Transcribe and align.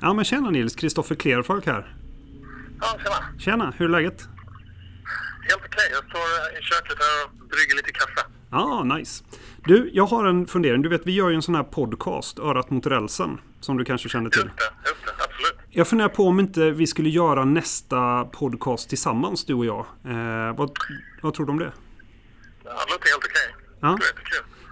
Ja 0.00 0.12
men 0.12 0.24
tjena 0.24 0.50
Nils, 0.50 0.74
Kristoffer 0.74 1.14
Klerfolk 1.14 1.66
här. 1.66 1.94
Ja, 2.80 2.98
tjena. 2.98 3.38
Tjena, 3.38 3.72
hur 3.76 3.86
är 3.86 3.90
läget? 3.90 4.28
Helt 5.42 5.62
okej. 5.66 5.88
Jag 5.92 6.04
står 6.04 6.20
i 6.58 6.62
köket 6.62 6.98
här 6.98 7.24
och 7.24 7.48
brygger 7.48 7.76
lite 7.76 7.92
kaffe. 7.92 8.28
Ja, 8.50 8.84
nice. 8.84 9.24
Du, 9.64 9.90
jag 9.92 10.06
har 10.06 10.24
en 10.24 10.46
fundering. 10.46 10.82
Du 10.82 10.88
vet, 10.88 11.06
vi 11.06 11.12
gör 11.12 11.28
ju 11.28 11.34
en 11.34 11.42
sån 11.42 11.54
här 11.54 11.62
podcast, 11.62 12.38
Örat 12.38 12.70
mot 12.70 12.86
rälsen, 12.86 13.40
som 13.60 13.76
du 13.76 13.84
kanske 13.84 14.08
känner 14.08 14.30
till. 14.30 14.40
Just 14.40 14.56
det, 14.56 14.90
just 14.90 15.04
det. 15.04 15.24
Absolut. 15.24 15.58
Jag 15.70 15.88
funderar 15.88 16.08
på 16.08 16.26
om 16.26 16.40
inte 16.40 16.70
vi 16.70 16.86
skulle 16.86 17.08
göra 17.08 17.44
nästa 17.44 18.24
podcast 18.24 18.88
tillsammans, 18.88 19.44
du 19.44 19.54
och 19.54 19.66
jag. 19.66 19.86
Eh, 20.04 20.56
vad, 20.56 20.70
vad 21.22 21.34
tror 21.34 21.46
du 21.46 21.52
om 21.52 21.58
det? 21.58 21.72
Ja, 22.64 22.70
det 22.70 22.92
låter 22.92 23.08
helt 23.08 23.24
okej. 23.24 23.54
Ja. 23.80 23.98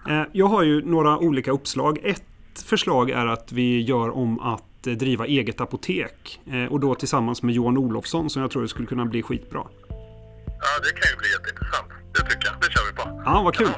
Det 0.04 0.12
är. 0.12 0.20
Eh, 0.20 0.26
jag 0.32 0.46
har 0.46 0.62
ju 0.62 0.82
några 0.82 1.18
olika 1.18 1.50
uppslag. 1.50 1.98
Ett 2.02 2.22
förslag 2.66 3.10
är 3.10 3.26
att 3.26 3.52
vi 3.52 3.82
gör 3.82 4.10
om 4.10 4.40
att 4.40 4.62
eh, 4.62 4.75
driva 4.94 5.26
eget 5.26 5.60
apotek. 5.60 6.40
Eh, 6.52 6.72
och 6.72 6.80
då 6.80 6.94
tillsammans 6.94 7.42
med 7.42 7.54
Johan 7.54 7.78
Olofsson 7.78 8.30
som 8.30 8.42
jag 8.42 8.50
tror 8.50 8.62
det 8.62 8.68
skulle 8.68 8.88
kunna 8.88 9.04
bli 9.04 9.22
skitbra. 9.22 9.60
Ja, 10.58 10.68
det 10.82 11.00
kan 11.00 11.10
ju 11.10 11.16
bli 11.18 11.28
jätteintressant. 11.32 11.88
Det 12.14 12.20
tycker 12.30 12.48
jag. 12.48 12.60
Det 12.60 12.70
kör 12.70 12.82
vi 12.90 12.96
på. 12.96 13.22
Ja, 13.24 13.42
vad 13.42 13.54
kul. 13.54 13.68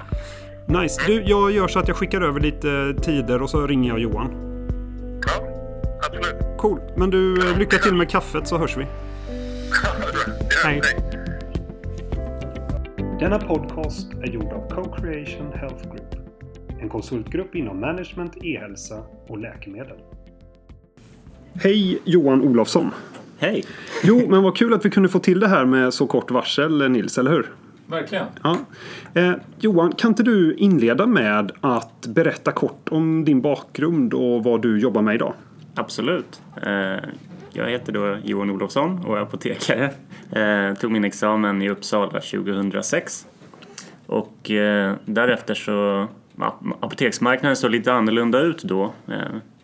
Nice. 0.82 1.02
Du, 1.06 1.22
jag 1.22 1.50
gör 1.50 1.68
så 1.68 1.78
att 1.78 1.88
jag 1.88 1.96
skickar 1.96 2.20
över 2.20 2.40
lite 2.40 2.94
tider 3.02 3.42
och 3.42 3.50
så 3.50 3.66
ringer 3.66 3.90
jag 3.90 3.98
Johan. 3.98 4.30
Ja, 5.26 5.48
absolut. 6.06 6.58
Cool. 6.58 6.80
Men 6.96 7.10
du, 7.10 7.50
eh, 7.50 7.58
lycka 7.58 7.78
till 7.78 7.94
med 7.94 8.10
kaffet 8.10 8.48
så 8.48 8.58
hörs 8.58 8.76
vi. 8.76 8.86
Hej. 10.64 10.82
Denna 13.20 13.38
podcast 13.38 14.12
är 14.12 14.26
gjord 14.26 14.52
av 14.52 14.68
Co-Creation 14.70 15.52
Health 15.52 15.88
Group. 15.88 16.14
En 16.80 16.88
konsultgrupp 16.88 17.54
inom 17.54 17.80
management, 17.80 18.36
e-hälsa 18.44 19.02
och 19.28 19.38
läkemedel. 19.38 19.96
Hej 21.60 21.98
Johan 22.04 22.42
Olofsson. 22.42 22.90
Hej! 23.38 23.64
Jo, 24.04 24.22
men 24.28 24.42
vad 24.42 24.56
kul 24.56 24.74
att 24.74 24.84
vi 24.84 24.90
kunde 24.90 25.08
få 25.08 25.18
till 25.18 25.40
det 25.40 25.48
här 25.48 25.64
med 25.64 25.94
så 25.94 26.06
kort 26.06 26.30
varsel 26.30 26.90
Nils, 26.90 27.18
eller 27.18 27.30
hur? 27.30 27.46
Verkligen. 27.86 28.24
Ja. 28.42 28.56
Eh, 29.14 29.32
Johan, 29.60 29.92
kan 29.92 30.10
inte 30.10 30.22
du 30.22 30.54
inleda 30.54 31.06
med 31.06 31.52
att 31.60 32.06
berätta 32.06 32.52
kort 32.52 32.88
om 32.90 33.24
din 33.24 33.40
bakgrund 33.40 34.14
och 34.14 34.44
vad 34.44 34.62
du 34.62 34.78
jobbar 34.80 35.02
med 35.02 35.14
idag? 35.14 35.32
Absolut. 35.74 36.40
Eh, 36.62 37.04
Jag 37.52 37.68
heter 37.70 37.92
då 37.92 38.16
Johan 38.24 38.50
Olofsson 38.50 39.04
och 39.06 39.16
är 39.18 39.20
apotekare. 39.22 39.90
Eh, 40.32 40.74
Tog 40.74 40.90
min 40.92 41.04
examen 41.04 41.62
i 41.62 41.70
Uppsala 41.70 42.20
2006. 42.20 43.26
Och 44.06 44.50
eh, 44.50 44.94
därefter 45.04 45.54
så... 45.54 46.06
Apoteksmarknaden 46.80 47.56
såg 47.56 47.70
lite 47.70 47.92
annorlunda 47.92 48.40
ut 48.40 48.62
då. 48.62 48.92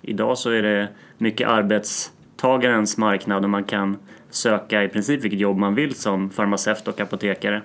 Idag 0.04 0.38
så 0.38 0.50
är 0.50 0.62
det 0.62 0.88
mycket 1.18 1.48
arbetstagarens 1.48 2.98
marknad 2.98 3.44
och 3.44 3.50
man 3.50 3.64
kan 3.64 3.96
söka 4.30 4.84
i 4.84 4.88
princip 4.88 5.24
vilket 5.24 5.40
jobb 5.40 5.56
man 5.56 5.74
vill 5.74 5.94
som 5.94 6.30
farmaceut 6.30 6.88
och 6.88 7.00
apotekare. 7.00 7.62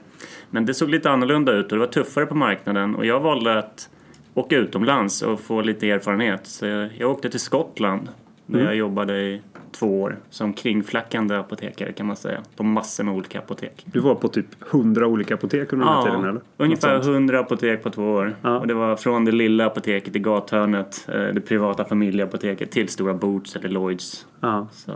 Men 0.49 0.65
det 0.65 0.73
såg 0.73 0.89
lite 0.89 1.09
annorlunda 1.09 1.51
ut 1.51 1.71
och 1.71 1.77
det 1.77 1.85
var 1.85 1.91
tuffare 1.91 2.25
på 2.25 2.35
marknaden 2.35 2.95
och 2.95 3.05
jag 3.05 3.19
valde 3.19 3.59
att 3.59 3.89
åka 4.33 4.55
utomlands 4.55 5.21
och 5.21 5.39
få 5.39 5.61
lite 5.61 5.89
erfarenhet. 5.89 6.47
Så 6.47 6.65
jag, 6.65 7.11
åkte 7.11 7.29
till 7.29 7.39
Skottland 7.39 8.09
där 8.45 8.63
jag 8.63 8.75
jobbade 8.75 9.21
i 9.21 9.41
två 9.71 10.01
år 10.01 10.17
som 10.29 10.53
kringflackande 10.53 11.35
apotekare 11.37 11.91
kan 11.93 12.05
man 12.07 12.15
säga. 12.15 12.39
På 12.55 12.63
massor 12.63 13.03
med 13.03 13.13
olika 13.13 13.39
apotek. 13.39 13.85
Du 13.85 13.99
var 13.99 14.15
på 14.15 14.27
typ 14.27 14.45
100 14.71 15.07
olika 15.07 15.33
apotek 15.33 15.73
under 15.73 15.85
den 15.85 15.95
här 15.95 16.03
tiden 16.05 16.23
eller? 16.25 16.41
ungefär. 16.57 16.99
100 16.99 17.39
apotek 17.39 17.83
på 17.83 17.89
två 17.89 18.11
år. 18.11 18.35
Ja. 18.41 18.59
Och 18.59 18.67
det 18.67 18.73
var 18.73 18.95
från 18.95 19.25
det 19.25 19.31
lilla 19.31 19.65
apoteket 19.65 20.15
i 20.15 20.19
gathörnet, 20.19 21.05
eh, 21.07 21.21
det 21.21 21.41
privata 21.41 21.85
familjeapoteket 21.85 22.71
till 22.71 22.89
stora 22.89 23.13
Boots 23.13 23.55
eller 23.55 23.69
Lloyds. 23.69 24.25
Ja. 24.39 24.67
Så 24.71 24.91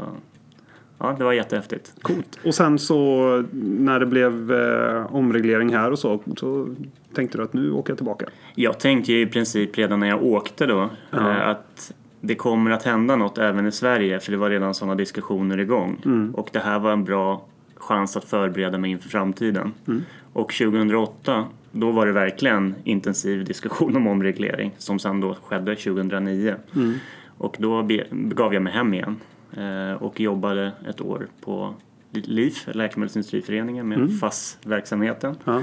ja, 0.97 1.15
det 1.17 1.23
var 1.23 1.33
jättehäftigt. 1.33 1.93
Coolt. 2.01 2.39
Och 2.45 2.55
sen 2.55 2.79
så 2.79 3.27
när 3.51 3.99
det 3.99 4.05
blev 4.05 4.51
eh, 4.53 5.15
omreglering 5.15 5.73
här 5.75 5.91
och 5.91 5.99
så, 5.99 6.19
så 6.37 6.67
tänkte 7.15 7.37
du 7.37 7.43
att 7.43 7.53
nu 7.53 7.71
åker 7.71 7.91
jag 7.91 7.97
tillbaka. 7.97 8.25
Jag 8.55 8.79
tänkte 8.79 9.13
ju 9.13 9.21
i 9.21 9.25
princip 9.25 9.77
redan 9.77 9.99
när 9.99 10.07
jag 10.07 10.23
åkte 10.23 10.65
då 10.65 10.89
Ja. 11.11 11.17
eh, 11.29 11.47
att 11.47 11.93
det 12.25 12.35
kommer 12.35 12.71
att 12.71 12.83
hända 12.83 13.15
något 13.15 13.37
även 13.37 13.67
i 13.67 13.71
Sverige 13.71 14.19
för 14.19 14.31
det 14.31 14.37
var 14.37 14.49
redan 14.49 14.73
sådana 14.73 14.95
diskussioner 14.95 15.57
igång. 15.57 16.01
Mm. 16.05 16.35
Och 16.35 16.49
det 16.51 16.59
här 16.59 16.79
var 16.79 16.91
en 16.91 17.03
bra 17.03 17.45
chans 17.75 18.17
att 18.17 18.23
förbereda 18.23 18.77
mig 18.77 18.91
inför 18.91 19.09
framtiden. 19.09 19.73
Mm. 19.87 20.01
Och 20.33 20.53
2008 20.53 21.45
då 21.71 21.91
var 21.91 22.05
det 22.05 22.11
verkligen 22.11 22.75
intensiv 22.83 23.45
diskussion 23.45 23.95
om 23.97 24.07
omreglering 24.07 24.71
som 24.77 24.99
sen 24.99 25.19
då 25.19 25.37
skedde 25.43 25.75
2009. 25.75 26.55
Mm. 26.75 26.93
Och 27.37 27.55
då 27.59 27.83
begav 28.11 28.53
jag 28.53 28.63
mig 28.63 28.73
hem 28.73 28.93
igen 28.93 29.15
eh, 29.57 30.03
och 30.03 30.19
jobbade 30.19 30.71
ett 30.89 31.01
år 31.01 31.27
på 31.41 31.73
LIF, 32.11 32.67
Läkemedelsindustriföreningen 32.73 33.87
med 33.87 33.97
Mm. 33.97 34.09
FASS-verksamheten. 34.09 35.35
Ja. 35.43 35.61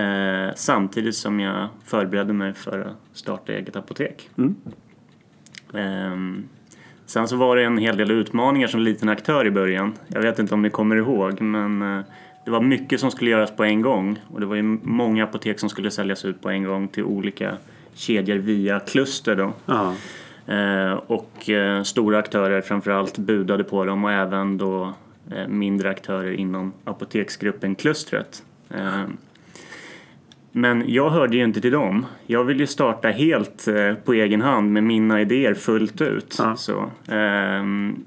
Eh, 0.00 0.50
samtidigt 0.56 1.14
som 1.14 1.40
jag 1.40 1.68
förberedde 1.84 2.32
mig 2.32 2.52
för 2.52 2.80
att 2.80 3.18
starta 3.18 3.52
eget 3.52 3.76
apotek. 3.76 4.30
Mm. 4.38 4.54
Ehm, 5.74 6.48
sen 7.06 7.28
så 7.28 7.36
var 7.36 7.56
det 7.56 7.64
en 7.64 7.78
hel 7.78 7.96
del 7.96 8.10
utmaningar 8.10 8.66
som 8.66 8.80
liten 8.80 9.08
aktör 9.08 9.46
i 9.46 9.50
början. 9.50 9.94
Jag 10.08 10.20
vet 10.20 10.38
inte 10.38 10.54
om 10.54 10.62
ni 10.62 10.70
kommer 10.70 10.96
ihåg 10.96 11.40
men 11.40 11.82
eh, 11.82 12.04
det 12.44 12.50
var 12.50 12.60
mycket 12.60 13.00
som 13.00 13.10
skulle 13.10 13.30
göras 13.30 13.56
på 13.56 13.64
en 13.64 13.82
gång 13.82 14.18
och 14.28 14.40
det 14.40 14.46
var 14.46 14.56
ju 14.56 14.62
många 14.82 15.24
apotek 15.24 15.60
som 15.60 15.68
skulle 15.68 15.90
säljas 15.90 16.24
ut 16.24 16.40
på 16.40 16.50
en 16.50 16.64
gång 16.64 16.88
till 16.88 17.04
olika 17.04 17.56
kedjor 17.94 18.36
via 18.36 18.80
kluster 18.80 19.36
då. 19.36 19.52
Ja. 19.66 19.94
Eh, 20.46 20.92
och 20.92 21.50
eh, 21.50 21.82
stora 21.82 22.18
aktörer 22.18 22.60
framförallt 22.60 23.18
budade 23.18 23.64
på 23.64 23.84
dem 23.84 24.04
och 24.04 24.12
även 24.12 24.58
då 24.58 24.92
eh, 25.30 25.48
mindre 25.48 25.90
aktörer 25.90 26.32
inom 26.32 26.72
apoteksgruppen 26.84 27.74
klustret. 27.74 28.42
Men 30.52 30.84
jag 30.86 31.10
hörde 31.10 31.36
ju 31.36 31.44
inte 31.44 31.60
till 31.60 31.72
dem. 31.72 32.06
Jag 32.26 32.44
ville 32.44 32.60
ju 32.60 32.66
starta 32.66 33.08
helt 33.08 33.68
eh, 33.68 33.94
på 33.94 34.12
egen 34.12 34.40
hand 34.40 34.72
med 34.72 34.84
mina 34.84 35.20
idéer 35.20 35.54
fullt 35.54 36.00
ut. 36.00 36.36
Ja. 36.38 36.56
Så, 36.56 36.90
ehm, 37.08 38.04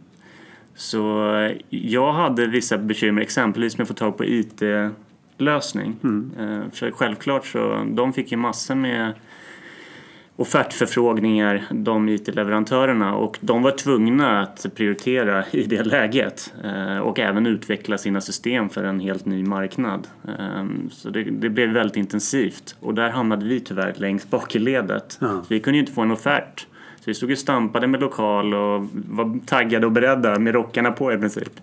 så 0.75 1.31
jag 1.69 2.13
hade 2.13 2.47
vissa 2.47 2.77
bekymmer, 2.77 3.21
exempelvis 3.21 3.77
med 3.77 3.83
att 3.83 3.87
få 3.87 3.93
tag 3.93 4.17
på 4.17 4.25
IT-lösning. 4.25 5.95
Eh, 6.39 6.71
för 6.73 6.91
självklart 6.91 7.45
så, 7.45 7.85
de 7.89 8.13
fick 8.13 8.31
ju 8.31 8.37
massor 8.37 8.75
med 8.75 9.13
offertförfrågningar, 10.35 11.63
de 11.71 12.09
IT-leverantörerna 12.09 13.15
och 13.15 13.37
de 13.41 13.63
var 13.63 13.71
tvungna 13.71 14.41
att 14.41 14.65
prioritera 14.75 15.45
i 15.51 15.63
det 15.63 15.83
läget 15.83 16.53
eh, 16.63 16.97
och 16.97 17.19
även 17.19 17.45
utveckla 17.45 17.97
sina 17.97 18.21
system 18.21 18.69
för 18.69 18.83
en 18.83 18.99
helt 18.99 19.25
ny 19.25 19.43
marknad. 19.43 20.07
Eh, 20.27 20.65
Så 20.91 21.09
det, 21.09 21.23
det 21.23 21.49
blev 21.49 21.69
väldigt 21.69 21.97
intensivt 21.97 22.75
och 22.79 22.93
där 22.93 23.09
hamnade 23.09 23.45
vi 23.45 23.59
tyvärr 23.59 23.93
längst 23.97 24.29
bak 24.29 24.55
i 24.55 24.59
ledet. 24.59 25.17
Ja. 25.21 25.43
Vi 25.49 25.59
kunde 25.59 25.77
ju 25.77 25.81
inte 25.81 25.93
få 25.93 26.01
en 26.01 26.11
offert. 26.11 26.67
Så 26.95 27.03
vi 27.05 27.13
stod 27.13 27.31
och 27.31 27.37
stampade 27.37 27.87
med 27.87 28.01
lokal 28.01 28.53
och 28.53 28.87
var 28.93 29.39
taggade 29.45 29.85
och 29.85 29.91
beredda 29.91 30.39
med 30.39 30.53
rockarna 30.53 30.91
på 30.91 31.13
i 31.13 31.17
princip. 31.17 31.59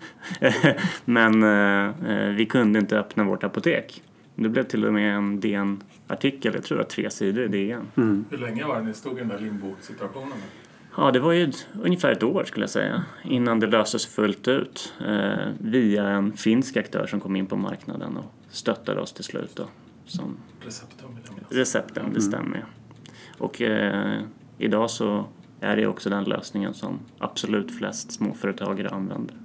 Men 1.05 1.43
eh, 1.43 1.85
eh, 2.11 2.29
vi 2.29 2.45
kunde 2.45 2.79
inte 2.79 2.99
öppna 2.99 3.23
vårt 3.23 3.43
apotek. 3.43 4.01
Det 4.35 4.49
blev 4.49 4.63
till 4.63 4.85
och 4.85 4.93
med 4.93 5.15
en 5.15 5.39
DN-artikel, 6.17 6.53
jag 6.53 6.63
tror 6.63 6.77
det 6.77 6.83
var 6.83 6.89
tre 6.89 7.09
sidor 7.09 7.43
i 7.43 7.47
DN. 7.47 8.25
Hur 8.29 8.37
länge 8.37 8.65
var 8.65 8.79
det 8.79 8.83
ni 8.85 8.93
stod 8.93 9.13
i 9.17 9.19
den 9.19 9.27
där 9.27 9.39
limbo-situationen? 9.39 10.37
Ja, 10.97 11.11
det 11.11 11.19
var 11.19 11.31
ju 11.31 11.43
ett- 11.49 11.67
ungefär 11.83 12.11
ett 12.11 12.23
år 12.23 12.43
skulle 12.43 12.63
jag 12.63 12.69
säga 12.69 13.03
innan 13.23 13.59
det 13.59 13.67
löstes 13.67 14.05
fullt 14.05 14.47
ut 14.47 14.93
eh, 15.07 15.33
via 15.59 16.07
en 16.07 16.33
finsk 16.33 16.77
aktör 16.77 17.07
som 17.07 17.19
kom 17.19 17.35
in 17.35 17.45
på 17.47 17.55
marknaden 17.55 18.17
och 18.17 18.25
stöttade 18.49 19.01
oss 19.01 19.13
till 19.13 19.23
slut 19.23 19.51
då, 19.55 19.63
som 20.05 20.37
minnas. 21.35 21.51
recepten, 21.51 22.13
det 22.13 22.21
stämmer. 22.21 22.65
Och 23.37 23.61
eh, 23.61 24.21
idag 24.57 24.89
så 24.89 25.25
är 25.59 25.75
det 25.75 25.87
också 25.87 26.09
den 26.09 26.23
lösningen 26.23 26.73
som 26.73 26.99
absolut 27.19 27.77
flest 27.77 28.11
småföretagare 28.11 28.89
använder. 28.89 29.35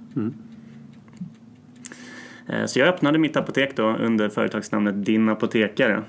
Eh, 2.47 2.65
Så 2.65 2.79
jag 2.79 2.87
öppnade 2.87 3.19
mitt 3.19 3.37
apotek 3.37 3.75
då 3.75 3.83
under 3.89 4.29
företagsnamnet 4.29 5.05
Din 5.05 5.29
Apotekare 5.29 6.03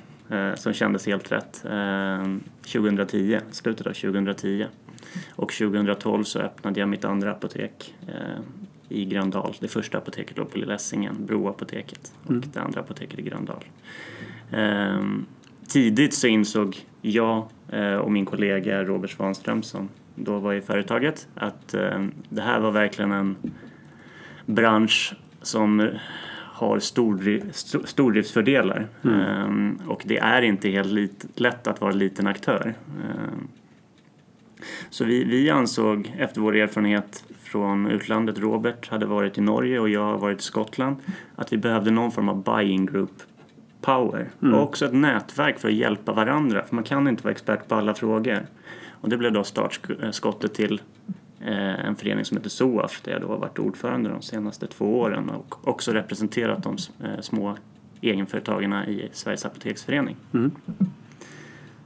som 0.54 0.72
kändes 0.72 1.06
helt 1.06 1.32
rätt 1.32 1.64
eh, 1.64 2.24
2010, 2.72 3.40
slutet 3.50 3.86
av 3.86 3.92
2010. 3.92 4.66
Och 5.30 5.52
2012 5.52 6.24
så 6.24 6.38
öppnade 6.38 6.80
jag 6.80 6.88
mitt 6.88 7.04
andra 7.04 7.30
apotek 7.30 7.94
eh, 8.08 8.40
i 8.88 9.04
Gröndal. 9.04 9.56
Det 9.60 9.68
första 9.68 9.98
apoteket 9.98 10.36
låg 10.36 10.50
på 10.50 10.58
Lilla 10.58 10.74
Essingen, 10.74 11.26
Broapoteket 11.26 12.12
och 12.26 12.34
det 12.34 12.60
andra 12.60 12.80
apoteket 12.80 13.18
i 13.18 13.22
Gröndal. 13.22 13.64
Tidigt 15.68 16.14
så 16.14 16.26
insåg 16.26 16.76
jag 17.02 17.48
eh, 17.68 17.94
och 17.94 18.12
min 18.12 18.26
kollega 18.26 18.84
Robert 18.84 19.10
Svanström 19.10 19.62
som 19.62 19.88
då 20.14 20.38
var 20.38 20.54
i 20.54 20.60
företaget 20.60 21.28
att 21.34 21.74
eh, 21.74 22.04
det 22.28 22.42
här 22.42 22.60
var 22.60 22.70
verkligen 22.70 23.12
en 23.12 23.36
bransch 24.46 25.14
som 25.42 25.88
har 26.60 26.78
stordri- 26.78 27.50
st- 27.50 27.86
stordriftsfördelar. 27.86 28.88
Ehm, 29.04 29.78
och 29.86 30.02
det 30.06 30.18
är 30.18 30.42
inte 30.42 30.68
helt 30.68 31.40
lätt 31.40 31.66
att 31.66 31.80
vara 31.80 31.92
liten 31.92 32.26
aktör. 32.26 32.74
Ehm, 33.04 33.48
så 34.90 35.04
vi, 35.04 35.24
vi 35.24 35.50
ansåg 35.50 36.14
efter 36.18 36.40
vår 36.40 36.56
erfarenhet 36.56 37.24
från 37.42 37.86
utlandet, 37.86 38.38
Robert, 38.38 38.88
hade 38.88 39.06
varit 39.06 39.38
i 39.38 39.40
Norge 39.40 39.80
och 39.80 39.88
jag 39.88 40.04
har 40.04 40.18
varit 40.18 40.38
i 40.40 40.42
Skottland. 40.42 40.96
Att 41.36 41.52
vi 41.52 41.56
behövde 41.56 41.90
någon 41.90 42.10
form 42.10 42.28
av 42.28 42.42
buying 42.44 42.86
group 42.86 43.22
power. 43.80 44.28
Och 44.54 44.62
också 44.62 44.86
ett 44.86 44.92
nätverk 44.94 45.58
för 45.58 45.68
att 45.68 45.74
hjälpa 45.74 46.12
varandra. 46.12 46.64
För 46.68 46.74
man 46.74 46.84
kan 46.84 47.08
inte 47.08 47.22
vara 47.24 47.32
expert 47.32 47.68
på 47.68 47.74
alla 47.74 47.94
frågor. 47.94 48.46
Och 48.90 49.08
det 49.08 49.16
blev 49.16 49.32
då 49.32 49.44
startskottet 49.44 50.54
till 50.54 50.74
eh, 50.74 51.14
en 51.48 51.96
förening 51.96 52.24
som 52.24 52.36
heter 52.36 52.50
SOAF 52.50 53.00
där 53.04 53.12
jag 53.12 53.20
då 53.20 53.28
har 53.28 53.38
varit 53.38 53.58
ordförande 53.58 54.10
de 54.10 54.22
senaste 54.22 54.66
två 54.66 55.00
åren 55.00 55.30
och 55.30 55.68
också 55.68 55.92
representerat 55.92 56.62
de 56.62 56.76
eh, 57.04 57.20
små 57.20 57.56
egenföretagarna 58.00 58.86
i 58.86 59.08
Sveriges 59.12 59.44
Apoteksförening. 59.44 60.16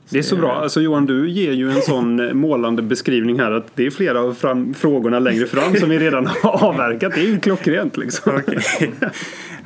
Det 0.09 0.19
är 0.19 0.23
så 0.23 0.37
bra. 0.37 0.53
Alltså 0.53 0.81
Johan, 0.81 1.07
du 1.07 1.31
ger 1.31 1.53
ju 1.53 1.71
en 1.71 1.83
sån 1.83 2.39
målande 2.39 2.83
beskrivning 2.83 3.41
här 3.41 3.51
att 3.53 3.77
det 3.77 3.87
är 3.87 3.91
flera 3.91 4.21
av 4.21 4.35
fram, 4.35 4.75
frågorna 4.75 5.19
längre 5.19 5.47
fram 5.47 5.75
som 5.75 5.89
vi 5.89 5.99
redan 5.99 6.27
har 6.27 6.65
avverkat. 6.65 7.15
Det 7.15 7.21
är 7.21 7.27
ju 7.27 7.39
klockrent 7.41 7.97
liksom. 7.97 8.41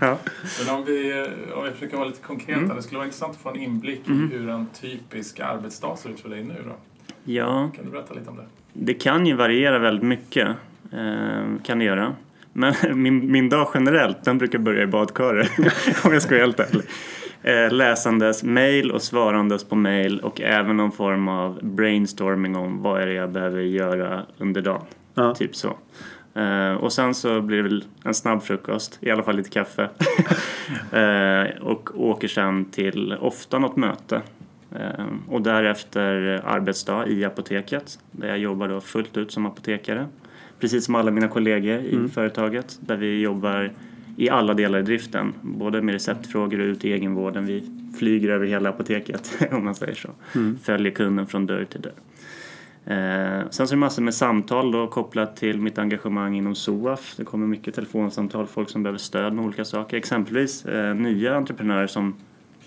Ja. 0.01 0.19
Men 0.67 0.75
om 0.75 0.85
vi, 0.85 1.27
om 1.55 1.65
vi 1.65 1.71
försöker 1.71 1.97
vara 1.97 2.09
lite 2.09 2.23
konkreta, 2.23 2.75
det 2.75 2.83
skulle 2.83 2.97
vara 2.99 3.07
intressant 3.07 3.35
att 3.35 3.41
få 3.43 3.49
en 3.49 3.57
inblick 3.57 4.09
i 4.09 4.13
hur 4.13 4.49
en 4.49 4.67
typisk 4.81 5.41
arbetsdag 5.41 5.97
ser 5.97 6.11
ut 6.11 6.21
för 6.21 6.29
dig 6.29 6.45
nu 6.45 6.55
då. 6.65 6.73
ja, 7.25 7.71
Kan 7.77 7.85
du 7.85 7.91
berätta 7.91 8.15
lite 8.15 8.31
om 8.31 8.37
det? 8.37 8.45
Det 8.81 8.95
kan 8.95 9.27
ju 9.27 9.35
variera 9.35 9.79
väldigt 9.79 10.05
mycket. 10.05 10.49
Eh, 10.93 11.63
kan 11.63 11.79
det 11.79 11.85
göra. 11.85 12.15
Men 12.53 12.75
min, 13.03 13.33
min 13.33 13.49
dag 13.49 13.69
generellt, 13.75 14.25
den 14.25 14.39
brukar 14.39 14.59
börja 14.59 14.83
i 14.83 14.87
badkaret. 14.87 15.51
om 16.05 16.13
jag 16.13 16.23
ska 16.23 16.35
vara 16.35 16.41
helt 16.41 16.61
ärlig. 16.61 16.85
Eh, 17.43 17.73
läsandes 17.73 18.43
mail 18.43 18.91
och 18.91 19.03
svarandes 19.03 19.65
på 19.65 19.77
mail 19.77 20.21
och 20.21 20.41
även 20.41 20.77
någon 20.77 20.93
form 20.93 21.29
av 21.29 21.59
brainstorming 21.63 22.57
om 22.57 22.83
vad 22.83 23.03
är 23.03 23.07
det 23.07 23.13
jag 23.13 23.31
behöver 23.31 23.61
göra 23.61 24.23
under 24.39 24.63
dagen. 24.63 24.85
Ja. 25.15 25.35
Typ 25.35 25.57
så. 25.57 25.77
Eh, 26.35 26.73
och 26.73 26.93
sen 26.93 27.15
så 27.15 27.41
blir 27.41 27.57
det 27.57 27.63
väl 27.63 27.85
en 28.05 28.15
snabb 28.15 28.43
frukost, 28.43 28.99
i 29.01 29.11
alla 29.11 29.23
fall 29.23 29.37
lite 29.37 29.51
kaffe. 29.51 29.89
eh, 30.99 31.63
och 31.63 32.01
åker 32.01 32.29
sen 32.29 32.65
till 32.65 33.15
ofta 33.21 33.59
något 33.59 33.77
möte. 33.77 34.23
Eh, 34.77 35.07
och 35.29 35.43
därefter 35.43 36.43
arbetsdag 36.45 37.07
i 37.07 37.25
apoteket 37.25 37.99
där 38.13 38.29
jag 38.29 38.39
jobbar 38.39 38.69
då 38.69 38.81
fullt 38.81 39.17
ut 39.17 39.33
som 39.33 39.47
apotekare. 39.47 40.07
Precis 40.61 40.85
som 40.85 40.95
alla 40.95 41.11
mina 41.11 41.29
kollegor 41.29 41.79
i 41.79 42.09
företaget 42.09 42.79
där 42.81 42.97
vi 42.97 43.21
jobbar 43.21 43.73
i 44.17 44.29
alla 44.29 44.55
delar 44.55 44.79
i 44.79 44.83
driften. 44.83 45.33
Både 45.43 45.83
med 45.83 45.93
receptfrågor 45.93 46.61
och 46.61 46.65
ut 46.65 46.85
i 46.85 46.93
egenvården. 46.93 47.47
Vi 47.47 47.65
flyger 47.99 48.29
över 48.29 48.47
hela 48.47 48.69
apoteket 48.69 49.39
om 49.53 49.65
man 49.65 49.75
säger 49.75 49.95
så. 49.95 50.09
Följer 50.63 50.93
kunden 50.93 51.27
från 51.27 51.47
dörr 51.47 51.65
till 51.65 51.81
dörr. 51.81 51.93
Eh, 52.89 53.49
sen 53.51 53.69
så 53.69 53.75
är 53.75 53.77
det 53.77 53.81
massor 53.81 54.03
med 54.03 54.15
samtal 54.15 54.73
då 54.73 54.87
kopplat 54.87 55.37
till 55.37 55.61
mitt 55.61 55.79
engagemang 55.79 56.37
inom 56.37 56.55
SOAF. 56.55 57.15
Det 57.17 57.25
kommer 57.25 57.47
mycket 57.47 57.75
telefonsamtal, 57.75 58.47
folk 58.47 58.71
som 58.71 58.83
behöver 58.83 58.99
stöd 58.99 59.33
med 59.33 59.45
olika 59.45 59.65
saker. 59.65 59.97
Exempelvis 59.97 60.65
eh, 60.65 60.95
nya 60.95 61.37
entreprenörer 61.37 61.87
som 61.87 62.15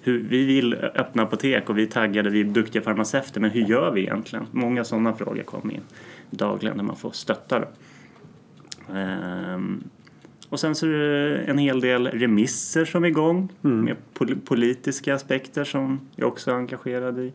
hur, 0.02 0.20
vi 0.24 0.46
vill 0.46 0.74
öppna 0.74 1.24
apotek 1.24 1.70
och 1.70 1.78
vi 1.78 1.84
är 1.84 1.88
taggade, 1.88 2.30
vi 2.30 2.40
är 2.40 2.46
duktiga 2.46 2.82
farmaceuter, 2.82 3.42
men 3.42 3.50
hur 3.52 3.62
gör 3.62 3.92
vi 3.92 4.02
egentligen? 4.02 4.48
Många 4.52 4.84
sådana 4.84 5.14
frågor 5.14 5.44
kommer 5.44 5.74
in 5.74 5.82
dagligen 6.30 6.78
när 6.78 6.84
man 6.84 6.96
får 6.96 7.12
stötta. 7.12 7.60
Då. 7.60 7.68
Ehm, 8.94 9.84
och 10.50 10.60
sen 10.60 10.76
så 10.76 10.86
är 10.88 10.90
det 10.90 11.38
en 11.38 11.58
hel 11.58 11.82
del 11.82 12.08
remisser 12.08 12.86
som 12.86 13.04
är 13.04 13.08
igång 13.08 13.50
med 13.62 13.96
pol- 14.14 14.40
politiska 14.46 15.16
aspekter 15.16 15.64
som 15.64 16.00
jag 16.16 16.28
också 16.28 16.52
är 16.52 16.56
engagerad 16.56 17.20
i. 17.20 17.34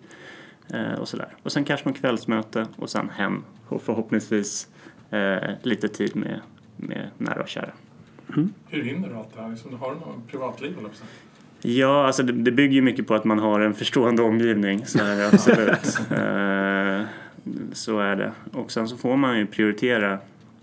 Eh, 0.75 0.93
och 1.01 1.09
sådär. 1.09 1.29
Och 1.43 1.53
sen 1.53 1.65
kanske 1.65 1.89
något 1.89 1.99
kvällsmöte 1.99 2.67
och 2.77 2.91
sen 2.91 3.11
hem 3.11 3.45
och 3.69 3.83
förhoppningsvis 3.83 4.69
eh, 5.11 5.37
lite 5.63 5.89
tid 5.89 6.17
med, 6.17 6.41
med 6.77 7.11
nära 7.19 7.43
och 7.43 7.49
kära. 7.49 7.71
Hur 8.69 8.83
hinner 8.83 9.09
du 9.09 9.15
allt 9.15 9.35
det 9.37 9.43
här? 9.43 9.51
Liksom, 9.51 9.79
har 9.79 9.95
du 9.95 10.01
något 10.01 10.29
privatliv 10.31 10.79
eller 10.79 10.89
så? 10.89 11.05
Ja, 11.63 12.07
alltså 12.07 12.23
det, 12.23 12.33
det 12.33 12.51
bygger 12.51 12.75
ju 12.75 12.83
mycket 12.83 13.07
på 13.07 13.15
att 13.15 13.25
man 13.25 13.39
har 13.39 13.61
en 13.61 13.75
förstående 13.75 14.23
omgivning. 14.23 14.87
Så 14.87 14.99
är 14.99 15.17
det 15.17 15.29
absolut. 15.29 15.99
Eh, 16.11 17.03
så 17.73 17.99
är 17.99 18.17
det. 18.17 18.33
Och 18.53 18.73
sen 18.73 18.89
så 18.89 18.97
får 18.97 19.17
man 19.17 19.39
ju 19.39 19.47
prioritera 19.47 20.19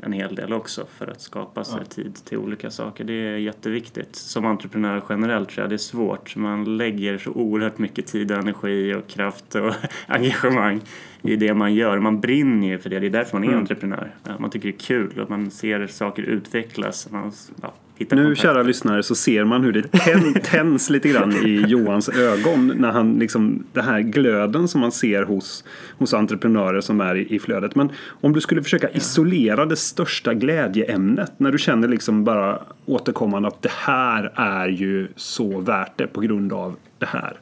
en 0.06 0.13
hel 0.13 0.36
del 0.36 0.54
också 0.54 0.86
för 0.98 1.07
att 1.07 1.22
skapa 1.22 1.63
sig 1.63 1.86
tid 1.86 2.16
till 2.25 2.38
olika 2.38 2.72
saker. 2.72 3.04
Det 3.04 3.13
är 3.13 3.38
jätteviktigt. 3.38 4.16
Som 4.16 4.45
entreprenör 4.45 5.04
generellt 5.10 5.50
tror 5.50 5.63
jag 5.63 5.69
det 5.69 5.75
är 5.75 5.78
svårt. 5.78 6.36
Man 6.36 6.78
lägger 6.78 7.18
så 7.18 7.31
oerhört 7.31 7.78
mycket 7.78 8.07
tid, 8.07 8.31
och 8.31 8.38
energi 8.38 8.94
och 8.94 9.07
kraft 9.07 9.56
och 9.56 9.74
engagemang 10.07 10.81
i 11.22 11.36
det 11.36 11.54
man 11.54 11.74
gör. 11.74 12.00
Man 12.00 12.19
brinner 12.19 12.68
ju 12.68 12.78
för 12.78 12.90
det. 12.90 13.00
Det 13.00 13.07
är 13.07 13.10
därför 13.10 13.40
man 13.40 13.50
är 13.50 13.56
entreprenör. 13.56 14.12
Ja, 14.24 14.31
Man 14.40 14.50
tycker 14.50 14.68
det 14.68 14.75
är 14.75 14.80
kul 14.80 15.19
och 15.19 15.30
man 15.30 15.51
ser 15.51 15.88
saker 15.88 16.24
utvecklas. 16.24 17.12
Man 17.12 17.31
ja, 17.62 17.74
Nu 17.98 18.36
kära 18.36 18.63
lyssnare 18.63 19.04
så 19.04 19.16
ser 19.16 19.44
man 19.44 19.63
hur 19.63 19.72
det 19.72 19.92
tän, 19.92 20.34
tänds 20.44 20.90
lite 20.90 21.10
grann 21.10 21.31
i 21.31 21.66
Johans 21.68 22.10
ögon 22.10 22.74
när 22.75 22.92
han 22.92 23.19
liksom 23.19 23.63
det 23.74 23.81
här 23.81 24.00
glöden 24.00 24.68
som 24.68 24.81
man 24.81 24.92
ser 24.92 25.24
hos, 25.24 25.63
hos 25.98 26.13
entreprenörer 26.13 26.81
som 26.81 27.01
är 27.01 27.16
i, 27.16 27.36
i 27.36 27.40
flödet. 27.40 27.75
Men 27.75 27.90
om 28.22 28.34
du 28.34 28.42
skulle 28.42 28.63
försöka 28.63 28.90
isolera 28.90 29.66
det 29.66 29.75
största 29.75 30.34
glädjeämnet 30.34 31.31
när 31.38 31.51
du 31.51 31.57
känner 31.57 31.88
liksom 31.88 32.24
bara 32.24 32.60
återkommande 32.86 33.48
att 33.48 33.62
det 33.62 33.72
här 33.72 34.31
är 34.36 34.68
ju 34.68 35.07
så 35.16 35.60
värt 35.60 35.98
det 35.98 36.07
på 36.07 36.22
grund 36.22 36.54
av 36.54 36.75
det 36.98 37.06
här. 37.06 37.38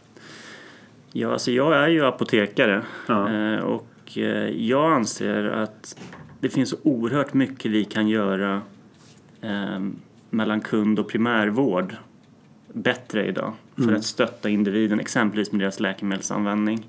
Ja, 1.13 1.31
alltså 1.31 1.51
jag 1.51 1.75
är 1.75 1.87
ju 1.87 2.05
apotekare 2.05 2.81
Ja. 3.07 3.33
eh, 3.33 3.59
och 3.59 3.87
eh, 4.15 4.49
jag 4.49 4.91
anser 4.93 5.43
att 5.43 5.95
det 6.39 6.49
finns 6.49 6.75
oerhört 6.83 7.33
mycket 7.33 7.71
vi 7.71 7.83
kan 7.83 8.07
göra 8.07 8.61
eh, 9.41 9.79
mellan 10.31 10.61
kund 10.61 10.99
och 10.99 11.09
primärvård 11.09 11.95
bättre 12.73 13.25
idag 13.25 13.53
för 13.75 13.93
att 13.93 14.03
stötta 14.03 14.49
individen, 14.49 14.99
exempelvis 14.99 15.51
med 15.51 15.61
deras 15.61 15.79
läkemedelsanvändning. 15.79 16.87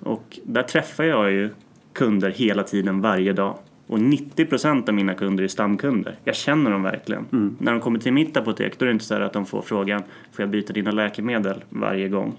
Och 0.00 0.38
där 0.44 0.62
träffar 0.62 1.04
jag 1.04 1.32
ju 1.32 1.50
kunder 1.92 2.30
hela 2.30 2.62
tiden, 2.62 3.00
varje 3.00 3.32
dag. 3.32 3.58
Och 3.86 3.98
90% 3.98 4.88
av 4.88 4.94
mina 4.94 5.14
kunder 5.14 5.44
är 5.44 5.48
stamkunder. 5.48 6.16
Jag 6.24 6.36
känner 6.36 6.70
dem 6.70 6.82
verkligen. 6.82 7.24
När 7.58 7.72
de 7.72 7.80
kommer 7.80 7.98
till 7.98 8.12
mitt 8.12 8.36
apotek 8.36 8.78
då 8.78 8.84
är 8.84 8.86
det 8.86 8.92
inte 8.92 9.04
så 9.04 9.14
att 9.14 9.32
de 9.32 9.46
får 9.46 9.62
frågan 9.62 10.02
Får 10.32 10.42
jag 10.42 10.50
byta 10.50 10.72
dina 10.72 10.90
läkemedel 10.90 11.64
varje 11.68 12.08
gång? 12.08 12.36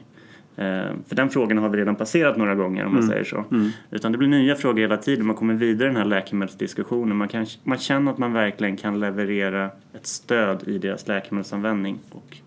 Eh, 0.55 0.65
för 1.07 1.15
den 1.15 1.29
frågan 1.29 1.57
har 1.57 1.69
vi 1.69 1.77
redan 1.77 1.95
passerat 1.95 2.37
några 2.37 2.55
gånger 2.55 2.85
om 2.85 2.93
man 2.93 3.03
säger 3.03 3.23
så. 3.23 3.43
Utan 3.91 4.11
det 4.11 4.17
blir 4.17 4.27
nya 4.27 4.55
frågor 4.55 4.81
hela 4.81 4.97
tiden. 4.97 5.25
Man 5.25 5.35
kommer 5.35 5.53
vidare 5.53 5.85
i 5.85 5.87
den 5.87 5.97
här 5.97 6.05
läkemedelsdiskussionen. 6.05 7.17
Man, 7.17 7.27
kan, 7.27 7.45
man 7.63 7.77
känner 7.77 8.11
att 8.11 8.17
man 8.17 8.33
verkligen 8.33 8.77
kan 8.77 8.99
leverera 8.99 9.69
ett 9.99 10.07
stöd 10.07 10.63
i 10.67 10.77
deras 10.77 11.07
läkemedelsanvändning. 11.07 11.99
Och, 12.11 12.37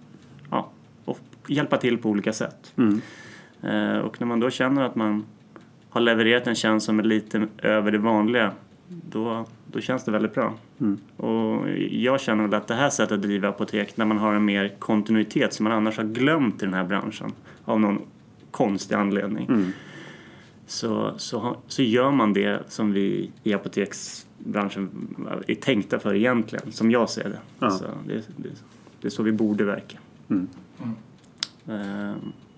ja, 0.50 0.68
och 1.04 1.18
hjälpa 1.46 1.76
till 1.76 1.98
på 1.98 2.08
olika 2.10 2.32
sätt. 2.32 2.72
Eh, 3.62 3.98
och 3.98 4.20
när 4.20 4.26
man 4.26 4.40
då 4.40 4.50
känner 4.50 4.82
att 4.82 4.94
man 4.94 5.24
har 5.90 6.00
levererat 6.00 6.46
en 6.46 6.54
tjänst 6.54 6.86
som 6.86 6.98
är 6.98 7.02
lite 7.02 7.46
över 7.58 7.90
det 7.90 7.98
vanliga 7.98 8.52
då, 8.88 9.46
då 9.66 9.80
känns 9.80 10.04
det 10.04 10.10
väldigt 10.10 10.34
bra. 10.34 10.54
Och 11.16 11.68
jag 11.90 12.20
känner 12.20 12.44
väl 12.44 12.54
att 12.54 12.68
det 12.68 12.74
här 12.74 12.90
sättet 12.90 13.12
att 13.12 13.22
driva 13.22 13.48
apotek 13.48 13.96
när 13.96 14.04
man 14.04 14.18
har 14.18 14.34
en 14.34 14.44
mer 14.44 14.74
kontinuitet 14.78 15.52
som 15.54 15.64
man 15.64 15.72
annars 15.72 15.96
har 15.96 16.04
glömt 16.04 16.62
i 16.62 16.64
den 16.64 16.74
här 16.74 16.84
branschen 16.84 17.32
av 17.64 17.80
någon 17.80 18.02
konstig 18.50 18.94
anledning. 18.94 19.46
Så, 20.66 21.14
så, 21.16 21.38
ha- 21.38 21.56
så 21.68 21.82
gör 21.82 22.10
man 22.10 22.32
det 22.32 22.62
som 22.68 22.92
vi 22.92 23.30
i 23.42 23.52
apoteksbranschen 24.42 25.16
är 25.46 25.54
tänkta 25.54 25.98
för 25.98 26.14
egentligen, 26.14 26.72
som 26.72 26.90
jag 26.90 27.10
ser 27.10 27.28
det. 27.28 27.38
Ja. 27.58 27.70
Så 27.70 27.84
det, 28.06 28.14
det, 28.36 28.48
det 29.00 29.08
är 29.08 29.10
så 29.10 29.22
vi 29.22 29.32
borde 29.32 29.64
verka. 29.64 29.98
Eh, 31.66 32.14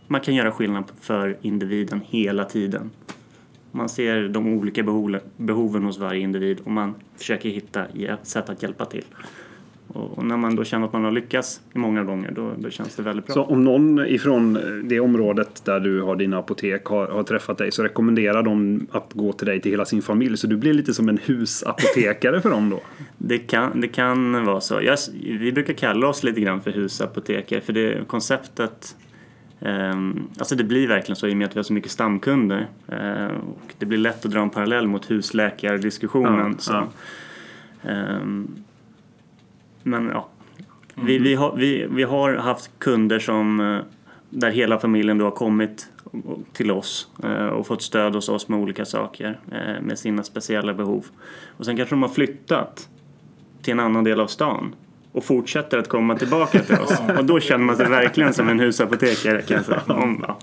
Man 0.07 0.21
kan 0.21 0.35
göra 0.35 0.53
skillnad 0.53 0.85
för 1.00 1.37
individen 1.43 2.00
hela 2.05 2.45
tiden. 2.45 2.91
Man 3.73 3.88
ser 3.88 4.29
de 4.29 4.47
olika 4.47 4.83
behoven, 4.83 5.21
behoven 5.37 5.85
hos 5.85 5.99
varje 5.99 6.21
individ 6.21 6.61
och 6.64 6.71
man 6.71 6.95
försöker 7.17 7.49
hitta 7.49 7.87
sätt 8.23 8.49
att 8.49 8.62
hjälpa 8.62 8.85
till. 8.85 9.05
Och 9.88 10.25
när 10.25 10.37
man 10.37 10.57
då 10.57 10.64
känner 10.64 10.87
att 10.87 10.93
man 10.93 11.05
har 11.05 11.12
lyckats 11.12 11.61
många 11.73 12.05
gånger 12.05 12.31
då, 12.31 12.53
då 12.59 12.71
känns 12.71 12.97
det 12.97 13.03
väldigt 13.03 13.26
bra. 13.26 13.35
Så 13.35 13.45
om 13.45 13.64
någon 13.64 14.07
ifrån 14.07 14.59
det 14.85 15.00
området 15.00 15.64
där 15.64 15.81
du 15.81 16.03
har 16.03 16.17
dina 16.17 16.38
apotek 16.38 16.85
har, 16.85 17.09
har 17.09 17.23
träffat 17.23 17.59
dig 17.59 17.73
så 17.73 17.83
rekommenderar 17.83 18.43
de 18.43 18.87
att 18.91 19.12
gå 19.12 19.33
till 19.33 19.47
dig 19.47 19.61
till 19.61 19.71
hela 19.71 19.85
sin 19.85 20.03
familj. 20.03 20.37
Så 20.37 20.47
du 20.47 20.57
blir 20.57 20.75
lite 20.75 20.95
som 20.95 21.09
en 21.09 21.19
husapotekare 21.25 22.41
för 22.41 22.50
dem 22.50 22.71
då? 22.71 22.81
Det 23.19 23.38
kan, 23.38 23.81
det 23.81 23.88
kan 23.88 24.45
vara 24.45 24.61
så. 24.61 24.83
Jag, 24.83 24.99
vi 25.23 25.53
brukar 25.53 25.73
kalla 25.75 26.09
oss 26.09 26.23
lite 26.23 26.41
grann 26.41 26.61
för 26.61 26.71
husapotekare 26.71 27.61
för 27.61 27.73
det 27.73 28.09
konceptet 28.09 28.97
ehm, 29.61 30.23
alltså 30.38 30.57
det 30.57 30.64
blir 30.64 30.88
verkligen 30.88 31.17
så 31.17 31.26
i 31.26 31.33
och 31.33 31.37
med 31.37 31.47
att 31.47 31.57
vi 31.57 31.59
har 31.59 31.64
så 31.64 31.73
mycket 31.73 31.91
stamkunder. 31.91 32.67
Eh, 32.88 33.26
och 33.26 33.75
det 33.79 33.87
blir 33.87 33.99
lätt 33.99 34.25
att 34.25 34.31
dra 34.31 34.41
en 34.41 34.50
parallell 34.50 34.87
mot 34.87 35.11
husläkardiskussionen. 35.11 36.53
Ja, 36.53 36.59
så. 36.59 36.73
ja. 36.73 36.88
Ehm, 37.91 38.49
men 39.85 40.09
ja, 40.09 40.29
vi, 40.95 41.19
vi, 41.19 41.35
har, 41.35 41.57
vi, 41.57 41.87
vi 41.91 42.03
har 42.03 42.35
haft 42.35 42.71
kunder 42.79 43.19
som 43.19 43.61
eh, 43.61 43.81
där 44.31 44.50
hela 44.50 44.79
familjen 44.79 45.19
då 45.19 45.25
har 45.25 45.31
kommit 45.31 45.88
till 46.53 46.71
oss 46.71 47.09
eh, 47.23 47.47
och 47.47 47.67
fått 47.67 47.83
stöd 47.83 48.14
hos 48.14 48.29
oss 48.29 48.49
med 48.49 48.59
olika 48.59 48.85
saker 48.85 49.41
eh, 49.53 49.83
med 49.83 49.99
sina 49.99 50.23
speciella 50.23 50.75
behov. 50.75 51.07
Och 51.57 51.64
sen 51.64 51.76
kanske 51.76 51.95
de 51.95 52.03
har 52.03 52.09
flyttat 52.09 52.88
till 53.62 53.73
en 53.73 53.81
annan 53.81 54.05
del 54.05 54.21
av 54.21 54.26
stan 54.26 54.75
och 55.12 55.25
fortsätter 55.25 55.79
att 55.79 55.88
komma 55.88 56.17
tillbaka 56.17 56.59
till 56.59 56.75
oss. 56.75 57.03
Och 57.19 57.25
då 57.25 57.41
känner 57.41 57.64
man 57.64 57.76
sig 57.76 57.88
verkligen 57.88 58.35
som 58.35 58.49
en 58.49 58.61
husapotekare 58.61 59.43
kan 59.43 59.57
jag 59.57 59.67
säga. 59.67 59.83
Om, 59.87 60.25
ja. 60.29 60.38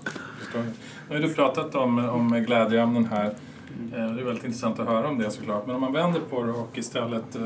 Nu 1.08 1.14
har 1.14 1.22
du 1.22 1.34
pratat 1.34 1.74
om, 1.74 2.08
om 2.08 2.44
glädjeämnen 2.46 3.04
här. 3.04 3.34
Det 3.90 3.96
är 3.96 4.24
väldigt 4.24 4.44
intressant 4.44 4.80
att 4.80 4.88
höra 4.88 5.08
om 5.08 5.18
det 5.18 5.30
såklart. 5.30 5.66
Men 5.66 5.74
om 5.74 5.80
man 5.80 5.92
vänder 5.92 6.20
på 6.30 6.42
det 6.42 6.52
och 6.52 6.78
istället 6.78 7.36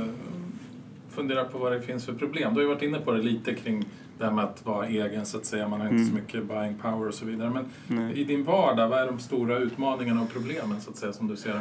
funderar 1.17 1.45
på 1.45 1.59
vad 1.59 1.73
det 1.73 1.81
finns 1.83 2.07
för 2.07 2.13
problem. 2.13 2.55
Du 2.55 2.61
har 2.61 2.63
ju 2.63 2.69
varit 2.75 2.83
inne 2.83 2.99
på 2.99 3.13
det 3.13 3.23
lite 3.23 3.55
kring 3.55 3.85
det 4.19 4.25
här 4.25 4.33
med 4.33 4.45
att 4.45 4.67
vara 4.67 4.87
egen 4.87 5.27
så 5.27 5.37
att 5.39 5.45
säga. 5.45 5.69
Man 5.69 5.81
har 5.81 5.89
inte 5.89 6.05
så 6.05 6.15
mycket 6.15 6.45
buying 6.45 6.75
power 6.83 7.09
och 7.09 7.15
så 7.15 7.25
vidare. 7.27 7.51
Men 7.51 7.65
Nej. 7.87 8.21
i 8.21 8.25
din 8.25 8.45
vardag, 8.45 8.89
vad 8.89 8.99
är 9.03 9.07
de 9.07 9.19
stora 9.19 9.59
utmaningarna 9.59 10.23
och 10.23 10.33
problemen 10.33 10.81
så 10.81 10.91
att 10.91 10.97
säga 10.97 11.13
som 11.13 11.29
du 11.29 11.37
ser 11.37 11.61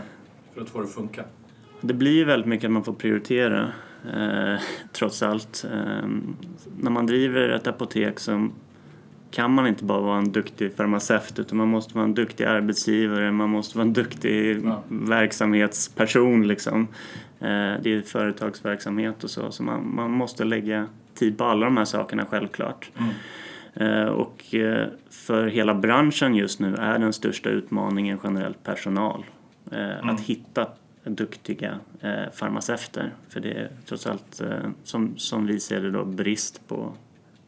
för 0.53 0.61
att 0.61 0.69
få 0.69 0.79
det 0.79 0.85
att 0.85 0.93
funka? 0.93 1.23
Det 1.81 1.93
blir 1.93 2.25
väldigt 2.25 2.47
mycket 2.47 2.65
att 2.65 2.71
man 2.71 2.83
får 2.83 2.93
prioritera 2.93 3.71
eh, 4.15 4.59
trots 4.93 5.23
allt. 5.23 5.65
Eh, 5.73 6.07
när 6.79 6.91
man 6.91 7.05
driver 7.05 7.49
ett 7.49 7.67
apotek 7.67 8.19
så 8.19 8.47
kan 9.31 9.51
man 9.51 9.67
inte 9.67 9.83
bara 9.83 10.01
vara 10.01 10.17
en 10.17 10.31
duktig 10.31 10.73
farmaceut 10.75 11.39
utan 11.39 11.57
man 11.57 11.67
måste 11.67 11.93
vara 11.95 12.03
en 12.05 12.13
duktig 12.13 12.43
arbetsgivare, 12.43 13.31
man 13.31 13.49
måste 13.49 13.77
vara 13.77 13.87
en 13.87 13.93
duktig 13.93 14.61
Ja. 14.65 14.83
verksamhetsperson 14.87 16.47
liksom. 16.47 16.87
Eh, 17.39 17.81
det 17.81 17.93
är 17.93 18.01
företagsverksamhet 18.01 19.23
och 19.23 19.29
så, 19.29 19.51
så 19.51 19.63
man, 19.63 19.95
man 19.95 20.11
måste 20.11 20.43
lägga 20.43 20.87
tid 21.13 21.37
på 21.37 21.43
alla 21.43 21.65
de 21.65 21.77
här 21.77 21.85
sakerna 21.85 22.25
självklart. 22.25 22.91
Eh, 23.73 24.05
Och 24.05 24.55
eh, 24.55 24.87
för 25.09 25.47
hela 25.47 25.75
branschen 25.75 26.35
just 26.35 26.59
nu 26.59 26.75
är 26.75 26.99
den 26.99 27.13
största 27.13 27.49
utmaningen 27.49 28.19
generellt 28.23 28.63
personal. 28.63 29.25
Eh, 29.71 30.07
Att 30.09 30.21
hitta 30.21 30.67
duktiga 31.03 31.79
farmaceuter. 32.33 33.13
För 33.29 33.39
det 33.39 33.51
är 33.51 33.69
trots 33.85 34.07
allt, 34.07 34.41
som, 34.83 35.17
som 35.17 35.45
vi 35.47 35.59
ser 35.59 35.81
det 35.81 35.91
då, 35.91 36.05
brist 36.05 36.67
på 36.67 36.93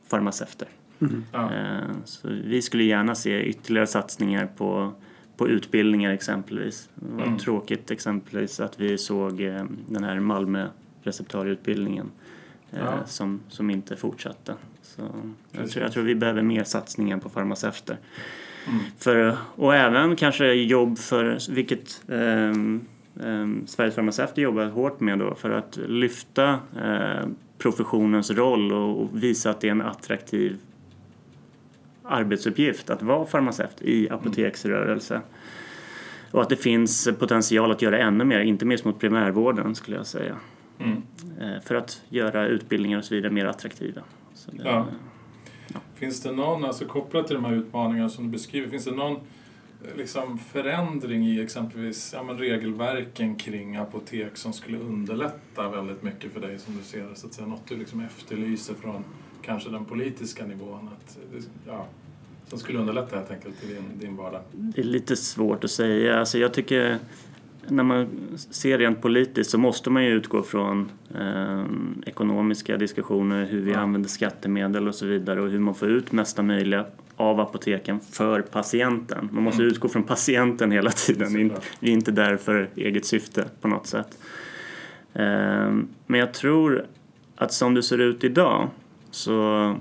farmaceuter. 0.08 0.68
Eh, 1.34 1.96
Så 2.06 2.28
vi 2.28 2.62
skulle 2.62 2.84
gärna 2.84 3.16
se 3.16 3.44
ytterligare 3.44 3.88
satsningar 3.88 4.48
på, 4.58 4.94
på 5.38 5.48
utbildningar 5.48 6.12
exempelvis. 6.12 6.90
Det 6.96 7.16
var 7.16 7.24
Mm. 7.26 7.38
tråkigt 7.38 7.92
exempelvis 7.92 8.60
att 8.60 8.80
vi 8.80 8.98
såg 8.98 9.42
eh, 9.42 9.64
den 9.90 10.04
här 10.04 10.20
Malmö 10.20 10.68
receptarieutbildningen 11.04 12.12
eh, 12.72 12.80
Ja. 12.80 13.06
som, 13.06 13.40
som 13.50 13.70
inte 13.70 13.96
fortsatte. 13.96 14.54
Så 14.82 15.02
jag, 15.52 15.70
tror, 15.72 15.84
jag 15.84 15.92
tror 15.92 16.04
vi 16.04 16.16
behöver 16.16 16.42
mer 16.42 16.64
satsningar 16.64 17.18
på 17.18 17.30
farmaceuter. 17.30 17.98
Mm. 18.68 18.80
För, 18.98 19.38
och 19.56 19.76
även 19.76 20.16
kanske 20.16 20.54
jobb 20.54 20.98
för, 20.98 21.52
vilket 21.54 22.04
ehm, 22.10 22.82
ehm, 23.24 23.68
Sveriges 23.68 23.96
farmaceuter 23.96 24.42
jobbar 24.42 24.66
hårt 24.66 25.00
med 25.00 25.20
då, 25.20 25.36
för 25.36 25.50
att 25.52 25.78
lyfta 25.88 26.60
eh, 26.84 27.28
professionens 27.58 28.32
roll 28.32 28.72
och, 28.74 29.02
och 29.02 29.24
visa 29.24 29.50
att 29.50 29.62
det 29.62 29.68
är 29.68 29.72
en 29.72 29.82
attraktiv 29.82 30.58
arbetsuppgift 32.08 32.90
att 32.90 33.02
vara 33.02 33.26
farmaceut 33.26 33.82
i 33.82 34.10
apoteksrörelse. 34.10 35.22
Och 36.32 36.42
att 36.42 36.50
det 36.50 36.56
finns 36.56 37.10
potential 37.20 37.72
att 37.72 37.82
göra 37.82 37.98
ännu 38.00 38.24
mer, 38.24 38.40
inte 38.40 38.66
minst 38.66 38.86
mot 38.86 39.00
primärvården 39.00 39.76
skulle 39.76 39.98
jag 39.98 40.08
säga. 40.08 40.36
Mm. 40.80 41.02
Eh, 41.40 41.62
För 41.64 41.76
att 41.76 42.02
göra 42.10 42.48
utbildningar 42.48 42.98
och 42.98 43.06
så 43.06 43.16
vidare 43.16 43.32
mer 43.32 43.46
attraktiva. 43.46 44.02
Det, 44.52 44.64
Ja. 44.64 44.88
Finns 45.96 46.22
det 46.22 46.32
någon, 46.32 46.66
alltså 46.66 46.86
kopplat 46.86 47.28
till 47.28 47.36
de 47.36 47.46
här 47.46 47.54
utmaningarna 47.54 48.10
som 48.10 48.24
du 48.24 48.30
beskriver, 48.30 48.70
finns 48.70 48.86
det 48.86 48.92
någon 48.92 49.14
eh, 49.14 49.98
liksom 49.98 50.38
förändring 50.38 51.28
i 51.28 51.42
exempelvis 51.42 52.12
ja, 52.14 52.24
men 52.24 52.38
regelverken 52.38 53.36
kring 53.36 53.76
apotek 53.76 54.38
som 54.38 54.54
skulle 54.54 54.78
underlätta 54.78 55.70
väldigt 55.70 56.04
mycket 56.04 56.34
för 56.34 56.40
dig 56.40 56.60
som 56.60 56.78
du 56.78 56.84
ser 56.84 57.04
det? 57.04 57.16
Så 57.16 57.28
att 57.28 57.34
säga, 57.34 57.48
något 57.48 57.68
du 57.68 57.78
liksom 57.78 58.00
efterlyser 58.00 58.74
från 58.74 59.04
kanske 59.48 59.70
den 59.70 59.86
politiska 59.86 60.46
nivån? 60.46 60.90
Att, 60.98 61.18
ja, 61.68 61.86
som 62.48 62.60
skulle 62.60 62.80
underlätta 62.80 63.16
helt 63.16 63.32
enkelt 63.32 63.64
i 63.64 63.68
din, 63.74 63.84
din 64.00 64.16
vardag? 64.16 64.42
Det 64.52 64.82
är 64.82 64.86
lite 64.86 65.16
svårt 65.16 65.64
att 65.64 65.72
säga. 65.72 66.20
Alltså 66.20 66.38
jag 66.38 66.54
tycker 66.54 66.98
när 67.68 67.84
man 67.84 68.08
ser 68.36 68.78
rent 68.78 69.02
politiskt 69.02 69.50
så 69.50 69.58
måste 69.58 69.90
man 69.90 70.04
ju 70.06 70.10
utgå 70.10 70.44
från 70.44 70.92
eh, 71.20 71.64
ekonomiska 72.06 72.78
diskussioner, 72.78 73.46
hur 73.46 73.62
vi 73.62 73.72
Ja. 73.72 73.80
använder 73.80 74.10
skattemedel 74.10 74.88
och 74.88 74.96
så 74.96 75.06
vidare 75.06 75.42
och 75.42 75.50
hur 75.50 75.60
man 75.60 75.76
får 75.76 75.90
ut 75.90 76.12
mesta 76.12 76.44
möjliga 76.44 76.86
av 77.16 77.40
apoteken 77.40 78.00
för 78.00 78.42
patienten. 78.42 79.30
Man 79.32 79.44
måste 79.44 79.62
Mm. 79.62 79.72
utgå 79.72 79.88
från 79.88 80.04
patienten 80.04 80.72
hela 80.72 80.92
tiden. 80.92 81.52
Vi 81.80 81.90
är 81.90 81.94
inte 81.94 82.12
där 82.12 82.38
för 82.38 82.70
eget 82.76 83.06
syfte 83.06 83.46
på 83.62 83.68
något 83.68 83.88
sätt. 83.88 84.18
Eh, 85.14 85.72
men 86.06 86.20
jag 86.20 86.34
tror 86.34 86.86
att 87.36 87.54
som 87.54 87.74
det 87.74 87.84
ser 87.84 87.98
ut 87.98 88.24
idag 88.24 88.70
så 89.18 89.76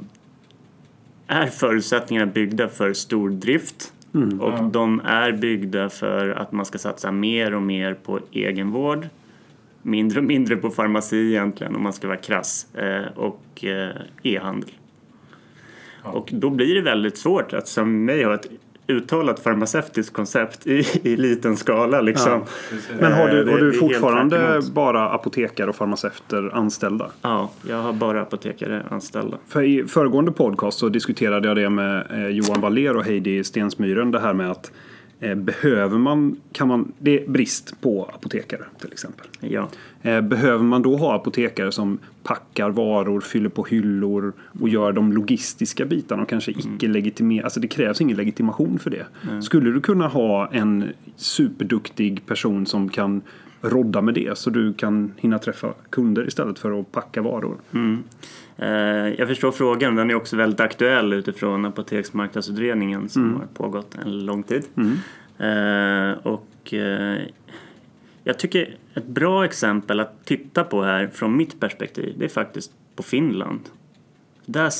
är 1.27 1.47
förutsättningarna 1.47 2.33
byggda 2.33 2.69
för 2.69 2.93
stordrift 2.93 3.93
och 4.13 4.53
Ja. 4.53 4.71
de 4.73 5.01
är 5.05 5.33
byggda 5.33 5.89
för 5.89 6.29
att 6.29 6.53
man 6.53 6.65
ska 6.67 6.79
satsa 6.79 7.13
mer 7.13 7.55
och 7.55 7.63
mer 7.63 7.95
på 7.95 8.21
egenvård. 8.33 9.09
Mindre 9.83 10.19
och 10.19 10.25
mindre 10.25 10.57
på 10.57 10.71
farmaci 10.71 11.17
egentligen 11.31 11.77
om 11.77 11.83
man 11.83 11.93
ska 11.93 12.07
vara 12.07 12.19
krass. 12.19 12.75
Eh, 12.75 13.07
och 13.15 13.65
eh, 13.65 13.97
e-handel. 14.23 14.71
Ja. 16.05 16.11
Och 16.11 16.29
då 16.33 16.51
blir 16.51 16.75
det 16.75 16.81
väldigt 16.83 17.19
svårt 17.19 17.53
att 17.53 17.69
som 17.69 18.05
mig 18.05 18.25
ha 18.25 18.35
ett 18.35 18.47
uttalat 18.89 19.41
farmaceutiskt 19.41 20.13
koncept 20.15 20.67
i, 20.67 20.87
i 21.03 21.17
liten 21.17 21.57
skala 21.57 22.01
liksom. 22.01 22.33
Ja. 22.33 22.47
Men 23.01 23.13
har 23.13 23.29
Eh, 23.29 23.35
du, 23.35 23.45
det- 23.45 23.51
har 23.53 23.59
du 23.59 23.73
fortfarande 23.73 24.61
bara 24.73 25.09
apotekare 25.11 25.69
och 25.71 25.77
farmaceuter 25.77 26.51
anställda? 26.55 27.11
Ja, 27.23 27.51
jag 27.69 27.77
har 27.83 27.93
bara 27.93 28.23
apotekare 28.23 28.83
anställda. 28.91 29.37
För 29.49 29.63
i 29.63 29.85
föregående 29.89 30.33
podcast 30.33 30.79
så 30.79 30.89
diskuterade 30.89 31.49
jag 31.49 31.57
det 31.57 31.71
med 31.71 32.07
eh, 32.11 32.29
Johan 32.29 32.61
Waller 32.61 32.97
och 32.97 33.05
Heidi 33.05 33.45
Stensmyren. 33.45 34.11
Det 34.11 34.21
här 34.21 34.35
med 34.35 34.51
att 34.51 34.67
eh, 34.67 34.73
behöver 35.37 35.99
man, 35.99 36.37
kan 36.53 36.69
man, 36.69 36.93
det 36.99 37.23
är 37.23 37.29
brist 37.29 37.81
på 37.81 38.11
apotekare 38.15 38.63
till 38.81 38.93
exempel. 38.93 39.27
Ja. 39.41 39.69
Eh, 40.03 40.21
behöver 40.21 40.65
man 40.65 40.83
då 40.83 40.97
ha 40.97 41.15
apotekare 41.15 41.73
som 41.73 41.99
packar 42.23 42.71
varor, 42.71 43.21
fyller 43.21 43.49
på 43.49 43.65
hyllor 43.65 44.33
och 44.61 44.69
gör 44.69 44.93
de 44.93 45.13
logistiska 45.13 45.85
bitarna 45.85 46.23
och 46.23 46.29
kanske 46.29 46.51
icke 46.51 46.89
legitimerar, 46.89 47.45
alltså 47.45 47.61
det 47.61 47.69
krävs 47.69 48.01
ingen 48.01 48.17
legitimation 48.17 48.79
för 48.79 48.91
det. 48.91 49.07
Skulle 49.43 49.71
du 49.71 49.81
kunna 49.81 50.09
ha 50.09 50.49
en 50.53 50.85
superduktig 51.17 52.27
person 52.27 52.67
som 52.67 52.89
kan 52.89 53.23
rodda 53.71 54.01
med 54.03 54.15
det 54.15 54.39
så 54.39 54.51
du 54.51 54.73
kan 54.73 55.13
hinna 55.17 55.39
träffa 55.39 55.73
kunder 55.91 56.27
istället 56.29 56.59
för 56.59 56.81
att 56.81 56.93
packa 56.93 57.23
varor? 57.23 57.57
Eh, 58.57 58.69
Jag 59.19 59.29
förstår 59.29 59.53
frågan. 59.53 59.95
Den 59.97 60.11
är 60.11 60.15
också 60.15 60.37
väldigt 60.37 60.61
aktuell 60.61 61.13
utifrån 61.13 61.65
apoteksmarknadsutredningen 61.65 63.09
som 63.09 63.35
har 63.35 63.47
pågått 63.55 63.95
en 64.05 64.25
lång 64.27 64.43
tid. 64.43 64.63
Eh, 65.39 66.11
Och 66.23 66.75
eh, 66.75 67.19
jag 68.25 68.39
tycker 68.39 68.77
ett 68.95 69.07
bra 69.07 69.45
exempel 69.45 70.01
att 70.01 70.25
titta 70.25 70.65
på 70.65 70.83
här 70.83 71.07
från 71.13 71.37
mitt 71.37 71.61
perspektiv 71.61 72.15
det 72.19 72.25
är 72.25 72.29
faktiskt 72.29 72.73
på 72.97 73.03
Finland. 73.03 73.61
Där, 74.47 74.71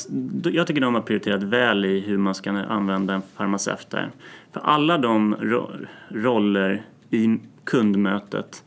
jag 0.43 0.67
tycker 0.67 0.81
de 0.81 0.95
har 0.95 1.01
prioriterat 1.01 1.43
väl 1.43 1.85
i 1.85 1.99
hur 1.99 2.17
man 2.17 2.35
ska 2.35 2.51
använda 2.51 3.13
en 3.13 3.21
farmaceut 3.35 3.87
där. 3.89 4.11
För 4.53 4.59
alla 4.59 4.97
de 4.97 5.35
ro- 5.41 5.71
roller 6.09 6.81
i 7.09 7.39
kundmötet 7.63 8.63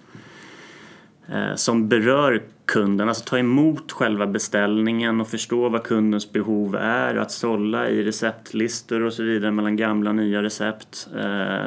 Eh, 1.32 1.54
som 1.54 1.88
berör 1.88 2.42
kunden, 2.64 3.08
alltså 3.08 3.24
ta 3.24 3.38
emot 3.38 3.92
själva 3.92 4.26
beställningen 4.26 5.20
och 5.20 5.28
förstå 5.28 5.68
vad 5.68 5.82
kundens 5.82 6.32
behov 6.32 6.76
är, 6.76 7.14
att 7.14 7.30
sålla 7.30 7.88
i 7.88 8.02
receptlistor 8.02 9.02
och 9.02 9.12
så 9.12 9.22
vidare 9.22 9.50
mellan 9.50 9.76
gamla 9.76 10.10
och 10.10 10.16
nya 10.16 10.42
recept, 10.42 11.08
eh, 11.18 11.64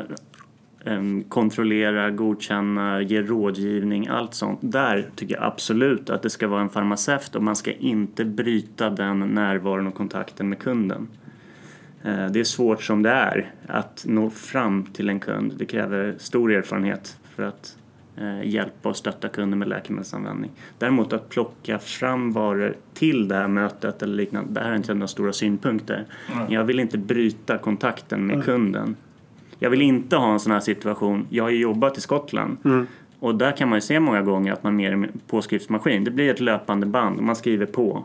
kontrollera, 1.30 2.12
godkänna, 2.12 3.02
ge 3.02 3.22
rådgivning, 3.22 4.08
allt 4.08 4.34
sånt. 4.34 4.60
Där 4.62 5.10
tycker 5.16 5.36
jag 5.36 5.44
absolut 5.44 6.10
att 6.10 6.22
det 6.22 6.30
ska 6.30 6.48
vara 6.48 6.62
en 6.62 6.70
farmaceut 6.70 7.36
och 7.36 7.44
man 7.44 7.56
ska 7.56 7.72
inte 7.72 8.26
bryta 8.26 8.90
den 8.90 9.20
närvaron 9.20 9.88
och 9.88 9.96
kontakten 9.96 10.50
med 10.50 10.60
kunden. 10.60 11.08
Eh, 12.04 12.26
det 12.26 12.40
är 12.40 12.44
svårt 12.44 12.84
som 12.84 13.04
det 13.04 13.10
är 13.10 13.52
att 13.68 14.04
nå 14.08 14.30
fram 14.30 14.86
till 14.86 15.10
en 15.10 15.20
kund. 15.20 15.54
Det 15.58 15.66
kräver 15.66 16.16
stor 16.18 16.52
erfarenhet 16.52 17.18
för 17.36 17.44
att 17.44 17.78
hjälpa 18.44 18.90
och 18.90 18.96
stötta 18.96 19.28
kunden 19.28 19.60
med 19.60 19.68
läkemedelsanvändning. 19.68 20.52
Däremot 20.78 21.14
att 21.14 21.30
plocka 21.30 21.80
fram 21.80 22.32
varor 22.32 22.76
till 22.94 23.28
det 23.28 23.36
här 23.36 23.48
mötet 23.48 24.02
eller 24.02 24.16
liknande, 24.16 24.54
där 24.54 24.62
har 24.62 24.70
jag 24.70 24.80
inte 24.80 24.94
några 24.94 25.08
stora 25.08 25.34
synpunkter. 25.34 26.06
Mm. 26.34 26.54
Jag 26.54 26.64
vill 26.64 26.80
inte 26.80 26.98
bryta 26.98 27.58
kontakten 27.58 28.26
med 28.26 28.44
kunden. 28.44 28.96
Jag 29.60 29.70
vill 29.70 29.82
inte 29.82 30.16
ha 30.16 30.34
en 30.34 30.40
sån 30.40 30.52
här 30.52 30.60
situation. 30.60 31.28
Jag 31.30 31.44
har 31.44 31.50
ju 31.50 31.60
jobbat 31.60 31.98
i 31.98 32.02
Skottland 32.02 32.58
Och 33.20 33.36
där 33.36 33.52
kan 33.52 33.70
man 33.70 33.78
ju 33.78 33.82
se 33.82 34.00
många 34.00 34.22
gånger 34.22 34.54
att 34.54 34.64
man 34.64 34.76
mer 34.76 34.96
med 34.96 35.10
påskriftsmaskin, 35.28 36.04
det 36.04 36.12
blir 36.12 36.30
ett 36.30 36.40
löpande 36.40 36.86
band 36.86 37.18
och 37.18 37.24
man 37.24 37.36
skriver 37.36 37.66
på. 37.66 38.04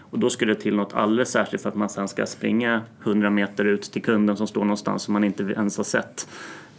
Och 0.00 0.18
då 0.18 0.30
skulle 0.30 0.54
det 0.54 0.60
till 0.60 0.76
något 0.76 0.94
alldeles 0.94 1.30
särskilt 1.30 1.62
för 1.62 1.68
att 1.68 1.74
man 1.74 1.88
sen 1.88 2.08
ska 2.08 2.26
springa 2.26 2.82
100 3.02 3.30
meter 3.30 3.64
ut 3.64 3.82
till 3.82 4.02
kunden 4.02 4.36
som 4.36 4.46
står 4.46 4.60
någonstans 4.60 5.02
som 5.02 5.12
man 5.12 5.24
inte 5.24 5.42
ens 5.42 5.76
har 5.76 5.84
sett 5.84 6.28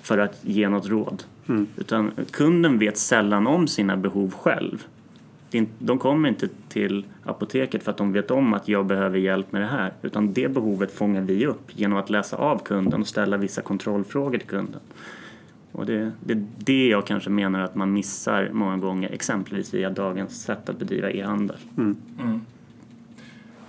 för 0.02 0.18
att 0.18 0.40
ge 0.42 0.70
något 0.70 0.88
råd. 0.88 1.24
Utan 1.78 2.12
kunden 2.32 2.80
vet 2.80 2.98
sällan 2.98 3.48
om 3.48 3.68
sina 3.68 3.98
behov 3.98 4.34
själv. 4.34 4.86
Det 5.52 5.66
De 5.80 5.98
kommer 6.00 6.30
inte 6.30 6.48
till 6.70 7.06
apoteket 7.24 7.84
för 7.84 7.92
att 7.92 7.98
de 7.98 8.12
vet 8.12 8.32
om 8.32 8.54
att 8.54 8.68
jag 8.68 8.86
behöver 8.86 9.18
hjälp 9.18 9.52
med 9.52 9.62
det 9.62 9.68
här. 9.68 9.94
Utan 10.02 10.34
det 10.34 10.48
behovet 10.54 10.92
fångar 10.92 11.22
vi 11.22 11.46
upp 11.46 11.80
genom 11.80 11.98
att 11.98 12.10
läsa 12.10 12.38
av 12.38 12.58
kunden 12.66 13.02
och 13.02 13.08
ställa 13.08 13.38
vissa 13.38 13.62
kontrollfrågor 13.62 14.38
till 14.38 14.48
kunden. 14.48 14.82
Och 15.72 15.86
det, 15.86 16.12
det 16.26 16.34
är 16.34 16.46
det 16.58 16.88
jag 16.88 17.06
kanske 17.08 17.30
menar 17.30 17.60
att 17.60 17.76
man 17.76 17.94
missar 17.94 18.50
många 18.54 18.78
gånger, 18.78 19.10
exempelvis 19.10 19.74
via 19.74 19.90
dagens 19.90 20.42
sätt 20.42 20.70
att 20.70 20.80
bedriva 20.80 21.12
e-handel. 21.12 21.58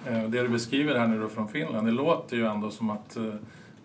Eh, 0.06 0.22
Det 0.30 0.42
du 0.42 0.48
beskriver 0.48 0.98
här 0.98 1.06
nu 1.06 1.20
då 1.20 1.28
från 1.28 1.48
Finland, 1.48 1.86
det 1.86 1.92
låter 1.92 2.36
ju 2.36 2.46
ändå 2.46 2.70
som 2.70 2.90
att 2.90 3.16
eh, 3.16 3.24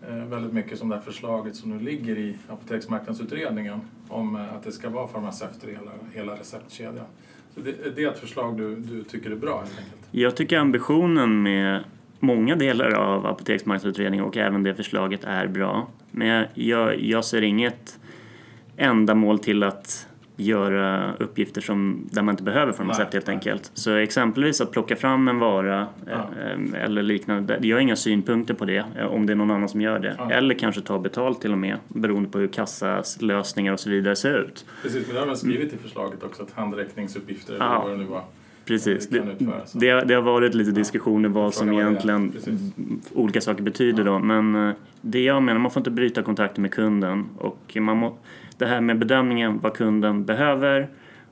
Eh, 0.09 0.15
väldigt 0.15 0.53
mycket 0.53 0.79
som 0.79 0.89
det 0.89 0.95
här 0.95 1.01
förslaget 1.01 1.55
som 1.55 1.77
nu 1.77 1.79
ligger 1.79 2.17
i 2.17 2.35
apoteksmarknadsutredningen 2.49 3.81
om 4.07 4.35
eh, 4.35 4.53
att 4.53 4.63
det 4.63 4.71
ska 4.71 4.89
vara 4.89 5.07
farmaceuter 5.07 5.67
i 5.67 5.71
hela, 5.71 5.91
hela 6.13 6.39
receptkedjan. 6.39 7.05
Så 7.53 7.59
det, 7.59 7.95
det 7.95 8.03
är 8.03 8.11
ett 8.11 8.19
förslag 8.19 8.57
du, 8.57 8.75
du 8.75 9.03
tycker 9.03 9.31
är 9.31 9.35
bra 9.35 9.57
helt 9.57 9.79
enkelt? 9.79 10.07
Jag 10.11 10.35
tycker 10.35 10.57
ambitionen 10.57 11.41
med 11.43 11.83
många 12.19 12.55
delar 12.55 12.91
av 12.91 13.25
apoteksmarknadsutredningen 13.25 14.25
och 14.25 14.37
även 14.37 14.63
det 14.63 14.75
förslaget 14.75 15.23
är 15.23 15.47
bra. 15.47 15.87
Men 16.11 16.45
jag, 16.53 16.99
jag 16.99 17.25
ser 17.25 17.41
inget 17.41 17.99
ändamål 18.77 19.39
till 19.39 19.63
att 19.63 20.07
göra 20.35 21.13
uppgifter 21.19 21.61
som, 21.61 22.07
där 22.11 22.21
man 22.21 22.33
inte 22.33 22.43
behöver 22.43 22.73
farmaceut 22.73 23.13
helt 23.13 23.29
enkelt. 23.29 23.71
Så 23.73 23.95
exempelvis 23.95 24.61
att 24.61 24.71
plocka 24.71 24.95
fram 24.95 25.27
en 25.27 25.39
vara 25.39 25.87
Ja. 26.07 26.13
eh, 26.13 26.83
eller 26.83 27.03
liknande. 27.03 27.59
Jag 27.61 27.75
har 27.77 27.81
inga 27.81 27.95
synpunkter 27.95 28.53
på 28.53 28.65
det 28.65 28.85
eh, 28.99 29.05
om 29.05 29.25
det 29.25 29.33
är 29.33 29.35
någon 29.35 29.51
annan 29.51 29.69
som 29.69 29.81
gör 29.81 29.99
det. 29.99 30.15
Ja. 30.17 30.31
Eller 30.31 30.55
kanske 30.55 30.81
ta 30.81 30.99
betalt 30.99 31.41
till 31.41 31.51
och 31.51 31.57
med 31.57 31.77
beroende 31.87 32.29
på 32.29 32.37
hur 32.39 32.47
kassalösningar 32.47 33.73
och 33.73 33.79
så 33.79 33.89
vidare 33.89 34.15
ser 34.15 34.33
ut. 34.39 34.65
Precis, 34.81 35.05
men 35.07 35.13
det 35.15 35.19
har 35.21 35.27
man 35.27 35.37
skrivit 35.37 35.73
i 35.73 35.77
förslaget 35.77 36.23
också 36.23 36.43
att 36.43 36.51
handräckningsuppgifter 36.51 37.53
eller 37.53 37.65
vad 37.65 37.91
det 37.91 37.97
nu 37.97 38.03
var. 38.03 38.23
Precis. 38.65 39.09
Det 39.09 39.19
Det, 39.19 39.63
det, 39.73 40.05
det 40.05 40.13
har 40.13 40.21
varit 40.21 40.53
lite 40.53 40.71
diskussioner 40.71 41.29
vad 41.29 41.53
som 41.53 41.73
egentligen 41.73 42.33
olika 43.13 43.41
saker 43.41 43.63
betyder 43.63 44.03
då. 44.03 44.19
Men 44.19 44.55
eh, 44.55 44.75
det 45.01 45.23
jag 45.23 45.43
menar, 45.43 45.59
man 45.59 45.71
får 45.71 45.79
inte 45.79 45.91
bryta 45.91 46.23
kontakten 46.23 46.61
med 46.61 46.71
kunden. 46.71 47.25
Och 47.37 47.77
man 47.79 47.97
må, 47.97 48.17
det 48.57 48.65
här 48.65 48.81
med 48.81 48.99
bedömningen 48.99 49.59
vad 49.59 49.73
kunden 49.73 50.25
behöver 50.25 50.87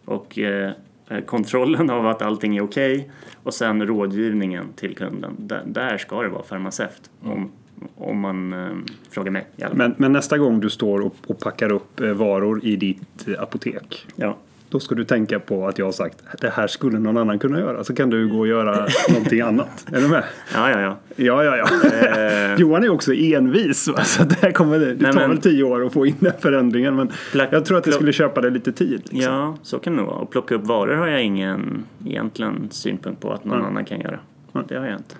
och 0.05 0.39
eh, 0.39 0.71
eh, 1.09 1.19
kontrollen 1.19 1.89
av 1.89 2.07
att 2.07 2.21
allting 2.21 2.57
är 2.57 2.61
okej 2.63 3.11
och 3.43 3.53
sen 3.53 3.87
rådgivningen 3.87 4.65
till 4.75 4.95
kunden. 4.95 5.35
Där, 5.37 5.63
där 5.65 5.97
ska 5.97 6.21
det 6.21 6.29
vara 6.29 6.43
farmaceut 6.43 7.09
om, 7.21 7.51
om 7.95 8.19
man 8.19 8.53
eh, 8.53 8.69
frågar 9.09 9.31
mig. 9.31 9.47
Men, 9.73 9.95
men 9.97 10.11
nästa 10.11 10.37
gång 10.37 10.59
du 10.59 10.69
står 10.69 10.99
och, 10.99 11.15
och 11.27 11.39
packar 11.39 11.71
upp 11.71 11.99
eh, 11.99 12.09
varor 12.09 12.65
i 12.65 12.75
ditt 12.75 13.27
apotek. 13.39 14.05
Ja. 14.15 14.37
Då 14.73 14.79
ska 14.79 14.95
du 14.95 15.03
tänka 15.03 15.39
på 15.39 15.67
att 15.67 15.77
jag 15.77 15.85
har 15.85 15.91
sagt 15.91 16.23
det 16.41 16.49
här 16.49 16.67
skulle 16.67 16.99
någon 16.99 17.17
annan 17.17 17.39
kunna 17.39 17.59
göra. 17.59 17.83
Så 17.83 17.95
kan 17.95 18.09
du 18.09 18.27
gå 18.27 18.39
och 18.39 18.47
göra 18.47 18.87
någonting 19.09 19.41
annat. 19.41 19.85
Är 19.91 20.01
du 20.01 20.07
med? 20.07 20.23
ja, 20.53 20.69
ja, 20.69 20.79
ja. 20.81 20.97
Ja, 21.15 21.43
ja, 21.43 21.57
ja. 21.57 21.89
Eh, 22.07 22.55
Johan 22.59 22.83
är 22.83 22.89
också 22.89 23.13
envis. 23.13 23.87
va? 23.87 24.03
Så 24.03 24.23
det, 24.23 24.35
här 24.41 24.51
kommer, 24.51 24.79
det 24.79 24.85
Nej, 24.85 25.13
tar 25.13 25.19
men- 25.19 25.29
väl 25.29 25.37
tio 25.41 25.63
år 25.63 25.85
att 25.85 25.93
få 25.93 26.05
in 26.05 26.15
den 26.19 26.33
förändringen. 26.39 26.95
Men 26.95 27.09
Pla- 27.31 27.47
jag 27.51 27.65
tror 27.65 27.77
att 27.77 27.83
det 27.83 27.91
skulle 27.91 28.13
köpa 28.13 28.41
det 28.41 28.49
lite 28.49 28.71
tid. 28.71 29.01
Liksom. 29.03 29.19
Ja, 29.33 29.57
så 29.63 29.79
kan 29.79 29.93
det 29.93 29.97
nog 30.01 30.07
vara. 30.09 30.19
Och 30.19 30.31
plocka 30.31 30.55
upp 30.55 30.63
varor 30.67 30.95
har 30.95 31.07
jag 31.07 31.23
ingen 31.23 31.83
egentligen 32.05 32.67
synpunkt 32.71 33.21
på 33.21 33.31
att 33.33 33.45
någon 33.45 33.57
Mm. 33.57 33.67
annan 33.69 33.85
kan 33.85 34.01
göra. 34.01 34.19
Det 34.67 34.75
har 34.77 34.85
jag 34.85 34.95
inte. 34.97 35.15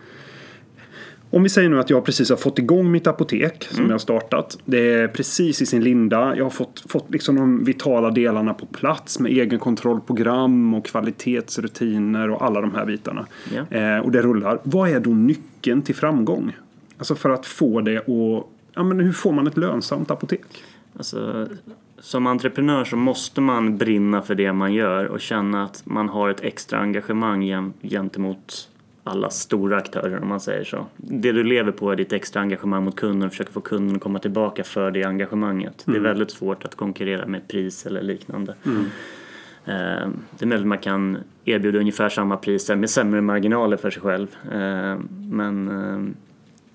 Om 1.34 1.44
vi 1.44 1.50
säger 1.50 1.70
nu 1.70 1.80
att 1.80 1.90
jag 1.90 2.06
precis 2.06 2.30
har 2.30 2.38
fått 2.38 2.60
igång 2.60 2.92
mitt 2.92 3.08
apotek 3.08 3.68
som 3.72 3.86
jag 3.86 3.92
har 3.92 3.98
startat. 3.98 4.58
Det 4.66 4.94
är 4.94 5.08
precis 5.08 5.62
i 5.62 5.66
sin 5.66 5.84
linda. 5.84 6.36
Jag 6.38 6.46
har 6.46 6.50
fått, 6.50 6.84
fått 6.88 7.12
liksom 7.12 7.36
de 7.36 7.64
vitala 7.64 8.12
delarna 8.12 8.54
på 8.54 8.66
plats 8.66 9.20
med 9.20 9.32
egenkontrollprogram 9.32 10.74
och 10.74 10.86
kvalitetsrutiner 10.86 12.30
och 12.30 12.46
alla 12.46 12.62
de 12.62 12.74
här 12.76 12.86
bitarna. 12.86 13.28
Ja. 13.56 13.78
Eh, 13.78 14.00
och 14.00 14.12
det 14.12 14.22
rullar. 14.22 14.60
Vad 14.64 14.90
är 14.90 15.00
då 15.00 15.10
nyckeln 15.10 15.82
till 15.82 15.96
framgång? 15.96 16.56
Alltså 16.98 17.16
för 17.16 17.30
att 17.30 17.46
få 17.46 17.82
det 17.82 17.98
att... 17.98 18.48
Ja, 18.74 18.84
men 18.84 19.00
hur 19.00 19.14
får 19.14 19.32
man 19.32 19.48
ett 19.48 19.58
lönsamt 19.58 20.12
apotek? 20.12 20.64
Alltså, 20.98 21.48
som 22.00 22.28
entreprenör 22.28 22.86
så 22.86 22.96
måste 22.96 23.42
man 23.42 23.78
brinna 23.78 24.22
för 24.22 24.36
det 24.36 24.54
man 24.54 24.74
gör 24.74 25.06
och 25.06 25.22
känna 25.22 25.64
att 25.64 25.82
man 25.86 26.10
har 26.10 26.30
ett 26.30 26.42
extra 26.44 26.80
engagemang 26.80 27.44
gen- 27.44 27.74
gentemot 27.82 28.70
alla 29.04 29.30
stora 29.30 29.78
aktörer 29.78 30.22
om 30.22 30.28
man 30.28 30.40
säger 30.40 30.64
så. 30.64 30.86
Det 30.98 31.32
du 31.32 31.44
lever 31.44 31.72
på 31.72 31.92
är 31.92 31.96
ditt 31.96 32.14
extra 32.14 32.42
engagemang 32.42 32.84
mot 32.84 32.96
kunden 32.96 33.26
och 33.26 33.32
försöker 33.32 33.52
få 33.54 33.62
kunden 33.62 33.96
att 33.96 34.02
komma 34.02 34.20
tillbaka 34.20 34.64
för 34.64 34.92
det 34.92 35.04
engagemanget. 35.04 35.84
Det 35.86 35.92
är 35.92 36.00
väldigt 36.00 36.32
svårt 36.32 36.66
att 36.66 36.76
konkurrera 36.76 37.26
med 37.26 37.48
pris 37.48 37.86
eller 37.86 38.02
liknande. 38.02 38.56
Eh, 39.66 40.10
Det 40.38 40.42
är 40.42 40.46
möjligt 40.46 40.62
att 40.64 40.68
man 40.68 40.78
kan 40.78 41.18
erbjuda 41.46 41.80
ungefär 41.80 42.10
samma 42.10 42.38
priser 42.38 42.76
med 42.76 42.90
sämre 42.90 43.22
marginaler 43.22 43.78
för 43.78 43.92
sig 43.92 44.02
själv. 44.02 44.28
Eh, 44.52 44.98
Men 45.30 45.68
eh, 45.68 46.14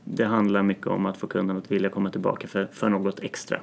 det 0.05 0.25
handlar 0.25 0.63
mycket 0.63 0.87
om 0.87 1.07
att 1.07 1.17
få 1.17 1.27
kunden 1.27 1.57
att 1.57 1.71
vilja 1.73 1.89
komma 1.89 2.11
tillbaka 2.11 2.49
för, 2.49 2.69
för 2.73 2.89
något 2.89 3.21
extra. 3.21 3.59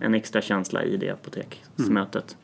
En 0.00 0.14
extra 0.14 0.40
känsla 0.42 0.84
i 0.84 0.96
det 0.96 1.10
apoteksmötet. 1.10 2.36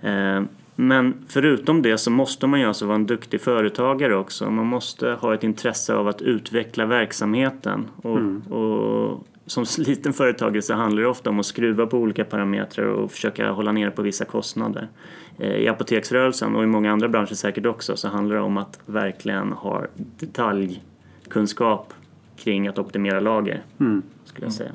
Eh, 0.00 0.42
Men 0.80 1.14
förutom 1.28 1.82
det 1.82 1.98
så 1.98 2.10
måste 2.10 2.46
man 2.46 2.60
ju 2.60 2.66
alltså 2.66 2.86
vara 2.86 2.94
en 2.94 3.06
duktig 3.06 3.40
företagare 3.40 4.16
också. 4.16 4.50
Man 4.50 4.66
måste 4.66 5.10
ha 5.10 5.34
ett 5.34 5.44
intresse 5.44 5.94
av 5.94 6.08
att 6.08 6.22
utveckla 6.22 6.86
verksamheten. 6.86 7.88
Och, 8.02 8.20
och 8.52 9.26
som 9.46 9.64
liten 9.78 10.12
företagare 10.12 10.62
så 10.62 10.74
handlar 10.74 11.02
det 11.02 11.08
ofta 11.08 11.30
om 11.30 11.40
att 11.40 11.46
skruva 11.46 11.86
på 11.86 11.98
olika 11.98 12.24
parametrar 12.24 12.86
och 12.86 13.12
försöka 13.12 13.50
hålla 13.50 13.72
nere 13.72 13.90
på 13.90 14.02
vissa 14.02 14.24
kostnader. 14.24 14.88
Eh, 15.38 15.56
I 15.56 15.68
apoteksrörelsen 15.68 16.56
och 16.56 16.62
i 16.62 16.66
många 16.66 16.92
andra 16.92 17.08
branscher 17.08 17.34
säkert 17.34 17.66
också 17.66 17.96
så 17.96 18.08
handlar 18.08 18.36
det 18.36 18.42
om 18.42 18.56
att 18.56 18.80
verkligen 18.86 19.52
ha 19.52 19.84
detaljkunskap 19.96 21.94
kring 22.36 22.68
att 22.68 22.78
optimera 22.78 23.20
lager. 23.20 23.62
Skulle 24.24 24.46
jag 24.46 24.52
säga. 24.52 24.72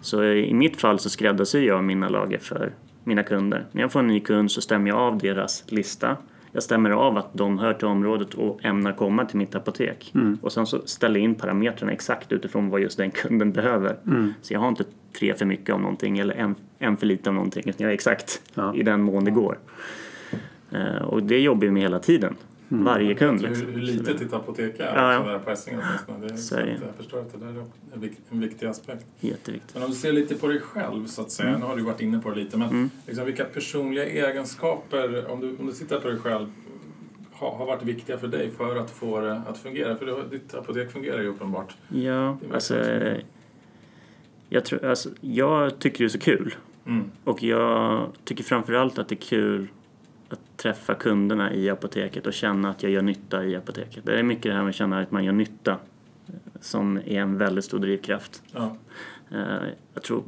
Så 0.00 0.24
i 0.24 0.54
mitt 0.54 0.80
fall 0.80 0.98
så 0.98 1.10
skräddarsyr 1.10 1.66
jag 1.66 1.84
mina 1.84 2.08
lager 2.08 2.38
för 2.38 2.72
mina 3.04 3.22
kunder. 3.22 3.66
När 3.72 3.82
jag 3.82 3.92
får 3.92 4.00
en 4.00 4.06
ny 4.06 4.20
kund 4.20 4.50
så 4.50 4.60
stämmer 4.60 4.88
jag 4.88 4.98
av 4.98 5.18
deras 5.18 5.64
lista. 5.68 6.16
Jag 6.52 6.62
stämmer 6.62 6.90
av 6.90 7.18
att 7.18 7.28
de 7.34 7.58
hör 7.58 7.74
till 7.74 7.86
området 7.86 8.34
och 8.34 8.64
ämnar 8.64 8.92
komma 8.92 9.24
till 9.24 9.36
mitt 9.38 9.54
apotek. 9.54 10.12
Och 10.42 10.52
sen 10.52 10.66
så 10.66 10.80
ställer 10.84 11.20
jag 11.20 11.24
in 11.24 11.34
parametrarna 11.34 11.92
exakt 11.92 12.32
utifrån 12.32 12.68
vad 12.70 12.80
just 12.80 12.96
den 12.98 13.10
kunden 13.10 13.52
behöver. 13.52 13.96
Så 14.42 14.52
jag 14.54 14.60
har 14.60 14.68
inte 14.68 14.84
tre 15.18 15.34
för 15.34 15.46
mycket 15.46 15.74
av 15.74 15.80
någonting 15.80 16.18
eller 16.18 16.34
en, 16.34 16.54
en 16.78 16.96
för 16.96 17.06
lite 17.06 17.30
av 17.30 17.34
någonting. 17.34 17.62
Utan 17.66 17.74
jag 17.84 17.90
är 17.90 17.94
exakt 17.94 18.42
Ja. 18.54 18.74
i 18.74 18.82
den 18.82 19.02
mån 19.02 19.24
det 19.24 19.30
går. 19.30 19.58
Eh, 20.70 21.02
och 21.02 21.22
det 21.22 21.38
jobbar 21.40 21.60
vi 21.60 21.70
med 21.70 21.82
hela 21.82 21.98
tiden. 21.98 22.36
Varje 22.72 23.14
kund. 23.14 23.42
Liksom. 23.42 23.66
Hur, 23.66 23.72
hur 23.72 23.80
litet 23.80 24.18
ditt 24.18 24.32
apotek 24.32 24.80
är, 24.80 24.96
Ja, 24.96 25.32
ja. 25.32 25.38
på 25.38 25.50
Essingen 25.50 25.80
åtminstone. 25.84 26.62
Det 26.62 26.70
är, 26.70 26.80
jag 26.86 26.94
förstår 26.96 27.20
att 27.20 27.32
det 27.32 27.38
där 27.38 27.46
är 27.46 27.64
en, 27.94 28.00
vik, 28.00 28.12
en 28.30 28.40
viktig 28.40 28.66
aspekt. 28.66 29.06
Jätteviktigt. 29.20 29.74
Men 29.74 29.82
om 29.82 29.90
du 29.90 29.96
ser 29.96 30.12
lite 30.12 30.34
på 30.34 30.46
dig 30.46 30.60
själv 30.60 31.06
så 31.06 31.22
att 31.22 31.30
säga, 31.30 31.58
nu 31.58 31.64
har 31.64 31.76
du 31.76 31.82
varit 31.82 32.00
inne 32.00 32.18
på 32.18 32.30
det 32.30 32.36
lite, 32.36 32.56
men 32.56 32.90
liksom, 33.06 33.24
vilka 33.26 33.44
personliga 33.44 34.04
egenskaper, 34.06 35.30
om 35.30 35.40
du, 35.40 35.56
om 35.56 35.66
du 35.66 35.72
tittar 35.72 36.00
på 36.00 36.08
dig 36.08 36.18
själv, 36.18 36.46
har, 37.32 37.50
har 37.56 37.66
varit 37.66 37.82
viktiga 37.82 38.18
för 38.18 38.28
dig 38.28 38.50
för 38.50 38.76
att 38.76 38.90
få 38.90 39.20
det 39.20 39.42
att 39.48 39.58
fungera? 39.58 39.96
För 39.96 40.24
ditt 40.30 40.54
apotek 40.54 40.92
fungerar 40.92 41.22
ju 41.22 41.28
uppenbart. 41.28 41.74
Ja, 41.88 42.38
alltså, 42.52 42.84
jag, 44.48 44.64
tror, 44.64 44.84
alltså, 44.84 45.08
jag 45.20 45.78
tycker 45.78 45.98
det 45.98 46.06
är 46.06 46.08
så 46.08 46.18
kul. 46.18 46.54
Mm. 46.86 47.10
Och 47.24 47.42
jag 47.42 48.06
tycker 48.24 48.44
framförallt 48.44 48.98
att 48.98 49.08
det 49.08 49.14
är 49.14 49.16
kul 49.16 49.68
att 50.32 50.56
träffa 50.56 50.94
kunderna 50.94 51.54
i 51.54 51.70
apoteket 51.70 52.26
och 52.26 52.32
känna 52.32 52.70
att 52.70 52.82
jag 52.82 52.92
gör 52.92 53.02
nytta 53.02 53.44
i 53.44 53.56
apoteket. 53.56 54.04
Det 54.06 54.18
är 54.18 54.22
mycket 54.22 54.42
det 54.42 54.52
här 54.52 54.62
med 54.62 54.68
att 54.68 54.74
känna 54.74 55.00
att 55.00 55.10
man 55.10 55.24
gör 55.24 55.32
nytta 55.32 55.72
eh, 56.26 56.34
som 56.60 56.96
är 56.96 57.20
en 57.20 57.38
väldigt 57.38 57.64
stor 57.64 57.78
drivkraft. 57.78 58.42
Ja. 58.52 58.76
Eh, 59.30 59.68
Jag 59.94 60.02
tror 60.02 60.22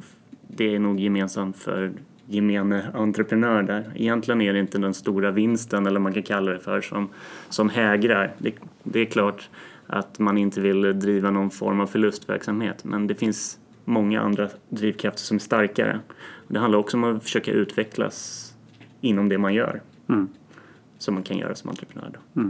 det 0.49 0.75
är 0.75 0.79
nog 0.79 1.01
gemensamt 1.01 1.57
för 1.57 1.93
gemene 2.27 2.87
entreprenör 2.95 3.63
där. 3.63 3.93
Egentligen 3.95 4.41
är 4.41 4.53
det 4.53 4.59
inte 4.59 4.79
den 4.79 4.95
stora 4.95 5.31
vinsten 5.31 5.87
eller 5.87 6.01
man 6.01 6.13
kan 6.13 6.23
kalla 6.23 6.53
det 6.53 6.59
för 6.59 6.81
som, 6.81 7.09
som 7.49 7.69
hägrar. 7.69 8.35
Det, 8.39 8.55
det 8.83 9.01
är 9.01 9.05
klart 9.05 9.49
att 9.87 10.19
man 10.19 10.39
inte 10.39 10.61
vill 10.61 10.99
driva 11.01 11.31
någon 11.31 11.51
form 11.51 11.81
av 11.81 11.87
förlustverksamhet 11.87 12.85
men 12.85 13.07
det 13.07 13.15
finns 13.15 13.59
många 13.85 14.21
andra 14.21 14.49
drivkrafter 14.69 15.21
som 15.23 15.35
är 15.35 15.39
starkare. 15.39 16.01
Det 16.49 16.59
handlar 16.59 16.79
också 16.79 16.97
om 16.97 17.05
att 17.05 17.23
försöka 17.23 17.53
utvecklas 17.53 18.49
inom 19.01 19.29
det 19.29 19.39
man 19.39 19.55
gör. 19.55 19.81
Mm. 20.13 20.29
Som 20.99 21.15
man 21.15 21.23
kan 21.23 21.39
göra 21.39 21.55
som 21.55 21.71
entreprenör. 21.71 22.11
Då. 22.35 22.43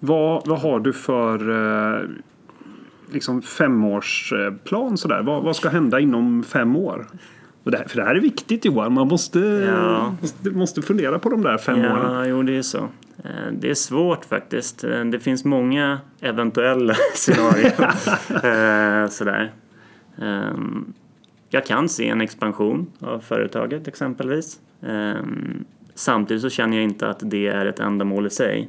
Vad, 0.00 0.46
vad 0.46 0.60
har 0.60 0.80
du 0.80 0.92
för 0.92 1.50
eh, 2.00 2.08
liksom 3.12 3.42
femårsplan 3.42 4.96
sådär? 4.98 5.22
Vad, 5.22 5.42
vad 5.42 5.56
ska 5.56 5.68
hända 5.68 6.00
inom 6.00 6.42
fem 6.42 6.76
år? 6.76 7.06
Det 7.64 7.76
här, 7.78 7.84
för 7.88 7.96
det 7.96 8.04
här 8.04 8.14
är 8.14 8.20
viktigt 8.20 8.64
Johan, 8.64 8.92
man 8.92 9.08
måste, 9.08 9.38
Ja. 9.38 10.14
måste, 10.20 10.50
måste 10.50 10.82
fundera 10.82 11.18
på 11.18 11.28
de 11.28 11.42
där 11.42 11.58
fem 11.58 11.78
åren. 11.78 12.12
Ja, 12.14 12.26
jo 12.26 12.42
det 12.42 12.56
är 12.56 12.62
så. 12.62 12.78
Eh, 13.24 13.52
Det 13.52 13.70
är 13.70 13.74
svårt 13.74 14.24
faktiskt. 14.24 14.84
Eh, 14.84 15.04
Det 15.04 15.20
finns 15.20 15.44
många 15.44 15.98
eventuella 16.20 16.94
scenarier. 17.14 19.08
Sådär. 19.08 19.52
Ehm, 20.18 20.92
Jag 21.50 21.66
kan 21.66 21.88
se 21.88 22.08
en 22.08 22.20
expansion 22.20 22.86
av 23.00 23.20
företaget 23.20 23.88
exempelvis. 23.88 24.60
Samtidigt 25.98 26.42
så 26.42 26.50
känner 26.50 26.76
jag 26.76 26.84
inte 26.84 27.08
att 27.08 27.18
det 27.22 27.46
är 27.46 27.66
ett 27.66 27.80
ändamål 27.80 28.26
i 28.26 28.30
sig. 28.30 28.68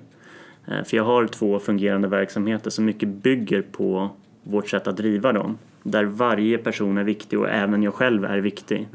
Eh, 0.67 0.83
För 0.83 0.97
jag 0.97 1.03
har 1.03 1.27
två 1.27 1.59
fungerande 1.59 2.07
verksamheter 2.07 2.69
som 2.69 2.85
mycket 2.85 3.09
bygger 3.09 3.61
på 3.61 4.09
vårt 4.43 4.69
sätt 4.69 4.87
att 4.87 4.97
driva 4.97 5.33
dem. 5.33 5.57
Där 5.83 6.03
varje 6.03 6.57
person 6.57 6.97
är 6.97 7.03
viktig 7.03 7.39
och 7.39 7.49
även 7.49 7.83
jag 7.83 7.93
själv 7.93 8.25
är 8.25 8.37
viktig. 8.37 8.87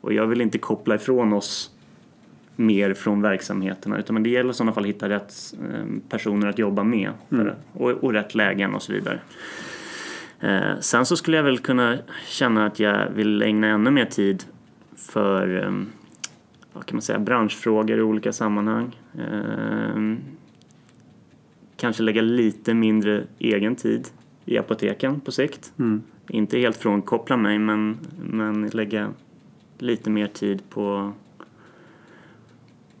Och 0.00 0.12
jag 0.12 0.26
vill 0.26 0.40
inte 0.40 0.58
koppla 0.58 0.94
ifrån 0.94 1.32
oss 1.32 1.70
mer 2.56 2.94
från 2.94 3.22
verksamheterna 3.22 3.98
utan 3.98 4.22
det 4.22 4.30
gäller 4.30 4.50
i 4.50 4.54
sådana 4.54 4.72
fall 4.72 4.84
att 4.84 4.88
hitta 4.88 5.08
rätt 5.08 5.34
eh, 5.52 5.86
personer 6.08 6.46
att 6.48 6.58
jobba 6.58 6.82
med 6.84 7.10
för, 7.28 7.54
och, 7.72 7.90
och 7.90 8.12
rätt 8.12 8.34
lägen 8.34 8.74
och 8.74 8.82
så 8.82 8.92
vidare. 8.92 9.18
Eh, 10.40 10.80
sen 10.80 11.06
så 11.06 11.16
skulle 11.16 11.36
jag 11.36 11.44
väl 11.44 11.58
kunna 11.58 11.98
känna 12.26 12.66
att 12.66 12.80
jag 12.80 13.10
vill 13.14 13.42
ägna 13.42 13.66
ännu 13.66 13.90
mer 13.90 14.04
tid 14.04 14.44
för 14.96 15.64
eh, 15.64 15.72
vad 16.76 16.86
kan 16.86 16.96
man 16.96 17.02
säga, 17.02 17.18
branschfrågor 17.18 17.98
i 17.98 18.02
olika 18.02 18.32
sammanhang. 18.32 19.00
Eh, 19.18 20.16
kanske 21.76 22.02
lägga 22.02 22.22
lite 22.22 22.74
mindre 22.74 23.24
egen 23.38 23.76
tid 23.76 24.08
i 24.44 24.58
apoteken 24.58 25.20
på 25.20 25.32
sikt. 25.32 25.72
Inte 26.28 26.58
helt 26.58 26.76
frånkoppla 26.76 27.36
mig 27.36 27.58
men, 27.58 27.96
men 28.30 28.66
lägga 28.66 29.08
lite 29.78 30.10
mer 30.10 30.26
tid 30.26 30.62
på 30.70 31.12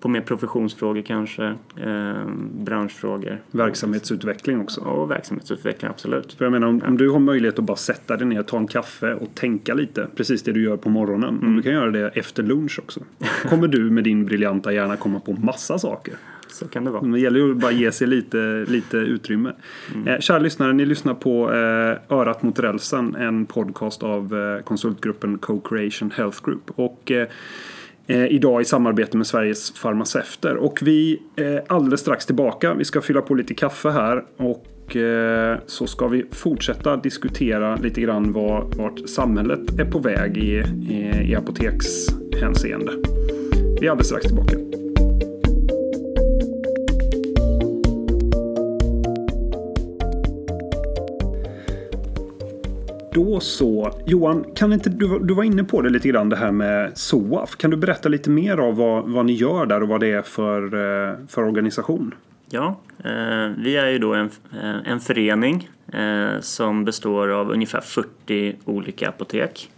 på 0.00 0.08
mer 0.08 0.20
professionsfrågor 0.20 1.02
kanske, 1.02 1.44
eh, 1.76 2.26
branschfrågor 2.52 3.40
Verksamhetsutveckling 3.50 4.60
också. 4.60 4.80
och 4.80 5.10
verksamhetsutveckling 5.10 5.90
absolut. 5.90 6.32
För 6.32 6.44
jag 6.44 6.52
menar 6.52 6.66
om, 6.66 6.82
om 6.86 6.96
du 6.96 7.10
har 7.10 7.18
möjlighet 7.18 7.58
att 7.58 7.64
bara 7.64 7.76
sätta 7.76 8.16
dig 8.16 8.26
ner, 8.26 8.42
ta 8.42 8.56
en 8.58 8.66
kaffe 8.66 9.14
och 9.14 9.28
tänka 9.34 9.74
lite. 9.74 10.08
Precis 10.16 10.42
det 10.42 10.52
du 10.52 10.62
gör 10.62 10.76
på 10.76 10.88
morgonen. 10.88 11.38
Om 11.42 11.56
du 11.56 11.62
kan 11.62 11.72
göra 11.72 11.90
det 11.90 12.08
efter 12.08 12.42
lunch 12.42 12.78
också. 12.78 13.00
Kommer 13.48 13.68
du 13.68 13.90
med 13.90 14.04
din 14.04 14.24
briljanta 14.26 14.72
hjärna 14.72 14.96
komma 14.96 15.20
på 15.20 15.32
massa 15.32 15.78
saker. 15.78 16.14
Så 16.48 16.68
kan 16.68 16.84
det 16.84 16.90
vara. 16.90 17.02
Men 17.02 17.12
Det 17.12 17.20
gäller 17.20 17.40
ju 17.40 17.50
att 17.50 17.56
bara 17.56 17.72
ge 17.72 17.92
sig 17.92 18.06
lite, 18.06 18.64
lite 18.68 18.96
utrymme. 18.96 19.52
Eh, 20.06 20.18
kära 20.20 20.38
lyssnare, 20.38 20.72
ni 20.72 20.84
lyssnar 20.86 21.14
på 21.14 21.52
eh, 21.52 22.16
Örat 22.16 22.42
mot 22.42 22.58
rälsen. 22.58 23.14
En 23.14 23.46
podcast 23.46 24.02
av 24.02 24.34
eh, 24.36 24.62
konsultgruppen 24.64 25.38
Co-Creation 25.38 26.10
Health 26.10 26.44
Group. 26.44 26.70
Och 26.74 27.10
eh, 27.10 27.28
Eh, 28.08 28.26
idag 28.26 28.60
i 28.60 28.64
samarbete 28.64 29.16
med 29.16 29.26
Sveriges 29.26 29.72
farmaceuter. 29.72 30.56
Och 30.56 30.78
vi 30.82 31.22
är 31.36 31.62
alldeles 31.66 32.00
strax 32.00 32.26
tillbaka. 32.26 32.74
Vi 32.74 32.84
ska 32.84 33.00
fylla 33.00 33.22
på 33.22 33.34
lite 33.34 33.54
kaffe 33.54 33.90
här. 33.90 34.24
Och 34.36 34.96
eh, 34.96 35.58
så 35.66 35.86
ska 35.86 36.08
vi 36.08 36.24
fortsätta 36.30 36.96
diskutera 36.96 37.76
lite 37.76 38.00
grann 38.00 38.32
var, 38.32 38.70
vart 38.76 39.08
samhället 39.08 39.80
är 39.80 39.84
på 39.84 39.98
väg 39.98 40.36
i, 40.36 40.64
i, 40.92 41.30
i 41.30 41.34
apotekshänseende. 41.34 42.92
Vi 43.80 43.86
är 43.86 43.90
alldeles 43.90 44.06
strax 44.06 44.26
tillbaka. 44.26 44.65
Då 53.16 53.40
så. 53.40 53.92
Johan, 54.06 54.44
kan 54.54 54.72
inte, 54.72 54.90
du, 54.90 55.18
du 55.18 55.34
var 55.34 55.44
inne 55.44 55.64
på 55.64 55.82
det 55.82 55.90
lite 55.90 56.08
grann 56.08 56.28
det 56.28 56.36
här 56.36 56.52
med 56.52 56.98
SOAF. 56.98 57.56
Kan 57.56 57.70
du 57.70 57.76
berätta 57.76 58.08
lite 58.08 58.30
mer 58.30 58.56
av 58.56 58.76
vad, 58.76 59.04
vad 59.08 59.26
ni 59.26 59.32
gör 59.32 59.66
där 59.66 59.82
och 59.82 59.88
vad 59.88 60.00
det 60.00 60.12
är 60.12 60.22
för, 60.22 60.62
eh, 60.64 61.16
för 61.28 61.42
organisation? 61.42 62.14
Ja, 62.50 62.80
eh, 63.04 63.50
vi 63.58 63.76
är 63.76 63.88
ju 63.88 63.98
då 63.98 64.14
en, 64.14 64.30
eh, 64.62 64.92
en 64.92 65.00
förening 65.00 65.70
eh, 65.92 66.40
som 66.40 66.84
består 66.84 67.28
av 67.28 67.50
ungefär 67.50 67.80
40 67.80 68.56
olika 68.64 69.08
apotek 69.08 69.70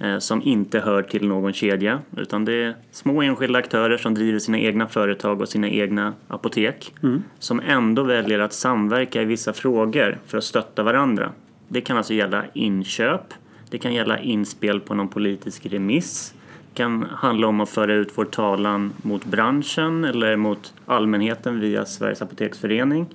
eh, 0.00 0.18
som 0.18 0.42
inte 0.42 0.80
hör 0.80 1.02
till 1.02 1.28
någon 1.28 1.52
kedja 1.52 1.98
utan 2.16 2.44
det 2.44 2.52
är 2.52 2.74
små 2.90 3.22
enskilda 3.22 3.58
aktörer 3.58 3.96
som 3.96 4.14
driver 4.14 4.38
sina 4.38 4.58
egna 4.58 4.88
företag 4.88 5.40
och 5.40 5.48
sina 5.48 5.68
egna 5.68 6.14
apotek 6.28 6.94
som 7.38 7.60
ändå 7.66 8.02
väljer 8.02 8.38
att 8.38 8.52
samverka 8.52 9.22
i 9.22 9.24
vissa 9.24 9.52
frågor 9.52 10.18
för 10.26 10.38
att 10.38 10.44
stötta 10.44 10.82
varandra. 10.82 11.32
Det 11.74 11.80
kan 11.80 11.96
alltså 11.96 12.14
gälla 12.14 12.44
inköp, 12.52 13.34
det 13.70 13.78
kan 13.78 13.94
gälla 13.94 14.18
inspel 14.18 14.80
på 14.80 14.94
någon 14.94 15.08
politisk 15.08 15.66
remiss, 15.66 16.34
det 16.70 16.76
kan 16.76 17.02
handla 17.02 17.46
om 17.46 17.60
att 17.60 17.68
föra 17.68 17.94
ut 17.94 18.12
vår 18.14 18.24
talan 18.24 18.92
mot 19.02 19.24
branschen 19.24 20.04
eller 20.04 20.36
mot 20.36 20.74
allmänheten 20.86 21.60
via 21.60 21.84
Sveriges 21.84 22.22
Apoteksförening. 22.22 23.06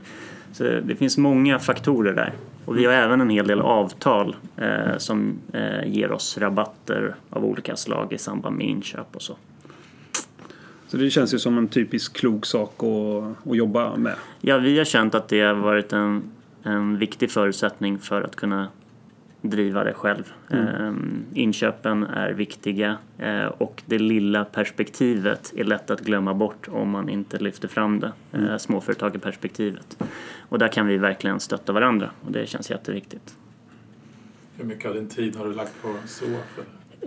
Så 0.53 0.63
det 0.63 0.95
finns 0.95 1.17
många 1.17 1.59
faktorer 1.59 2.13
där. 2.13 2.33
Och 2.65 2.77
vi 2.77 2.85
har 2.85 2.93
även 2.93 3.21
en 3.21 3.29
hel 3.29 3.47
del 3.47 3.61
avtal 3.61 4.35
eh, 4.57 4.97
som 4.97 5.39
eh, 5.53 5.87
ger 5.87 6.11
oss 6.11 6.37
rabatter 6.37 7.15
av 7.29 7.45
olika 7.45 7.75
slag 7.75 8.13
i 8.13 8.17
samband 8.17 8.57
med 8.57 8.67
inköp 8.67 9.15
och 9.15 9.21
så. 9.21 9.35
Så 10.87 10.97
det 10.97 11.09
känns 11.09 11.33
ju 11.33 11.39
som 11.39 11.57
en 11.57 11.67
typisk 11.67 12.17
klok 12.17 12.45
sak 12.45 12.83
att, 12.83 13.47
att 13.51 13.57
jobba 13.57 13.95
med. 13.95 14.15
Ja, 14.41 14.57
vi 14.57 14.77
har 14.77 14.85
känt 14.85 15.15
att 15.15 15.27
det 15.27 15.41
har 15.41 15.53
varit 15.53 15.93
en, 15.93 16.23
en 16.63 16.97
viktig 16.97 17.31
förutsättning 17.31 17.99
för 17.99 18.21
att 18.21 18.35
kunna 18.35 18.67
driva 19.41 19.83
det 19.83 19.93
själv. 19.93 20.33
Ehm, 20.49 21.25
inköpen 21.33 22.03
är 22.03 22.31
viktiga 22.31 22.97
eh, 23.17 23.45
och 23.45 23.83
det 23.85 23.99
lilla 23.99 24.45
perspektivet 24.45 25.53
är 25.55 25.63
lätt 25.63 25.89
att 25.89 26.01
glömma 26.01 26.33
bort 26.33 26.67
om 26.67 26.89
man 26.89 27.09
inte 27.09 27.37
lyfter 27.37 27.67
fram 27.67 27.99
det, 27.99 28.11
eh, 28.31 28.57
småföretagarperspektivet. 28.57 30.03
Och 30.49 30.59
där 30.59 30.67
kan 30.67 30.87
vi 30.87 30.97
verkligen 30.97 31.39
stötta 31.39 31.73
varandra 31.73 32.09
och 32.25 32.31
det 32.31 32.49
känns 32.49 32.71
jätteviktigt. 32.71 33.35
Hur 34.57 34.65
mycket 34.65 34.85
av 34.85 34.93
din 34.93 35.07
tid 35.07 35.35
har 35.35 35.45
du 35.45 35.53
lagt 35.53 35.81
på 35.81 35.95
SOAF? 36.05 36.59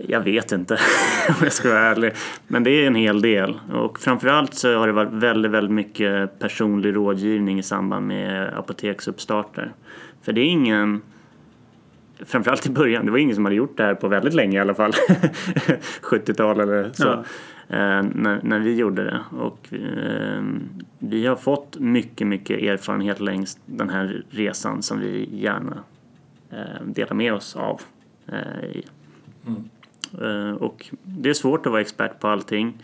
Jag 0.07 0.21
vet 0.21 0.51
inte 0.51 0.73
om 1.29 1.35
jag 1.41 1.53
ska 1.53 1.69
vara 1.69 1.79
ärlig. 1.79 2.13
Men 2.47 2.63
det 2.63 2.71
är 2.71 2.87
en 2.87 2.95
hel 2.95 3.21
del. 3.21 3.59
Och 3.73 3.99
framförallt 3.99 4.53
så 4.53 4.77
har 4.77 4.87
det 4.87 4.93
varit 4.93 5.13
väldigt, 5.13 5.51
väldigt 5.51 5.73
mycket 5.73 6.39
personlig 6.39 6.95
rådgivning 6.95 7.59
i 7.59 7.63
samband 7.63 8.07
med 8.07 8.57
apoteksuppstarter. 8.57 9.73
För 10.21 10.33
det 10.33 10.41
är 10.41 10.45
ingen 10.45 11.01
Framförallt 12.25 12.65
i 12.65 12.69
början, 12.69 13.05
det 13.05 13.11
var 13.11 13.17
ingen 13.17 13.35
som 13.35 13.45
hade 13.45 13.55
gjort 13.55 13.77
det 13.77 13.83
här 13.83 13.95
på 13.95 14.07
väldigt 14.07 14.33
länge 14.33 14.57
i 14.57 14.61
alla 14.61 14.73
fall. 14.73 14.91
70-tal 16.01 16.59
eller 16.59 16.91
så. 16.93 17.03
Ja. 17.03 17.23
Eh, 17.67 18.03
när, 18.03 18.39
när 18.43 18.59
vi 18.59 18.75
gjorde 18.75 19.03
det. 19.03 19.19
Och 19.37 19.73
eh, 19.73 20.43
vi 20.99 21.25
har 21.25 21.35
fått 21.35 21.79
mycket, 21.79 22.27
mycket 22.27 22.61
erfarenhet 22.61 23.19
längs 23.19 23.59
den 23.65 23.89
här 23.89 24.23
resan 24.29 24.83
som 24.83 24.99
vi 24.99 25.29
gärna 25.31 25.83
eh, 26.51 26.85
delar 26.85 27.13
med 27.13 27.33
oss 27.33 27.55
av. 27.55 27.81
Eh, 28.27 28.65
i. 28.65 28.85
Eh, 29.47 29.53
Eh, 30.21 30.53
och 30.53 30.89
det 31.03 31.29
är 31.29 31.33
svårt 31.33 31.65
att 31.65 31.71
vara 31.71 31.81
expert 31.81 32.19
på 32.19 32.27
allting. 32.27 32.77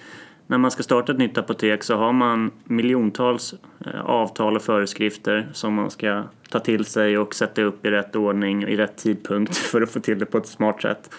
När 0.47 0.57
man 0.57 0.71
ska 0.71 0.83
starta 0.83 1.11
ett 1.11 1.17
nytt 1.17 1.37
apotek 1.37 1.83
så 1.83 1.95
har 1.95 2.13
man 2.13 2.51
miljontals 2.63 3.55
eh, 3.85 4.01
avtal 4.01 4.55
och 4.55 4.61
föreskrifter 4.61 5.49
som 5.53 5.73
man 5.73 5.89
ska 5.89 6.23
ta 6.49 6.59
till 6.59 6.85
sig 6.85 7.17
och 7.17 7.35
sätta 7.35 7.61
upp 7.61 7.85
i 7.85 7.91
rätt 7.91 8.15
ordning 8.15 8.63
i 8.63 8.75
rätt 8.75 8.97
tidpunkt 8.97 9.55
för 9.71 9.81
att 9.81 9.91
få 9.91 9.99
till 9.99 10.19
det 10.19 10.25
på 10.25 10.37
ett 10.37 10.47
smart 10.47 10.81
sätt. 10.81 11.09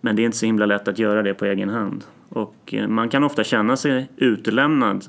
Men 0.00 0.16
det 0.16 0.22
är 0.22 0.24
inte 0.24 0.36
så 0.36 0.46
himla 0.46 0.66
lätt 0.66 0.88
att 0.88 0.98
göra 0.98 1.22
det 1.22 1.34
på 1.34 1.44
egen 1.44 1.68
hand. 1.68 2.04
Och 2.28 2.74
eh, 2.74 2.88
man 2.88 3.08
kan 3.08 3.24
ofta 3.24 3.44
känna 3.44 3.76
sig 3.76 4.08
utelämnad 4.16 5.04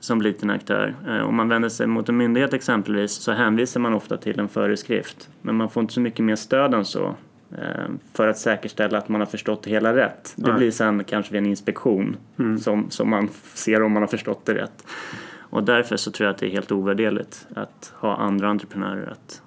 som 0.00 0.22
liten 0.22 0.50
aktör. 0.50 0.94
Om 1.24 1.36
man 1.36 1.48
vänder 1.48 1.68
sig 1.68 1.86
mot 1.86 2.08
en 2.08 2.16
myndighet 2.16 2.54
exempelvis 2.54 3.12
så 3.12 3.32
hänvisar 3.32 3.80
man 3.80 3.94
ofta 3.94 4.16
till 4.16 4.40
en 4.40 4.48
föreskrift. 4.48 5.28
Men 5.42 5.56
man 5.56 5.70
får 5.70 5.80
inte 5.80 5.94
så 5.94 6.00
mycket 6.00 6.24
mer 6.24 6.36
stöd 6.36 6.74
än 6.74 6.84
så 6.84 7.14
för 8.12 8.28
att 8.28 8.38
säkerställa 8.38 8.98
att 8.98 9.08
man 9.08 9.20
har 9.20 9.26
förstått 9.26 9.62
det 9.62 9.70
hela 9.70 9.96
rätt. 9.96 10.32
Det 10.36 10.48
Nej. 10.48 10.58
blir 10.58 10.70
sen 10.70 11.04
kanske 11.04 11.32
vid 11.32 11.38
en 11.38 11.46
inspektion 11.46 12.16
som, 12.60 12.90
som 12.90 13.10
man 13.10 13.28
ser 13.54 13.82
om 13.82 13.92
man 13.92 14.02
har 14.02 14.08
förstått 14.08 14.46
det 14.46 14.54
rätt. 14.54 14.84
Och 15.52 15.64
därför 15.64 15.96
så 15.96 16.10
tror 16.10 16.26
jag 16.26 16.34
att 16.34 16.38
det 16.38 16.46
är 16.46 16.50
helt 16.50 16.72
ovärderligt 16.72 17.46
att 17.54 17.92
ha 17.96 18.16
andra 18.16 18.48
entreprenörer 18.48 19.10
att, 19.10 19.42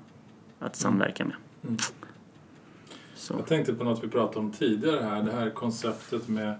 att 0.60 0.76
samverka 0.76 1.26
med. 1.26 1.36
Mm. 1.64 1.78
Så. 3.16 3.34
Jag 3.34 3.48
tänkte 3.48 3.74
på 3.74 3.84
något 3.84 4.04
vi 4.04 4.08
pratade 4.08 4.40
om 4.40 4.52
tidigare 4.52 5.04
här, 5.04 5.24
det 5.24 5.32
här 5.32 5.50
konceptet 5.50 6.28
med 6.28 6.56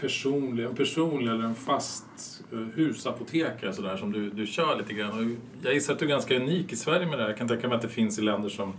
personlig, 0.00 0.64
en 0.64 0.74
personlig 0.74 1.32
eller 1.32 1.44
en 1.44 1.54
fast 1.54 2.04
eh, 2.52 2.58
husapotekare 2.58 3.72
sådär 3.72 3.96
som 3.96 4.12
du, 4.12 4.30
du 4.30 4.46
kör 4.46 4.76
lite 4.76 4.92
grann. 4.92 5.10
Och 5.10 5.36
jag 5.62 5.74
gissar 5.74 5.92
att 5.92 5.98
du 5.98 6.04
är 6.04 6.08
ganska 6.08 6.36
unik 6.36 6.72
i 6.72 6.76
Sverige 6.76 7.06
med 7.06 7.18
det 7.18 7.22
här. 7.22 7.30
Jag 7.30 7.38
kan 7.38 7.48
tänka 7.48 7.68
mig 7.68 7.76
att 7.76 7.82
det 7.82 7.88
finns 7.88 8.18
i 8.18 8.22
länder 8.22 8.48
som, 8.48 8.72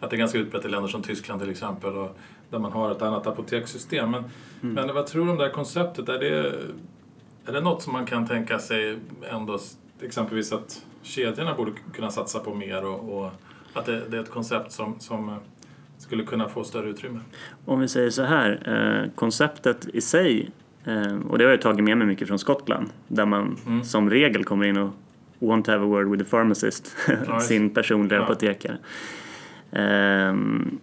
att 0.00 0.10
det 0.10 0.16
är 0.16 0.18
ganska 0.18 0.38
utbrett 0.38 0.64
i 0.64 0.68
länder 0.68 0.88
som 0.88 1.02
Tyskland 1.02 1.40
till 1.40 1.50
exempel 1.50 1.94
och 1.94 2.18
där 2.50 2.58
man 2.58 2.72
har 2.72 2.90
ett 2.90 3.02
annat 3.02 3.26
apotekssystem. 3.26 4.10
Men, 4.10 4.24
men 4.60 4.94
vad 4.94 5.06
tror 5.06 5.24
du 5.24 5.30
om 5.30 5.38
det 5.38 5.44
här 5.44 5.52
konceptet? 5.52 6.08
Är 6.08 6.18
det, 6.18 6.54
är 7.46 7.52
det 7.52 7.60
något 7.60 7.82
som 7.82 7.92
man 7.92 8.06
kan 8.06 8.26
tänka 8.26 8.58
sig 8.58 8.98
ändå, 9.30 9.58
exempelvis 10.02 10.52
att 10.52 10.86
kedjorna 11.02 11.54
borde 11.54 11.72
kunna 11.92 12.10
satsa 12.10 12.38
på 12.38 12.54
mer 12.54 12.84
och, 12.84 13.18
och 13.18 13.30
att 13.72 13.86
det, 13.86 14.08
det 14.08 14.16
är 14.16 14.22
ett 14.22 14.30
koncept 14.30 14.72
som, 14.72 15.00
som, 15.00 15.40
skulle 16.02 16.24
kunna 16.24 16.48
få 16.48 16.64
större 16.64 16.88
utrymme. 16.88 17.20
Om 17.64 17.80
vi 17.80 17.88
säger 17.88 18.10
så 18.10 18.22
här, 18.22 18.62
eh, 18.66 19.10
konceptet 19.14 19.88
i 19.88 20.00
sig, 20.00 20.40
eh, 20.40 20.61
och 21.28 21.38
det 21.38 21.44
har 21.44 21.50
jag 21.50 21.60
tagit 21.62 21.84
med 21.84 21.98
mig 21.98 22.06
mycket 22.06 22.28
från 22.28 22.38
Skottland, 22.38 22.90
där 23.08 23.26
man 23.26 23.56
Mm. 23.66 23.84
som 23.84 24.10
regel 24.10 24.44
kommer 24.44 24.64
in 24.66 24.76
och 24.76 24.90
want 25.38 25.64
to 25.66 25.70
have 25.72 25.84
a 25.84 25.88
word 25.88 26.10
with 26.10 26.24
the 26.24 26.30
pharmacist, 26.30 26.96
Ja, 27.28 27.40
sin 27.40 27.70
personliga 27.70 28.18
Ja. 28.18 28.24
apotekare. 28.24 28.76
Ehm, 29.72 30.78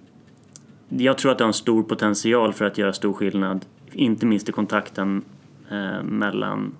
jag 0.89 1.17
tror 1.17 1.31
att 1.31 1.37
det 1.37 1.43
har 1.43 1.47
en 1.49 1.53
stor 1.53 1.83
potential 1.83 2.53
för 2.53 2.65
att 2.65 2.77
göra 2.77 2.93
stor 2.93 3.13
skillnad, 3.13 3.65
inte 3.91 4.25
minst 4.25 4.49
i 4.49 4.51
kontakten 4.51 5.21
eh, 5.71 6.03
mellan 6.03 6.71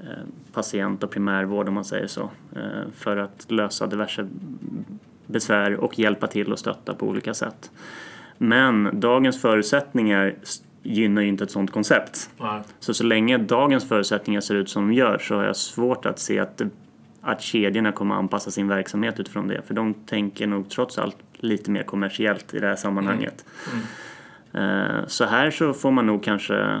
eh, 0.00 0.06
patient 0.52 1.04
och 1.04 1.10
primärvård 1.10 1.68
om 1.68 1.74
man 1.74 1.84
säger 1.84 2.06
så, 2.06 2.30
eh, 2.56 2.60
för 2.96 3.16
att 3.16 3.46
lösa 3.48 3.86
diverse 3.86 4.28
besvär 5.26 5.74
och 5.76 5.98
hjälpa 5.98 6.26
till 6.26 6.52
och 6.52 6.58
stötta 6.58 6.94
på 6.94 7.06
olika 7.08 7.34
sätt. 7.34 7.70
Men 8.38 9.00
dagens 9.00 9.40
förutsättningar 9.40 10.34
gynnar 10.86 11.22
ju 11.22 11.28
inte 11.28 11.44
ett 11.44 11.50
sådant 11.50 11.70
koncept. 11.72 12.30
Nej. 12.40 12.60
Så 12.80 12.94
så 12.94 13.04
länge 13.04 13.38
dagens 13.38 13.88
förutsättningar 13.88 14.40
ser 14.40 14.54
ut 14.54 14.68
som 14.68 14.88
de 14.88 14.94
gör 14.94 15.18
så 15.18 15.34
har 15.34 15.44
jag 15.44 15.56
svårt 15.56 16.06
att 16.06 16.18
se 16.18 16.38
att, 16.38 16.62
att 17.20 17.42
kedjorna 17.42 17.92
kommer 17.92 18.14
att 18.14 18.18
anpassa 18.18 18.50
sin 18.50 18.68
verksamhet 18.68 19.20
utifrån 19.20 19.48
det. 19.48 19.62
För 19.66 19.74
de 19.74 19.94
tänker 19.94 20.46
nog 20.46 20.68
trots 20.70 20.98
allt 20.98 21.16
lite 21.36 21.70
mer 21.70 21.82
kommersiellt 21.82 22.54
i 22.54 22.58
det 22.58 22.66
här 22.66 22.76
sammanhanget. 22.76 23.44
Eh, 24.52 25.06
Så 25.06 25.24
här 25.24 25.50
så 25.50 25.72
får 25.72 25.90
man 25.90 26.06
nog 26.06 26.22
kanske 26.22 26.80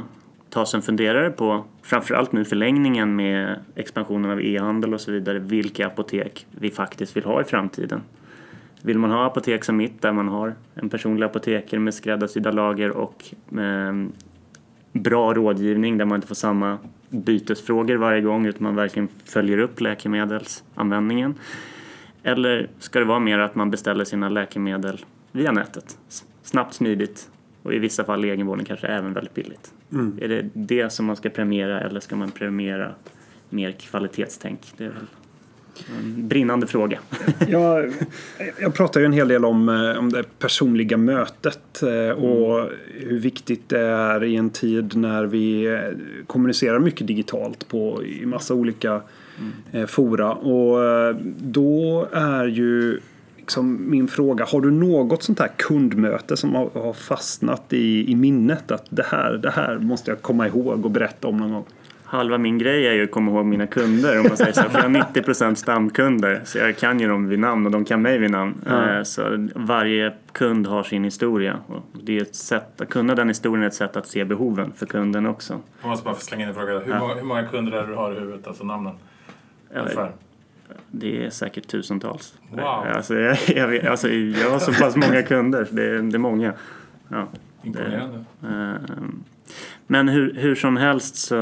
ta 0.50 0.66
sig 0.66 0.78
en 0.78 0.82
funderare 0.82 1.30
på, 1.30 1.64
framförallt 1.82 2.32
nu 2.32 2.44
förlängningen 2.44 3.16
med 3.16 3.60
expansionen 3.74 4.30
av 4.30 4.40
e-handel 4.40 4.94
och 4.94 5.00
så 5.00 5.12
vidare, 5.12 5.38
vilka 5.38 5.86
apotek 5.86 6.46
vi 6.50 6.70
faktiskt 6.70 7.16
vill 7.16 7.24
ha 7.24 7.40
i 7.40 7.44
framtiden. 7.44 8.02
Vill 8.86 8.98
man 8.98 9.10
ha 9.10 9.26
apotek 9.26 9.64
som 9.64 9.76
mitt 9.76 10.02
där 10.02 10.12
man 10.12 10.28
har 10.28 10.54
en 10.74 10.88
personlig 10.88 11.26
apotekare 11.26 11.80
med 11.80 11.94
skräddarsydda 11.94 12.50
lager 12.50 12.90
och 12.90 13.34
eh, 13.58 14.06
bra 14.92 15.34
rådgivning 15.34 15.98
där 15.98 16.04
man 16.04 16.16
inte 16.16 16.28
får 16.28 16.34
samma 16.34 16.78
bytesfrågor 17.08 17.96
varje 17.96 18.20
gång 18.20 18.46
utan 18.46 18.62
man 18.62 18.76
verkligen 18.76 19.08
följer 19.24 19.58
upp 19.58 19.80
läkemedelsanvändningen. 19.80 21.34
Eller 22.22 22.68
ska 22.78 22.98
det 22.98 23.04
vara 23.04 23.18
mer 23.18 23.38
att 23.38 23.54
man 23.54 23.70
beställer 23.70 24.04
sina 24.04 24.28
läkemedel 24.28 25.04
via 25.32 25.52
nätet? 25.52 25.98
Snabbt, 26.42 26.74
smidigt 26.74 27.30
och 27.62 27.74
i 27.74 27.78
vissa 27.78 28.04
fall 28.04 28.24
i 28.24 28.30
egenvården 28.30 28.64
kanske 28.64 28.86
även 28.86 29.12
väldigt 29.12 29.34
billigt. 29.34 29.72
Är 30.20 30.28
det 30.28 30.50
det 30.52 30.92
som 30.92 31.06
man 31.06 31.16
ska 31.16 31.30
premiera 31.30 31.80
eller 31.80 32.00
ska 32.00 32.16
man 32.16 32.30
premiera 32.30 32.94
mer 33.48 33.72
kvalitetstänk? 33.72 34.72
Det 34.76 34.84
är 34.84 34.88
väl 34.88 35.06
en 35.98 36.28
brinnande 36.28 36.66
fråga. 36.66 36.98
Jag, 37.48 37.92
jag 38.60 38.74
pratar 38.74 39.00
ju 39.00 39.06
en 39.06 39.12
hel 39.12 39.28
del 39.28 39.44
om, 39.44 39.68
eh, 39.68 39.98
om 39.98 40.12
det 40.12 40.38
personliga 40.38 40.96
mötet 40.96 41.82
eh, 41.82 42.10
och 42.10 42.70
hur 42.94 43.18
viktigt 43.18 43.68
det 43.68 43.80
är 43.80 44.24
i 44.24 44.36
en 44.36 44.50
tid 44.50 44.96
när 44.96 45.24
vi 45.24 45.66
eh, 45.66 45.80
kommunicerar 46.26 46.78
mycket 46.78 47.06
digitalt 47.06 47.68
på 47.68 48.04
i 48.04 48.26
massa 48.26 48.54
olika 48.54 49.02
eh, 49.72 49.86
fora. 49.86 50.32
Och 50.32 50.78
då 51.38 52.08
är 52.12 52.46
ju 52.46 53.00
liksom 53.36 53.90
min 53.90 54.08
fråga, 54.08 54.44
har 54.44 54.60
du 54.60 54.70
något 54.70 55.22
sånt 55.22 55.38
här 55.38 55.50
kundmöte 55.56 56.36
som 56.36 56.54
har, 56.54 56.70
har 56.74 56.92
fastnat 56.92 57.72
i, 57.72 58.10
i 58.10 58.14
minnet? 58.14 58.70
Att 58.70 58.86
det 58.90 59.06
här, 59.06 59.32
det 59.32 59.50
här 59.50 59.78
måste 59.78 60.10
jag 60.10 60.22
komma 60.22 60.46
ihåg 60.46 60.84
och 60.84 60.90
berätta 60.90 61.28
om 61.28 61.36
någon 61.36 61.52
gång. 61.52 61.64
Halva 62.06 62.38
min 62.38 62.58
grej 62.58 62.86
är 62.86 62.92
ju 62.92 63.04
att 63.04 63.10
komma 63.10 63.30
ihåg 63.30 63.46
mina 63.46 63.66
kunder 63.66 64.20
om 64.20 64.26
man 64.28 64.36
säger 64.36 64.52
så. 64.52 64.62
För 64.62 64.78
jag 64.78 64.82
har 64.82 64.90
90% 65.12 65.54
stamkunder 65.54 66.40
så 66.44 66.58
jag 66.58 66.76
kan 66.76 67.00
ju 67.00 67.08
dem 67.08 67.28
vid 67.28 67.38
namn 67.38 67.66
och 67.66 67.72
de 67.72 67.84
kan 67.84 68.02
mig 68.02 68.18
vid 68.18 68.30
namn. 68.30 68.54
Ja. 68.66 68.90
Eh, 68.96 69.02
Så 69.02 69.48
varje 69.54 70.12
kund 70.32 70.66
har 70.66 70.82
sin 70.82 71.04
historia. 71.04 71.56
Och 71.66 71.82
det 72.02 72.16
är 72.18 72.22
ett 72.22 72.34
sätt, 72.34 72.80
att 72.80 72.88
kunna 72.88 73.14
den 73.14 73.28
historien 73.28 73.62
är 73.62 73.66
ett 73.66 73.74
sätt 73.74 73.96
att 73.96 74.06
se 74.06 74.24
behoven 74.24 74.72
för 74.76 74.86
kunden 74.86 75.26
också. 75.26 75.60
Jag 75.80 75.88
måste 75.88 76.04
bara 76.04 76.14
få 76.14 76.20
slänga 76.20 76.42
in 76.42 76.48
en 76.48 76.54
fråga. 76.54 76.78
Hur, 76.78 76.98
många, 76.98 77.14
hur 77.14 77.22
många 77.22 77.42
kunder 77.46 77.72
är 77.72 77.80
det 77.82 77.86
du 77.88 77.94
har 77.94 78.12
i 78.12 78.18
huvudet? 78.20 78.46
Alltså 78.46 78.64
namnen? 78.64 78.92
Ja, 79.74 79.80
Ungefär. 79.80 80.12
Det 80.90 81.24
är 81.26 81.30
säkert 81.30 81.66
tusentals. 81.68 82.34
Wow. 82.50 82.60
Alltså, 82.94 83.14
jag, 83.14 83.36
jag, 83.46 83.68
vet- 83.68 83.86
alltså, 83.86 84.08
jag 84.08 84.50
har 84.50 84.58
så 84.58 84.72
pass 84.72 84.96
många 84.96 85.22
kunder, 85.22 85.66
det, 85.70 85.82
är- 85.82 86.02
det 86.02 86.16
är 86.16 86.18
många. 86.18 86.52
Ja. 87.08 87.26
Imponerande. 87.62 88.24
Ehm, 88.42 89.24
Men 89.86 90.08
hur, 90.08 90.34
hur 90.34 90.54
som 90.54 90.76
helst 90.76 91.16
så... 91.16 91.36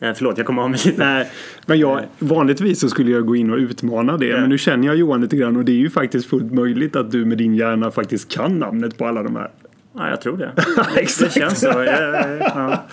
Eh, 0.00 0.14
Förlåt, 0.14 0.38
jag 0.38 0.46
kommer 0.46 0.62
av 0.62 0.70
mig 0.70 0.80
lite. 0.84 1.26
Men 1.66 1.78
jag, 1.78 2.00
vanligtvis 2.18 2.80
så 2.80 2.88
skulle 2.88 3.10
jag 3.10 3.26
gå 3.26 3.36
in 3.36 3.50
och 3.50 3.58
utmana 3.58 4.16
det. 4.16 4.26
Ja. 4.26 4.40
Men 4.40 4.48
nu 4.48 4.58
känner 4.58 4.86
jag 4.86 4.96
Johan 4.96 5.20
lite 5.20 5.36
grann 5.36 5.56
och 5.56 5.64
det 5.64 5.72
är 5.72 5.76
ju 5.76 5.90
faktiskt 5.90 6.30
fullt 6.30 6.52
möjligt 6.52 6.96
att 6.96 7.10
du 7.10 7.24
med 7.24 7.38
din 7.38 7.54
hjärna 7.54 7.90
faktiskt 7.90 8.32
kan 8.32 8.58
namnet 8.58 8.98
på 8.98 9.06
alla 9.06 9.22
de 9.22 9.36
här. 9.36 9.50
Ja, 9.96 10.10
jag 10.10 10.20
tror 10.20 10.36
det. 10.36 10.52
Exakt. 10.96 11.34
Det 11.34 11.40
känns 11.40 11.60
så. 11.60 11.66
Ja, 11.66 11.84
ja, 11.84 12.36
ja. 12.40 12.84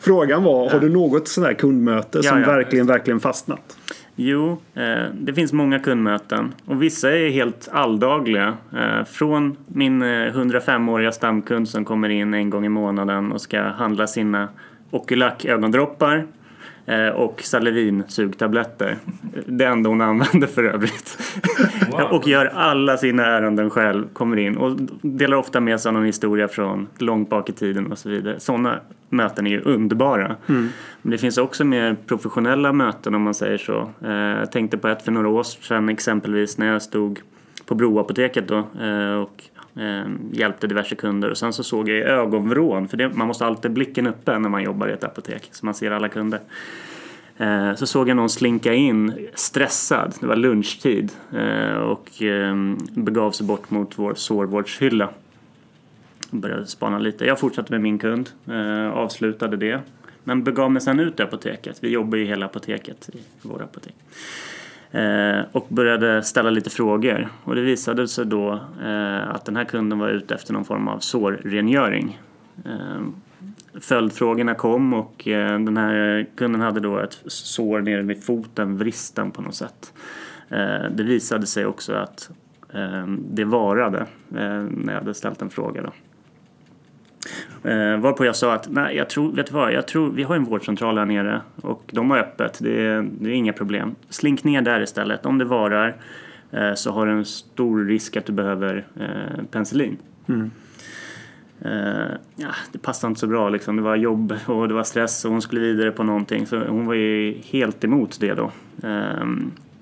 Frågan 0.00 0.42
var, 0.42 0.70
har 0.70 0.80
du 0.80 0.88
något 0.88 1.28
sådär 1.28 1.52
kundmöte 1.54 2.22
som 2.22 2.40
verkligen, 2.40 2.86
verkligen 2.86 3.20
fastnat? 3.20 3.76
Jo, 4.16 4.58
eh, 4.74 5.04
det 5.14 5.34
finns 5.34 5.52
många 5.52 5.78
kundmöten 5.78 6.54
och 6.64 6.82
vissa 6.82 7.12
är 7.12 7.30
helt 7.30 7.68
alldagliga. 7.72 8.56
Eh, 8.72 9.04
från 9.04 9.56
min 9.66 10.02
eh, 10.02 10.06
105-åriga 10.06 11.12
stamkund 11.12 11.68
som 11.68 11.84
kommer 11.84 12.08
in 12.08 12.34
en 12.34 12.50
gång 12.50 12.66
i 12.66 12.68
månaden 12.68 13.32
och 13.32 13.40
ska 13.40 13.62
handla 13.62 14.06
sina 14.06 14.48
Oculac 14.90 15.44
ögondroppar 15.44 16.26
och 17.14 17.40
Salevin 17.44 18.02
sugtabletter. 18.08 18.96
Det 19.46 19.64
enda 19.64 19.88
hon 19.90 20.00
använder 20.00 20.46
för 20.46 20.64
övrigt. 20.64 21.18
Wow. 21.90 22.00
och 22.02 22.28
gör 22.28 22.46
alla 22.46 22.96
sina 22.96 23.26
ärenden 23.26 23.70
själv, 23.70 24.08
kommer 24.12 24.36
in 24.36 24.56
och 24.56 24.78
delar 25.02 25.36
ofta 25.36 25.60
med 25.60 25.80
sig 25.80 25.88
av 25.90 25.94
någon 25.94 26.04
historia 26.04 26.48
från 26.48 26.86
långt 26.98 27.30
bak 27.30 27.48
i 27.48 27.52
tiden 27.52 27.92
och 27.92 27.98
så 27.98 28.08
vidare. 28.08 28.40
Sådana 28.40 28.80
möten 29.08 29.46
är 29.46 29.50
ju 29.50 29.60
underbara. 29.60 30.36
Men 30.46 30.70
det 31.02 31.18
finns 31.18 31.38
också 31.38 31.64
mer 31.64 31.96
professionella 32.06 32.72
möten 32.72 33.14
om 33.14 33.22
man 33.22 33.34
säger 33.34 33.58
så. 33.58 33.90
Eh, 34.04 34.12
Jag 34.12 34.52
tänkte 34.52 34.78
på 34.78 34.88
ett 34.88 35.02
för 35.02 35.12
några 35.12 35.28
år 35.28 35.42
sedan 35.42 35.88
exempelvis 35.88 36.58
när 36.58 36.66
jag 36.72 36.82
stod 36.82 37.20
på 37.66 37.74
Broapoteket 37.74 38.48
då 38.48 38.58
eh, 38.80 39.14
och 39.14 39.42
eh, 39.76 40.04
hjälpte 40.32 40.66
diverse 40.66 40.94
kunder 40.94 41.30
och 41.30 41.38
sen 41.38 41.52
så 41.52 41.62
såg 41.64 41.88
jag 41.88 41.98
i 41.98 42.02
ögonvrån, 42.02 42.88
för 42.88 42.96
det, 42.96 43.08
man 43.08 43.26
måste 43.26 43.46
alltid 43.46 43.70
ha 43.70 43.74
blicken 43.74 44.06
uppe 44.06 44.38
när 44.38 44.48
man 44.48 44.62
jobbar 44.62 44.88
i 44.88 44.92
ett 44.92 45.04
apotek 45.04 45.48
så 45.52 45.66
man 45.66 45.74
ser 45.74 45.90
alla 45.90 46.08
kunder. 46.08 46.40
Eh, 47.36 47.74
Så 47.74 47.86
såg 47.86 48.08
jag 48.08 48.16
någon 48.16 48.30
slinka 48.30 48.74
in 48.74 49.28
stressad, 49.34 50.14
det 50.20 50.26
var 50.26 50.36
lunchtid 50.36 51.12
eh, 51.32 51.76
och 51.76 52.22
eh, 52.22 52.54
begav 52.94 53.30
sig 53.30 53.46
bort 53.46 53.70
mot 53.70 53.98
vår 53.98 54.14
sårvårdshylla. 54.14 55.10
Började 56.30 56.66
spana 56.66 56.98
lite. 56.98 57.24
Jag 57.24 57.40
fortsatte 57.40 57.72
med 57.72 57.80
min 57.80 57.98
kund, 57.98 58.30
eh, 58.46 58.90
avslutade 58.90 59.56
det. 59.56 59.80
Men 60.24 60.44
begav 60.44 60.70
mig 60.70 60.82
sen 60.82 61.00
ut 61.00 61.20
i 61.20 61.22
apoteket. 61.22 61.78
Vi 61.80 61.88
jobbar 61.88 62.18
ju 62.18 62.24
hela 62.24 62.46
apoteket 62.46 63.08
i 63.12 63.18
våra 63.42 63.64
apotek. 63.64 63.94
Eh, 64.90 65.40
och 65.52 65.66
började 65.68 66.22
ställa 66.22 66.50
lite 66.50 66.70
frågor. 66.70 67.28
Och 67.44 67.54
det 67.54 67.60
visade 67.60 68.08
sig 68.08 68.26
då 68.26 68.60
eh, 68.82 69.28
att 69.28 69.44
den 69.44 69.56
här 69.56 69.64
kunden 69.64 69.98
var 69.98 70.08
ute 70.08 70.34
efter 70.34 70.52
någon 70.52 70.64
form 70.64 70.88
av 70.88 70.98
sårrengöring. 70.98 72.20
Eh, 72.64 73.00
följdfrågorna 73.80 74.54
kom 74.54 74.94
och 74.94 75.22
den 75.24 75.76
här 75.76 76.26
kunden 76.36 76.60
hade 76.60 76.80
då 76.80 76.98
ett 76.98 77.18
sår 77.26 77.80
nere 77.80 78.02
vid 78.02 78.24
foten, 78.24 78.78
vristen 78.78 79.30
på 79.30 79.42
något 79.42 79.54
sätt. 79.54 79.92
Det 80.90 81.02
visade 81.02 81.46
sig 81.46 81.66
också 81.66 81.92
att 81.92 82.30
det 83.18 83.44
varade 83.44 84.06
när 84.28 84.92
jag 84.92 84.98
hade 84.98 85.14
ställt 85.14 85.42
en 85.42 85.50
fråga. 85.50 85.82
Då. 85.82 85.90
Eh, 87.66 87.96
varpå 87.96 88.24
jag 88.24 88.36
sa 88.36 88.54
att 88.54 88.68
nej, 88.70 88.96
jag 88.96 89.10
tror, 89.10 89.32
vet 89.32 89.46
du 89.46 89.52
vad, 89.52 89.72
jag 89.72 89.88
tror, 89.88 90.10
vi 90.10 90.22
har 90.22 90.36
en 90.36 90.44
vårdcentral 90.44 90.98
här 90.98 91.04
nere 91.04 91.40
och 91.62 91.82
de 91.92 92.10
har 92.10 92.18
öppet, 92.18 92.58
det 92.62 92.86
är, 92.86 93.08
det 93.20 93.30
är 93.30 93.34
inga 93.34 93.52
problem. 93.52 93.94
Slink 94.08 94.44
ner 94.44 94.62
där 94.62 94.80
istället, 94.80 95.26
om 95.26 95.38
det 95.38 95.44
varar 95.44 95.96
eh, 96.50 96.74
så 96.74 96.90
har 96.90 97.06
du 97.06 97.12
en 97.12 97.24
stor 97.24 97.84
risk 97.84 98.16
att 98.16 98.26
du 98.26 98.32
behöver 98.32 98.86
eh, 99.00 99.44
penicillin. 99.50 99.96
Eh, 101.60 102.16
ja, 102.36 102.48
det 102.72 102.78
passade 102.78 103.10
inte 103.10 103.20
så 103.20 103.26
bra 103.26 103.48
liksom. 103.48 103.76
Det 103.76 103.82
var 103.82 103.96
jobb 103.96 104.34
och 104.46 104.68
det 104.68 104.74
var 104.74 104.84
stress 104.84 105.24
och 105.24 105.30
hon 105.30 105.42
skulle 105.42 105.60
vidare 105.60 105.90
på 105.90 106.02
någonting. 106.02 106.46
Så 106.46 106.58
hon 106.58 106.86
var 106.86 106.94
ju 106.94 107.38
helt 107.44 107.84
emot 107.84 108.20
det 108.20 108.34
då. 108.34 108.50
Eh, 108.82 109.26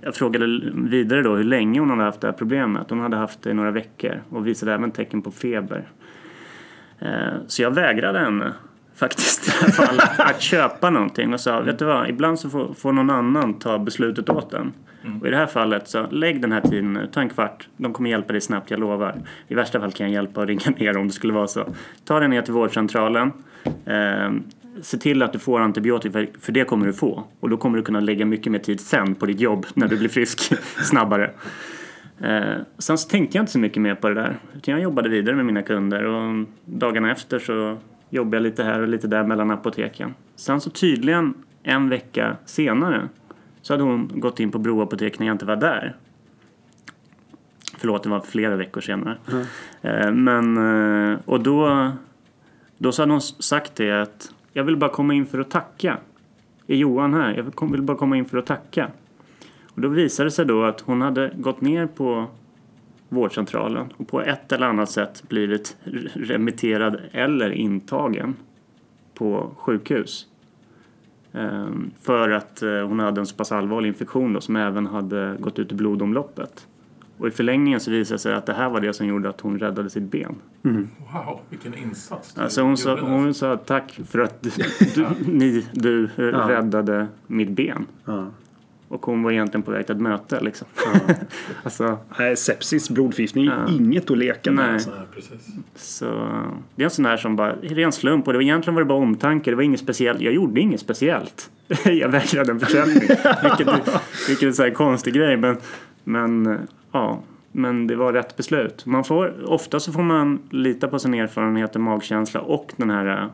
jag 0.01 0.14
frågade 0.14 0.61
vidare 0.75 1.23
då 1.23 1.37
hur 1.37 1.44
länge 1.44 1.81
hon 1.81 1.90
hade 1.90 2.03
haft 2.03 2.20
det 2.20 2.27
här 2.27 2.35
problemet. 2.35 2.90
Hon 2.90 3.01
hade 3.01 3.16
haft 3.16 3.42
det 3.42 3.51
i 3.51 3.55
några 3.55 3.70
veckor 3.70 4.23
och 4.29 4.47
visade 4.47 4.75
även 4.75 4.90
tecken 4.90 5.23
på 5.23 5.31
feber. 5.31 5.88
Eh, 6.98 7.35
så 7.46 7.62
jag 7.62 7.70
vägrade 7.70 8.18
henne 8.18 8.52
faktiskt 8.94 9.52
fall 9.52 10.00
att 10.18 10.40
köpa 10.40 10.90
någonting 10.90 11.35
och 11.35 11.40
sa 11.40 11.61
vet 11.61 11.78
du 11.78 11.85
vad, 11.85 12.09
ibland 12.09 12.38
så 12.38 12.50
får, 12.50 12.74
får 12.74 12.92
någon 12.92 13.11
annan 13.11 13.59
ta 13.59 13.78
beslutet 13.78 14.28
åt 14.28 14.50
den. 14.50 14.72
Och 15.20 15.26
i 15.26 15.30
det 15.30 15.37
här 15.37 15.46
fallet 15.46 15.88
så 15.88 16.07
lägg 16.11 16.40
den 16.40 16.52
här 16.52 16.61
tiden 16.61 16.92
nu, 16.92 17.09
ta 17.12 17.20
en 17.20 17.28
kvart, 17.28 17.68
de 17.76 17.92
kommer 17.92 18.11
hjälpa 18.11 18.33
dig 18.33 18.40
snabbt, 18.40 18.70
jag 18.70 18.80
lovar. 18.80 19.14
I 19.48 19.54
värsta 19.54 19.80
fall 19.80 19.92
kan 19.92 20.07
jag 20.07 20.14
hjälpa 20.14 20.40
och 20.40 20.46
ringa 20.46 20.70
ner 20.78 20.96
om 20.96 21.07
det 21.07 21.12
skulle 21.12 21.33
vara 21.33 21.46
så. 21.46 21.66
Ta 22.04 22.20
dig 22.20 22.28
ner 22.28 22.42
till 22.42 22.52
vårdcentralen. 22.52 23.33
Eh, 23.85 24.33
se 24.83 24.96
till 24.96 25.22
att 25.22 25.33
du 25.33 25.38
får 25.38 25.61
antibiotika, 25.61 26.26
för 26.40 26.52
det 26.52 26.64
kommer 26.64 26.87
du 26.87 26.92
få. 26.92 27.24
Och 27.40 27.50
då 27.50 27.57
kommer 27.57 27.78
du 27.78 27.85
kunna 27.85 28.00
lägga 28.00 28.24
mycket 28.26 28.52
mer 28.52 28.59
tid 28.59 28.80
sen 28.80 29.14
på 29.14 29.26
ditt 29.26 29.40
jobb 29.40 29.66
när 29.74 29.88
du 29.88 29.96
blir 29.96 30.09
frisk 30.09 30.54
snabbare. 30.83 31.30
Eh, 32.20 32.57
sen 32.79 32.98
så 32.98 33.09
tänkte 33.09 33.37
jag 33.38 33.42
inte 33.42 33.53
så 33.53 33.59
mycket 33.59 33.83
mer 33.83 33.94
på 33.94 34.09
det 34.09 34.14
där. 34.14 34.37
Utan 34.57 34.72
jag 34.74 34.83
jobbade 34.83 35.09
vidare 35.09 35.37
med 35.37 35.46
mina 35.46 35.62
kunder 35.62 36.05
och 36.05 36.46
dagarna 36.64 37.11
efter 37.12 37.38
så 37.38 37.79
jobbade 38.11 38.37
jag 38.37 38.42
lite 38.42 38.64
här 38.64 38.81
och 38.81 38.88
lite 38.88 39.07
där 39.09 39.24
mellan 39.24 39.50
apoteken. 39.50 40.14
Sen 40.37 40.61
så 40.61 40.70
tydligen 40.70 41.35
en 41.62 41.88
vecka 41.88 42.37
senare 42.44 43.09
så 43.62 43.72
hade 43.72 43.83
hon 43.85 44.11
gått 44.14 44.40
in 44.40 44.50
på 44.50 44.59
Broapotek 44.59 45.18
när 45.18 45.27
jag 45.27 45.35
inte 45.35 45.44
var 45.46 45.57
där. 45.57 45.96
Förlåt, 47.79 48.03
det 48.03 48.09
var 48.09 48.20
flera 48.20 48.57
veckor 48.57 48.81
senare. 48.81 49.16
Eh, 49.83 50.12
Men, 50.12 50.57
eh, 51.12 51.18
och 51.24 51.40
då, 51.42 51.90
då 52.79 52.92
så 52.92 53.03
hade 53.03 53.12
hon 53.12 53.20
sagt 53.20 53.74
det 53.77 54.03
att 54.03 54.33
jag 54.53 54.64
vill 54.64 54.77
bara 54.77 54.90
komma 54.90 55.14
in 55.14 55.27
för 55.27 55.38
att 55.40 55.50
tacka. 55.50 55.98
Är 56.66 56.77
Johan 56.77 57.14
här? 57.14 57.35
Jag 57.35 57.42
vill- 57.42 57.53
vill 57.72 57.83
bara 57.83 57.96
komma 57.96 58.16
in 58.16 58.24
för 58.24 58.38
att 58.38 58.46
tacka. 58.46 58.88
Och 59.74 59.80
då 59.80 59.88
visade 59.88 60.26
det 60.26 60.30
sig 60.30 60.44
då 60.44 60.64
att 60.64 60.80
hon 60.80 61.00
hade 61.00 61.30
gått 61.37 61.60
ner 61.60 61.87
på 61.87 62.26
vårdcentralen 63.08 63.92
och 63.96 64.08
på 64.08 64.22
ett 64.22 64.52
eller 64.52 64.66
annat 64.66 64.90
sätt 64.90 65.22
blivit 65.28 65.76
remitterad 66.14 67.00
eller 67.12 67.50
intagen 67.50 68.37
på 69.14 69.50
sjukhus. 69.56 70.26
Ehm, 71.32 71.90
För 72.02 72.30
att 72.30 72.62
eh, 72.62 72.70
hon 72.88 72.98
hade 73.00 73.20
en 73.20 73.26
så 73.26 73.37
pass 73.37 73.52
allvarlig 73.52 73.88
infektion 73.88 74.32
då, 74.32 74.40
som 74.40 74.56
även 74.56 74.87
hade 74.87 75.37
gått 75.40 75.58
ut 75.58 75.72
i 75.72 75.74
blodomloppet. 75.74 76.66
Och 77.18 77.28
i 77.28 77.30
förlängningen 77.30 77.80
så 77.80 77.90
visade 77.90 78.14
det 78.14 78.18
sig 78.18 78.34
att 78.34 78.46
det 78.46 78.52
här 78.52 78.68
var 78.68 78.80
det 78.80 78.92
som 78.92 79.06
gjorde 79.06 79.28
att 79.28 79.40
hon 79.40 79.58
räddade 79.58 79.90
sitt 79.90 80.02
ben. 80.02 80.34
Wow, 80.62 81.40
vilken 81.48 81.74
insats 81.74 82.38
Alltså 82.38 82.62
hon, 82.62 82.76
sa, 82.76 83.00
hon 83.00 83.34
sa 83.34 83.56
tack 83.56 84.00
för 84.06 84.18
att 84.18 84.42
du, 84.42 84.50
du, 84.94 85.06
ni, 85.26 85.66
du 85.72 86.04
eh, 86.04 86.22
räddade 86.22 87.06
mitt 87.26 87.50
ben. 87.50 87.87
Ja. 88.04 88.26
Och 88.88 89.07
hon 89.07 89.23
var 89.23 89.31
egentligen 89.33 89.62
på 89.62 89.70
väg 89.70 89.87
till 89.87 89.94
ett 89.94 90.01
möte 90.03 90.40
liksom. 90.40 90.66
alltså, 91.62 91.99
Nej, 92.18 92.37
sepsis, 92.37 92.90
blodförgiftning, 92.90 93.44
Ja. 93.44 93.68
inget 93.70 94.11
att 94.11 94.18
leka 94.18 94.53
med. 94.53 94.64
Nej. 94.64 94.75
Alltså. 94.75 94.90
Så 95.77 96.05
det 96.75 96.83
är 96.83 96.85
en 96.85 96.90
sån 96.90 97.05
här 97.05 97.16
som 97.16 97.37
bara, 97.37 97.53
ren 97.62 97.92
slump 97.92 98.27
och 98.27 98.33
det 98.33 98.38
var 98.38 98.42
egentligen 98.42 98.75
var 98.75 98.83
det 98.83 98.87
bara 98.88 98.99
omtanke, 98.99 99.51
det 99.51 99.57
var 99.57 99.62
inget 99.62 99.81
speciellt. 99.81 100.20
Jag 100.20 100.35
gjorde 100.35 100.61
inget 100.61 100.81
speciellt. 100.81 101.51
jag 101.85 102.09
vägrade 102.09 102.53
en 102.53 102.61
försäljning. 102.61 103.01
vilket, 103.42 103.68
är- 103.68 104.01
vilket 104.29 104.42
är 104.42 104.47
en 104.47 104.55
sån 104.55 104.64
här 104.64 104.73
konstig 104.75 105.14
grej 105.14 105.37
men, 105.37 105.57
men 106.05 106.59
ja. 106.92 107.20
Men 107.57 107.87
det 107.87 107.97
var 107.97 108.12
rätt 108.12 108.37
beslut. 108.37 108.87
Man 108.87 109.05
får, 109.05 109.51
ofta 109.51 109.81
så 109.81 109.92
får 109.92 110.03
man 110.03 110.38
lita 110.51 110.88
på 110.88 110.99
sin 110.99 111.14
erfarenhet 111.14 111.75
och 111.75 111.81
magkänsla 111.81 112.40
och 112.40 112.73
den 112.77 112.90
här 112.90 113.07
eh, 113.23 113.27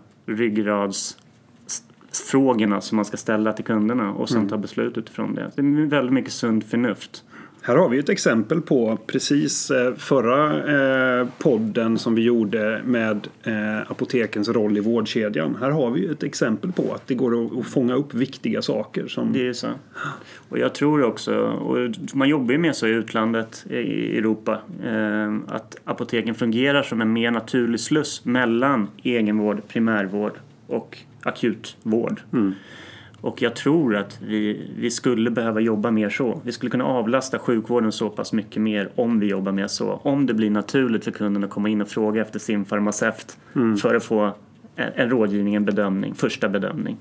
ryggradsfrågorna 2.11 2.81
som 2.81 2.96
man 2.96 3.05
ska 3.05 3.16
ställa 3.16 3.53
till 3.53 3.64
kunderna 3.64 4.12
och 4.12 4.29
sen 4.29 4.49
ta 4.49 4.57
beslut 4.57 4.99
utifrån 4.99 5.35
det. 5.35 5.51
Det 5.55 5.62
är 5.62 5.87
väldigt 5.87 6.12
mycket 6.12 6.33
sunt 6.33 6.64
förnuft. 6.64 7.25
Här 7.62 7.77
har 7.77 7.88
vi 7.88 7.99
ett 7.99 8.09
exempel 8.09 8.61
på 8.61 8.99
precis 9.07 9.70
eh, 9.70 9.94
förra 9.94 11.20
eh, 11.20 11.29
podden 11.38 11.99
som 11.99 12.14
vi 12.14 12.23
gjorde 12.23 12.83
med 12.85 13.29
eh, 13.42 13.90
apotekens 13.90 14.49
roll 14.49 14.77
i 14.77 14.81
vårdkedjan. 14.81 15.57
Här 15.61 15.70
har 15.70 15.90
vi 15.90 16.07
ett 16.07 16.23
exempel 16.23 16.73
på 16.73 16.94
att 16.94 17.07
det 17.07 17.14
går 17.14 17.61
att, 17.61 17.66
fånga 17.66 17.94
upp 17.94 18.14
viktiga 18.14 18.62
saker. 18.62 19.09
Som, 19.09 19.33
Det 19.33 19.49
är 19.49 19.53
så. 19.53 19.68
Och 20.49 20.59
jag 20.59 20.75
tror 20.75 21.05
också, 21.05 21.35
och 21.37 21.77
man 22.14 22.29
jobbar 22.29 22.53
ju 22.53 22.59
med 22.59 22.77
så 22.77 22.87
i 22.87 22.90
utlandet, 22.90 23.66
i 23.70 24.18
Europa, 24.18 24.61
att 25.46 25.77
apoteken 25.85 26.35
fungerar 26.35 26.83
som 26.83 27.01
en 27.01 27.12
mer 27.12 27.31
naturlig 27.31 27.81
sluss 27.81 28.25
mellan 28.25 28.88
egenvård, 29.03 29.68
primärvård 29.68 30.33
och 30.71 30.99
akutvård. 31.23 32.21
Och 33.21 33.43
jag 33.43 33.57
tror 33.57 33.97
att 33.97 34.19
vi, 34.23 34.71
vi 34.79 34.91
skulle 34.91 35.31
behöva 35.31 35.61
jobba 35.61 35.91
mer 35.91 36.11
så. 36.11 36.41
Vi 36.45 36.53
skulle 36.53 36.71
kunna 36.71 36.85
avlasta 36.85 37.39
sjukvården 37.39 37.93
så 37.93 38.11
pass 38.11 38.33
mycket 38.33 38.63
mer 38.63 38.91
om 38.95 39.21
vi 39.21 39.27
jobbar 39.27 39.53
mer 39.53 39.67
så. 39.67 40.01
Om 40.03 40.27
det 40.27 40.35
blir 40.35 40.51
naturligt 40.51 41.05
för 41.05 41.11
kunden 41.11 41.45
att 41.45 41.51
komma 41.51 41.69
in 41.69 41.81
och 41.81 41.89
fråga 41.89 42.23
efter 42.23 42.39
sin 42.39 42.65
farmaceut 42.65 43.39
för 43.83 43.95
att 43.95 44.05
få 44.05 44.35
en, 44.77 44.93
en 44.95 45.11
rådgivning, 45.11 45.55
en 45.55 45.65
bedömning, 45.65 46.15
första 46.15 46.49
bedömning. 46.49 46.97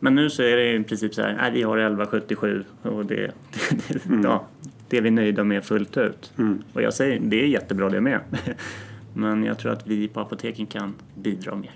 Men 0.00 0.14
nu 0.14 0.30
så 0.30 0.42
är 0.42 0.56
det 0.56 0.74
i 0.74 0.84
princip 0.84 1.14
så 1.14 1.22
här, 1.22 1.36
nej, 1.36 1.52
vi 1.52 1.62
har 1.62 1.78
1177 1.78 2.64
och 2.82 3.06
det, 3.06 3.16
det, 3.16 3.32
det, 4.04 4.20
ja, 4.22 4.46
det 4.88 4.96
är 4.96 5.02
vi 5.02 5.10
nöjda 5.10 5.44
med 5.44 5.64
fullt 5.64 5.96
ut. 5.96 6.32
Och 6.72 6.82
jag 6.82 6.94
säger, 6.94 7.20
det 7.20 7.42
är 7.42 7.46
jättebra 7.46 7.88
det 7.88 8.00
med. 8.00 8.20
Men 9.14 9.44
jag 9.44 9.58
tror 9.58 9.72
att 9.72 9.86
vi 9.86 10.08
på 10.08 10.20
apoteken 10.20 10.66
kan 10.66 10.94
bidra 11.14 11.54
mer. 11.54 11.72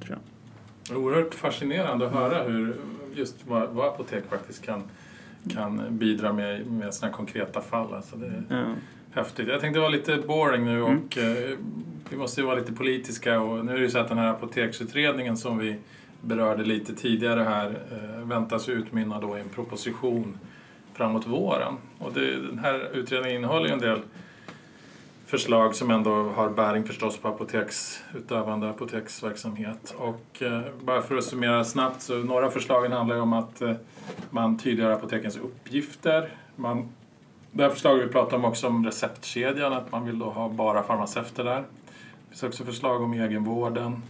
Tror 0.00 0.10
jag. 0.10 0.18
Det 0.18 0.79
är 0.79 0.79
oerhört 0.96 1.34
fascinerande 1.34 2.06
att 2.06 2.12
höra 2.12 2.42
hur 2.42 2.74
just 3.14 3.36
vad, 3.48 3.68
vad 3.68 3.86
apotek 3.88 4.24
faktiskt 4.30 4.64
kan, 4.66 4.82
kan 5.54 5.82
bidra 5.98 6.32
med 6.32 6.66
med 6.66 6.94
sådana 6.94 7.16
konkreta 7.16 7.60
fall. 7.60 7.94
Alltså 7.94 8.16
det 8.16 8.26
är 8.26 8.42
Ja. 8.48 8.64
häftigt. 9.12 9.48
Jag 9.48 9.60
tänkte 9.60 9.80
vara 9.80 9.90
lite 9.90 10.16
boring 10.26 10.64
nu 10.64 10.82
och 10.82 11.18
eh, 11.18 11.58
vi 12.10 12.16
måste 12.16 12.40
ju 12.40 12.46
vara 12.46 12.56
lite 12.58 12.72
politiska 12.72 13.40
och 13.40 13.64
nu 13.64 13.72
är 13.72 13.76
det 13.76 13.82
ju 13.82 13.90
så 13.90 13.98
att 13.98 14.08
den 14.08 14.18
här 14.18 14.28
apoteksutredningen 14.30 15.36
som 15.36 15.58
vi 15.58 15.76
berörde 16.20 16.64
lite 16.64 16.94
tidigare 16.94 17.40
här 17.40 17.66
eh, 17.92 18.26
väntas 18.28 18.68
utmynna 18.68 19.20
då 19.20 19.38
i 19.38 19.40
en 19.40 19.48
proposition 19.48 20.38
framåt 20.94 21.26
våren. 21.26 21.74
Och 21.98 22.12
det, 22.12 22.36
den 22.36 22.58
här 22.58 22.90
utredningen 22.94 23.36
innehåller 23.38 23.66
ju 23.66 23.72
en 23.72 23.78
del 23.80 24.00
förslag 25.30 25.74
som 25.74 25.90
ändå 25.90 26.10
har 26.10 26.48
bäring 26.48 26.84
förstås 26.84 27.18
på 27.18 27.28
apoteksutövande 27.28 28.70
apoteksverksamhet. 28.70 29.94
Och 29.98 30.42
eh, 30.42 30.60
bara 30.84 31.02
för 31.02 31.16
att 31.16 31.24
summera 31.24 31.64
snabbt 31.64 32.02
så 32.02 32.14
några 32.14 32.46
av 32.46 32.50
förslagen 32.50 32.92
handlar 32.92 33.16
ju 33.16 33.22
om 33.22 33.32
att 33.32 33.62
eh, 33.62 33.72
man 34.30 34.58
tydliggör 34.58 34.90
apotekens 34.90 35.36
uppgifter. 35.36 36.34
Man, 36.56 36.88
det 37.52 37.62
här 37.62 37.70
förslaget 37.70 38.08
vi 38.08 38.12
pratar 38.12 38.36
om 38.36 38.44
också 38.44 38.66
om 38.66 38.86
receptkedjan, 38.86 39.72
att 39.72 39.92
man 39.92 40.06
vill 40.06 40.18
då 40.18 40.30
ha 40.30 40.48
bara 40.48 40.82
farmaceuter 40.82 41.44
där. 41.44 41.60
Det 41.60 42.28
finns 42.28 42.42
också 42.42 42.64
förslag 42.64 43.02
om 43.02 43.12
egenvården. 43.12 44.02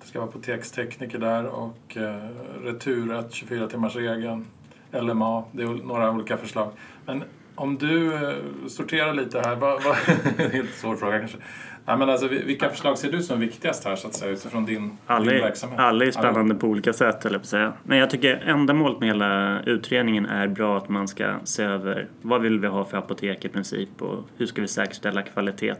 Det 0.00 0.06
ska 0.06 0.18
vara 0.20 0.28
apotekstekniker 0.28 1.18
där 1.18 1.46
och 1.46 1.96
eh, 1.96 2.28
returet, 2.62 3.30
24-timmarsregeln, 3.30 4.44
LMA. 4.92 5.44
Det 5.52 5.62
är 5.62 5.66
några 5.66 6.10
olika 6.10 6.36
förslag. 6.36 6.70
Men 7.06 7.24
om 7.54 7.78
du 7.78 8.14
eh, 8.14 8.34
sorterar 8.68 9.14
lite 9.14 9.40
här, 9.40 9.56
vad, 9.56 9.82
vad, 9.82 9.96
helt 10.52 10.74
svår 10.74 10.96
fråga 10.96 11.18
kanske. 11.18 11.38
Nej, 11.86 11.96
men 11.98 12.10
alltså, 12.10 12.28
vilka 12.28 12.68
förslag 12.68 12.98
ser 12.98 13.12
du 13.12 13.22
som 13.22 13.40
viktigast 13.40 13.84
här 13.84 13.96
så 13.96 14.08
att 14.08 14.14
säga 14.14 14.32
utifrån 14.32 14.64
din, 14.64 14.98
Alla 15.06 15.32
din 15.32 15.40
verksamhet? 15.40 15.80
alla 15.80 16.04
är 16.04 16.10
spännande 16.10 16.54
på 16.54 16.66
olika 16.66 16.92
sätt, 16.92 17.24
höll 17.24 17.32
jag 17.32 17.44
säga. 17.44 17.72
Men 17.82 17.98
jag 17.98 18.10
tycker 18.10 18.36
ändamålet 18.36 19.00
med 19.00 19.08
hela 19.08 19.62
utredningen 19.62 20.26
är 20.26 20.48
bra 20.48 20.78
att 20.78 20.88
man 20.88 21.08
ska 21.08 21.34
se 21.44 21.62
över 21.62 22.08
vad 22.22 22.40
vill 22.40 22.58
vi 22.58 22.66
ha 22.66 22.84
för 22.84 22.96
apotek 22.96 23.44
i 23.44 23.48
princip 23.48 24.02
och 24.02 24.24
hur 24.36 24.46
ska 24.46 24.60
vi 24.60 24.68
säkerställa 24.68 25.22
kvalitet 25.22 25.74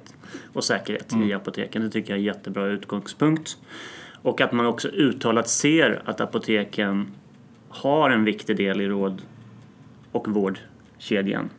och 0.52 0.64
säkerhet 0.64 1.12
i 1.16 1.32
apoteken. 1.32 1.82
Det 1.82 1.90
tycker 1.90 2.10
jag 2.10 2.16
är 2.16 2.20
en 2.20 2.26
jättebra 2.26 2.66
utgångspunkt. 2.66 3.56
Och 4.22 4.40
att 4.40 4.52
man 4.52 4.66
också 4.66 4.88
uttalat 4.88 5.48
ser 5.48 6.02
att 6.04 6.20
apoteken 6.20 7.06
har 7.68 8.10
en 8.10 8.24
viktig 8.24 8.56
del 8.56 8.80
i 8.80 8.88
råd 8.88 9.22
och 10.12 10.28
vårdkedjan. 10.28 11.50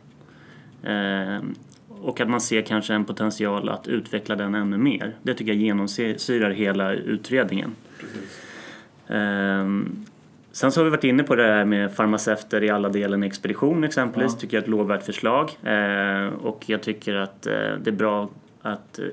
Ehm, 0.86 1.54
och 1.88 2.20
att 2.20 2.28
man 2.28 2.40
ser 2.40 2.62
kanske 2.62 2.94
en 2.94 3.04
potential 3.04 3.68
att 3.68 3.88
utveckla 3.88 4.36
den 4.36 4.54
ännu 4.54 4.78
mer. 4.78 5.14
Det 5.22 5.34
tycker 5.34 5.52
jag 5.52 5.62
genomsyrar 5.62 6.50
hela 6.50 6.92
utredningen. 6.92 7.74
Ehm, 9.08 10.04
sen 10.52 10.72
så 10.72 10.80
har 10.80 10.84
vi 10.84 10.90
varit 10.90 11.04
inne 11.04 11.22
på 11.22 11.36
det 11.36 11.42
här 11.42 11.64
med 11.64 11.92
farmaceuter 11.96 12.62
i 12.64 12.70
alla 12.70 12.88
delen 12.88 13.24
i 13.24 13.26
expedition 13.26 13.84
exempelvis. 13.84 14.32
Ja. 14.32 14.40
tycker 14.40 14.56
jag 14.56 14.62
är 14.62 14.64
ett 14.64 14.70
lovvärt 14.70 15.02
förslag. 15.02 15.50
Ehm, 15.64 16.34
och 16.34 16.64
jag 16.66 16.82
tycker 16.82 17.14
att 17.14 17.46
eh, 17.46 17.52
det 17.52 17.90
är 17.90 17.92
bra 17.92 18.28
att 18.62 18.98
eh, 18.98 19.04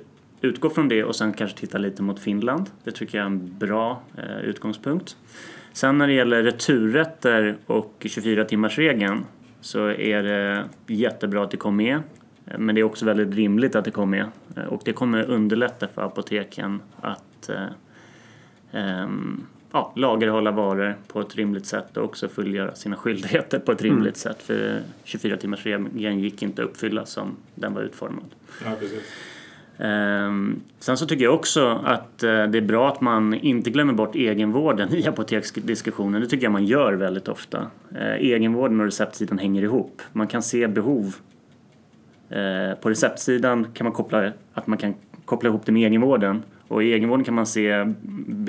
utgå 0.41 0.69
från 0.69 0.89
det 0.89 1.03
och 1.03 1.15
sen 1.15 1.33
kanske 1.33 1.57
titta 1.57 1.77
lite 1.77 2.03
mot 2.03 2.19
Finland. 2.19 2.69
Det 2.83 2.91
tycker 2.91 3.17
jag 3.17 3.25
är 3.25 3.29
en 3.31 3.57
bra 3.59 4.01
eh, 4.17 4.39
utgångspunkt. 4.39 5.15
Sen 5.73 5.97
när 5.97 6.07
det 6.07 6.13
gäller 6.13 6.43
returrätter 6.43 7.57
och 7.65 7.95
24-timmarsregeln 7.99 9.21
så 9.61 9.87
är 9.87 10.23
det 10.23 10.65
jättebra 10.87 11.43
att 11.43 11.51
det 11.51 11.57
kom 11.57 11.75
med. 11.75 12.01
Men 12.57 12.75
det 12.75 12.81
är 12.81 12.83
också 12.83 13.05
väldigt 13.05 13.35
rimligt 13.35 13.75
att 13.75 13.85
det 13.85 13.91
kom 13.91 14.09
med. 14.09 14.25
Och 14.69 14.81
det 14.85 14.93
kommer 14.93 15.29
underlätta 15.29 15.87
för 15.87 16.01
apoteken 16.01 16.81
att 17.01 17.49
eh, 17.49 17.65
ehm, 18.71 19.47
ja, 19.71 19.93
lagerhålla 19.95 20.51
varor 20.51 20.95
på 21.07 21.21
ett 21.21 21.35
rimligt 21.35 21.65
sätt 21.65 21.97
och 21.97 22.03
också 22.03 22.27
fullgöra 22.27 22.75
sina 22.75 22.95
skyldigheter 22.95 23.59
på 23.59 23.71
ett 23.71 23.81
rimligt 23.81 24.17
sätt. 24.17 24.43
För 24.43 24.81
24-timmarsregeln 25.05 26.19
gick 26.19 26.41
inte 26.41 26.63
att 26.63 26.69
uppfylla 26.69 27.05
som 27.05 27.37
den 27.55 27.73
var 27.73 27.81
utformad. 27.81 28.25
Ja, 28.65 28.71
precis. 28.79 29.03
Ehm, 29.81 30.61
sen 30.79 30.97
så 30.97 31.05
tycker 31.05 31.23
jag 31.23 31.33
också 31.33 31.81
att 31.83 32.23
eh, 32.23 32.43
det 32.43 32.57
är 32.57 32.61
bra 32.61 32.87
att 32.89 33.01
man 33.01 33.33
inte 33.33 33.69
glömmer 33.69 33.93
bort 33.93 34.15
egenvården 34.15 34.95
i 34.95 35.07
apoteksdiskussionen. 35.07 36.21
Det 36.21 36.27
tycker 36.27 36.43
jag 36.43 36.51
man 36.51 36.65
gör 36.65 36.93
väldigt 36.93 37.27
ofta. 37.27 37.67
Eh, 37.95 38.13
egenvården 38.13 38.79
och 38.79 38.85
receptsidan 38.85 39.37
hänger 39.37 39.61
ihop. 39.61 40.01
Man 40.13 40.27
kan 40.27 40.41
se 40.41 40.67
behov. 40.67 41.15
Eh, 42.29 42.73
på 42.81 42.89
receptsidan 42.89 43.67
kan 43.73 43.85
man 43.85 43.93
koppla 43.93 44.31
att 44.53 44.67
man 44.67 44.77
kan 44.77 44.93
koppla 45.25 45.49
ihop 45.49 45.65
det 45.65 45.71
med 45.71 45.87
egenvården. 45.87 46.43
Och 46.67 46.83
i 46.83 46.93
egenvården 46.93 47.25
kan 47.25 47.33
man 47.33 47.45
se 47.45 47.85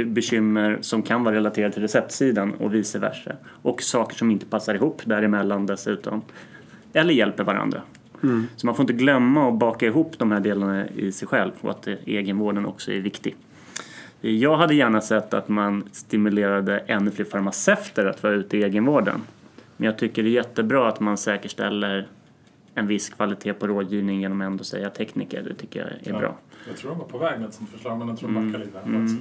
bekymmer 0.07 0.79
som 0.81 1.03
kan 1.03 1.25
vara 1.25 1.35
relaterade 1.35 1.73
till 1.73 1.83
receptsidan 1.83 2.55
och 2.55 2.75
vice 2.75 2.99
versa. 2.99 3.33
Och 3.47 3.83
saker 3.83 4.17
som 4.17 4.31
inte 4.31 4.47
passar 4.47 4.75
ihop 4.75 5.03
däremellan 5.05 5.67
dessutom. 5.67 6.23
Eller 6.93 7.15
hjälper 7.15 7.45
varandra. 7.45 7.83
Så 8.57 8.67
man 8.67 8.75
får 8.75 8.83
inte 8.83 8.93
glömma 8.93 9.49
att 9.49 9.59
baka 9.59 9.87
ihop 9.87 10.19
de 10.19 10.33
här 10.33 10.41
delarna 10.41 10.89
i 10.89 11.13
sig 11.13 11.29
själv 11.29 11.53
och 11.61 11.71
att 11.71 11.87
egenvården 11.87 12.67
också 12.67 12.93
är 12.93 13.01
viktig. 13.01 13.37
Jag 14.21 14.57
hade 14.57 14.75
gärna 14.75 15.01
sett 15.01 15.35
att 15.35 15.49
man 15.49 15.89
stimulerade 15.93 16.79
ännu 16.79 17.11
fler 17.11 17.25
farmaceuter 17.25 18.07
att 18.07 18.23
vara 18.23 18.35
ute 18.35 18.57
i 18.59 18.63
egenvården. 18.65 19.21
Men 19.77 19.87
jag 19.87 19.99
tycker 19.99 20.23
det 20.23 20.29
är 20.29 20.33
jättebra 20.33 20.89
att 20.89 21.01
man 21.01 21.17
säkerställer 21.19 22.09
en 22.75 22.87
viss 22.87 23.09
kvalitet 23.09 23.53
på 23.53 23.67
rådgivning 23.67 24.21
genom 24.21 24.41
att 24.41 24.47
ändå 24.47 24.65
säga 24.65 24.91
tekniker. 24.91 25.43
Det 25.43 25.55
tycker 25.55 25.81
jag 25.81 25.89
är 25.89 26.01
Ja. 26.13 26.19
bra. 26.19 26.37
Jag 26.69 26.77
tror 26.77 26.91
de 26.91 26.99
var 26.99 27.07
på 27.07 27.19
väg 27.19 27.41
med 27.41 27.49
ett 27.49 27.55
sånt 27.55 27.71
förslag 27.71 27.99
men 27.99 28.09
jag 28.09 28.19
tror 28.19 28.29
de 28.29 28.37
Mm. 28.37 28.53
backade 28.53 28.65
lite. 28.65 28.79
Alltså. 29.01 29.17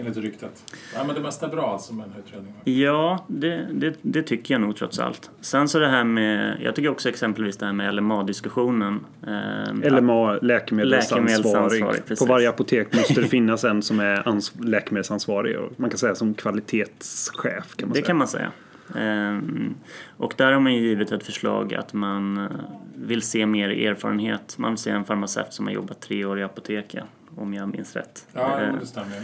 Enligt 0.00 0.16
ryktet. 0.16 0.74
Ja, 0.94 1.04
men 1.04 1.14
det 1.14 1.20
mesta 1.20 1.46
är 1.46 1.50
bra 1.50 1.72
alltså 1.72 1.94
med 1.94 2.04
den 2.06 2.12
här 2.12 2.20
utredningen. 2.20 2.56
Ja, 2.64 3.24
det, 3.28 3.66
det, 3.72 3.94
det 4.02 4.22
tycker 4.22 4.54
jag 4.54 4.60
nog 4.60 4.76
trots 4.76 4.98
allt. 4.98 5.30
Sen 5.40 5.68
så 5.68 5.78
det 5.78 5.88
här 5.88 6.04
med, 6.04 6.56
jag 6.62 6.74
tycker 6.74 6.88
också 6.90 7.08
exempelvis 7.08 7.56
det 7.56 7.66
här 7.66 7.72
med 7.72 7.94
LMA-diskussionen. 7.94 9.00
Eh, 9.26 9.92
LMA, 10.00 10.32
läkemedelsansvarig. 10.42 11.84
På 12.18 12.24
varje 12.24 12.48
apotek 12.48 12.94
måste 12.94 13.20
det 13.20 13.26
finnas 13.28 13.64
en 13.64 13.82
som 13.82 14.00
är 14.00 14.16
ans- 14.22 14.64
läkemedelsansvarig. 14.64 15.58
Och 15.58 15.72
man 15.80 15.90
kan 15.90 15.98
säga 15.98 16.14
som 16.14 16.34
kvalitetschef. 16.34 17.76
Kan 17.76 17.88
man 17.88 17.92
Det 17.92 17.94
säga. 17.94 18.06
kan 18.06 18.16
man 18.16 18.28
säga. 18.28 18.52
Ehm, 18.96 19.74
och 20.16 20.34
där 20.36 20.52
har 20.52 20.60
man 20.60 20.74
ju 20.74 20.80
givit 20.80 21.12
ett 21.12 21.22
förslag 21.22 21.74
att 21.74 21.92
man 21.92 22.38
eh, 22.38 22.50
vill 22.94 23.22
se 23.22 23.46
mer 23.46 23.68
erfarenhet. 23.68 24.54
Man 24.58 24.70
vill 24.70 24.78
se 24.78 24.90
en 24.90 25.04
farmaceut 25.04 25.52
som 25.52 25.66
har 25.66 25.72
jobbat 25.74 26.00
tre 26.00 26.24
år 26.24 26.38
i 26.38 26.42
apoteket, 26.42 27.04
om 27.36 27.54
jag 27.54 27.68
minns 27.68 27.96
rätt. 27.96 28.26
Ja, 28.32 28.60
Eh, 28.60 28.68
jo, 28.72 28.76
det 28.80 28.86
stämmer. 28.86 29.22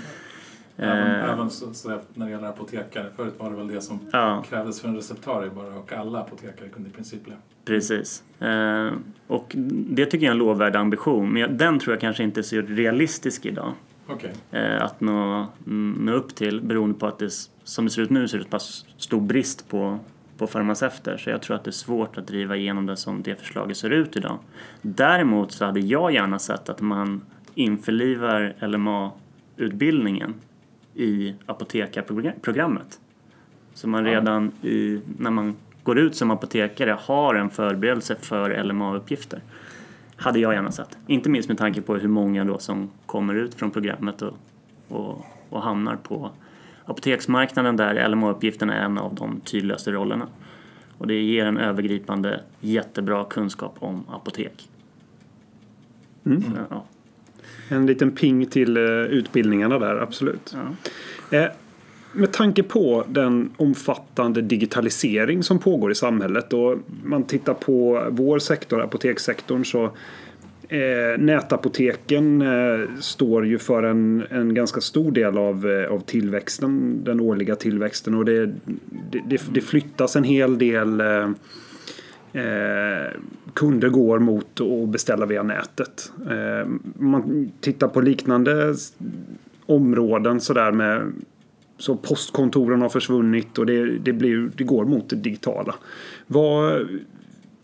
Även, 0.76 1.06
eh, 1.20 1.32
även 1.32 1.50
så, 1.50 1.74
så 1.74 2.00
när 2.14 2.26
det 2.26 2.32
gäller 2.32 2.48
apotekare. 2.48 3.06
Förut 3.16 3.34
var 3.38 3.50
det 3.50 3.56
väl 3.56 3.68
det 3.68 3.80
som 3.80 4.00
Ja. 4.12 4.44
krävdes 4.48 4.80
för 4.80 4.88
en 4.88 4.96
receptarie 4.96 5.50
bara 5.50 5.74
och 5.74 5.92
alla 5.92 6.18
apotekare 6.20 6.68
kunde 6.68 6.88
i 6.88 6.92
princip 6.92 7.24
bli. 7.24 7.32
Precis. 7.64 8.22
Eh, 8.40 8.92
och 9.26 9.52
det 9.56 10.06
tycker 10.06 10.26
jag 10.26 10.30
är 10.30 10.34
en 10.34 10.38
lovvärd 10.38 10.76
ambition. 10.76 11.32
Men 11.32 11.42
jag, 11.42 11.52
den 11.52 11.78
tror 11.78 11.94
jag 11.94 12.00
kanske 12.00 12.22
inte 12.22 12.40
är 12.40 12.42
så 12.42 12.56
realistisk 12.60 13.46
idag. 13.46 13.72
Okej. 14.08 14.32
eh, 14.50 14.82
att 14.82 15.00
nå, 15.00 15.46
nå 15.98 16.12
upp 16.12 16.34
till 16.34 16.60
beroende 16.60 16.98
på 16.98 17.06
att 17.06 17.18
det 17.18 17.30
som 17.64 17.84
det 17.84 17.90
ser 17.90 18.02
ut 18.02 18.10
nu 18.10 18.28
så 18.28 18.36
är 18.36 18.38
det 18.38 18.44
så 18.44 18.50
pass 18.50 18.86
stor 18.96 19.20
brist 19.20 19.68
på, 19.68 19.98
på 20.38 20.46
farmaceuter 20.46 21.16
så 21.16 21.30
jag 21.30 21.42
tror 21.42 21.56
att 21.56 21.64
det 21.64 21.70
är 21.70 21.72
svårt 21.72 22.18
att 22.18 22.26
driva 22.26 22.56
igenom 22.56 22.86
det 22.86 22.96
som 22.96 23.22
det 23.22 23.34
förslaget 23.40 23.76
ser 23.76 23.90
ut 23.90 24.16
idag. 24.16 24.38
Däremot 24.82 25.52
så 25.52 25.64
hade 25.64 25.80
jag 25.80 26.12
gärna 26.14 26.38
sett 26.38 26.68
att 26.68 26.80
man 26.80 27.22
införlivar 27.54 28.54
LMA-utbildningen 28.60 30.34
i 30.96 31.34
apotekarprogrammet. 31.46 33.00
Så 33.74 33.88
man 33.88 34.04
redan 34.04 34.52
i, 34.62 35.00
när 35.18 35.30
man 35.30 35.56
går 35.82 35.98
ut 35.98 36.16
som 36.16 36.30
apotekare 36.30 36.98
har 37.00 37.34
en 37.34 37.50
förberedelse 37.50 38.16
för 38.20 38.64
LMA-uppgifter. 38.64 39.40
Hade 40.16 40.38
jag 40.38 40.54
gärna 40.54 40.72
sett. 40.72 40.98
Inte 41.06 41.30
minst 41.30 41.48
med 41.48 41.58
tanke 41.58 41.82
på 41.82 41.96
hur 41.96 42.08
många 42.08 42.44
då 42.44 42.58
som 42.58 42.90
kommer 43.06 43.34
ut 43.34 43.54
från 43.54 43.70
programmet 43.70 44.22
och, 44.22 44.34
och, 44.88 45.26
och 45.50 45.62
hamnar 45.62 45.96
på 45.96 46.30
apoteksmarknaden 46.84 47.76
där 47.76 48.08
LMA-uppgiften 48.08 48.70
är 48.70 48.84
en 48.84 48.98
av 48.98 49.14
de 49.14 49.40
tydligaste 49.40 49.92
rollerna. 49.92 50.26
Och 50.98 51.06
det 51.06 51.22
ger 51.22 51.46
en 51.46 51.58
övergripande 51.58 52.40
jättebra 52.60 53.24
kunskap 53.24 53.76
om 53.78 54.04
apotek. 54.08 54.68
Mm. 56.24 56.42
Så, 56.42 56.48
ja. 56.70 56.84
En 57.68 57.86
liten 57.86 58.10
ping 58.10 58.46
till 58.46 58.76
eh, 58.76 58.82
utbildningarna 58.92 59.78
där, 59.78 59.96
absolut. 59.96 60.56
Ja. 61.30 61.38
Eh, 61.38 61.50
med 62.16 62.32
tanke 62.32 62.62
på 62.62 63.04
den 63.08 63.50
omfattande 63.56 64.42
digitalisering 64.42 65.42
som 65.42 65.58
pågår 65.58 65.92
i 65.92 65.94
samhället 65.94 66.52
och 66.52 66.78
man 67.04 67.24
tittar 67.24 67.54
på 67.54 68.06
vår 68.10 68.38
sektor, 68.38 68.82
apotekssektorn, 68.82 69.64
så 69.64 69.84
eh, 70.68 71.18
nätapoteken 71.18 72.42
eh, 72.42 72.88
står 73.00 73.46
ju 73.46 73.58
för 73.58 73.82
en, 73.82 74.26
en 74.30 74.54
ganska 74.54 74.80
stor 74.80 75.12
del 75.12 75.38
av, 75.38 75.70
eh, 75.70 75.92
av 75.92 76.00
tillväxten, 76.00 77.04
den 77.04 77.20
årliga 77.20 77.56
tillväxten 77.56 78.14
och 78.14 78.24
det, 78.24 78.46
det, 79.10 79.20
det, 79.28 79.42
det 79.52 79.60
flyttas 79.60 80.16
en 80.16 80.24
hel 80.24 80.58
del 80.58 81.02
eh, 82.32 83.20
kunder 83.54 83.88
går 83.88 84.18
mot 84.18 84.60
att 84.60 84.88
beställa 84.88 85.26
via 85.26 85.42
nätet. 85.42 86.12
Eh, 86.30 86.68
man 86.94 87.52
tittar 87.60 87.88
på 87.88 88.00
liknande 88.00 88.74
områden 89.66 90.36
områden 90.36 90.40
sådär 90.40 90.72
med 90.72 91.12
så 91.78 91.96
postkontoren 91.96 92.82
har 92.82 92.88
försvunnit 92.88 93.58
och 93.58 93.66
det, 93.66 93.98
det, 93.98 94.12
blir, 94.12 94.50
det 94.56 94.64
går 94.64 94.84
mot 94.84 95.10
det 95.10 95.16
digitala. 95.16 95.74
Vad, 96.26 96.88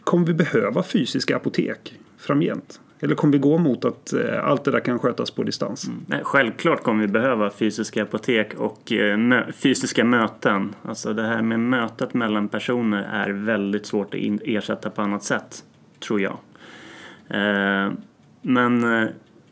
kommer 0.05 0.27
vi 0.27 0.35
behöva 0.35 0.83
fysiska 0.83 1.37
apotek 1.37 1.95
framgent? 2.19 2.81
Eller 3.03 3.15
kommer 3.15 3.33
vi 3.33 3.39
gå 3.39 3.59
mot 3.59 3.85
att 3.85 4.13
eh, 4.13 4.45
allt 4.45 4.65
det 4.65 4.71
där 4.71 4.81
kan 4.81 4.99
skötas 4.99 5.31
på 5.31 5.43
distans? 5.43 5.89
Mm. 5.89 6.25
självklart 6.25 6.83
kommer 6.83 7.01
vi 7.01 7.09
behöva 7.13 7.51
fysiska 7.51 8.03
apotek 8.03 8.55
och 8.55 8.93
eh, 8.93 9.17
mö- 9.17 9.53
fysiska 9.53 10.05
möten. 10.05 10.75
Alltså 10.83 11.13
det 11.13 11.23
här 11.23 11.43
med 11.43 11.61
mötet 11.61 12.15
mellan 12.15 12.49
personer 12.49 13.09
är 13.13 13.31
väldigt 13.31 13.87
svårt 13.87 14.15
att 14.15 14.21
ersätta 14.45 14.91
på 14.91 15.03
annat 15.03 15.23
sätt, 15.23 15.65
tror 16.07 16.21
jag. 16.21 16.39
Eh, 17.29 17.93
men 18.43 19.03
eh, 19.03 19.09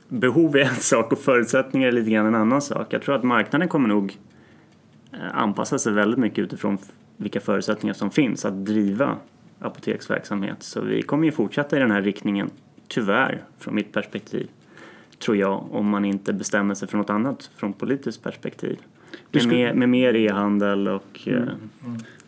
behov 0.09 0.57
är 0.57 0.61
en 0.61 0.75
sak 0.75 1.13
och 1.13 1.19
förutsättningar 1.19 1.89
är 1.89 1.93
lite 1.93 2.11
grann 2.11 2.27
en 2.27 2.35
annan 2.35 2.63
sak. 2.63 2.87
Jag 2.91 3.03
tror 3.03 3.15
att 3.15 3.23
marknaden 3.23 3.69
kommer 3.69 3.89
nog 3.89 4.19
eh, 5.13 5.19
anpassa 5.33 5.79
sig 5.79 5.93
väldigt 5.93 6.19
mycket 6.19 6.39
utifrån 6.39 6.79
vilka 7.17 7.41
förutsättningar 7.41 7.95
som 7.95 8.11
finns 8.11 8.45
att 8.45 8.67
driva 8.67 9.17
apoteksverksamhet. 9.59 10.63
Så 10.63 10.81
vi 10.81 11.03
kommer 11.03 11.25
ju 11.25 11.33
fortsätta 11.33 11.77
i 11.77 11.81
den 11.81 11.91
här 11.91 12.03
riktningen, 12.03 12.51
tyvärr, 12.91 13.43
från 13.59 13.75
mitt 13.75 13.93
perspektiv 13.93 14.49
tror 15.19 15.37
jag, 15.37 15.65
om 15.73 15.89
man 15.89 16.05
inte 16.05 16.33
bestämmer 16.33 16.75
sig 16.75 16.89
för 16.89 16.99
något 16.99 17.11
annat 17.11 17.51
från 17.57 17.73
politiskt 17.73 18.23
perspektiv. 18.23 18.79
Med, 19.31 19.43
skulle- 19.43 19.57
mer, 19.57 19.75
med 19.75 19.89
mer 19.89 20.17
e-handel 20.17 20.89
och... 20.89 21.21
eh, 21.27 21.43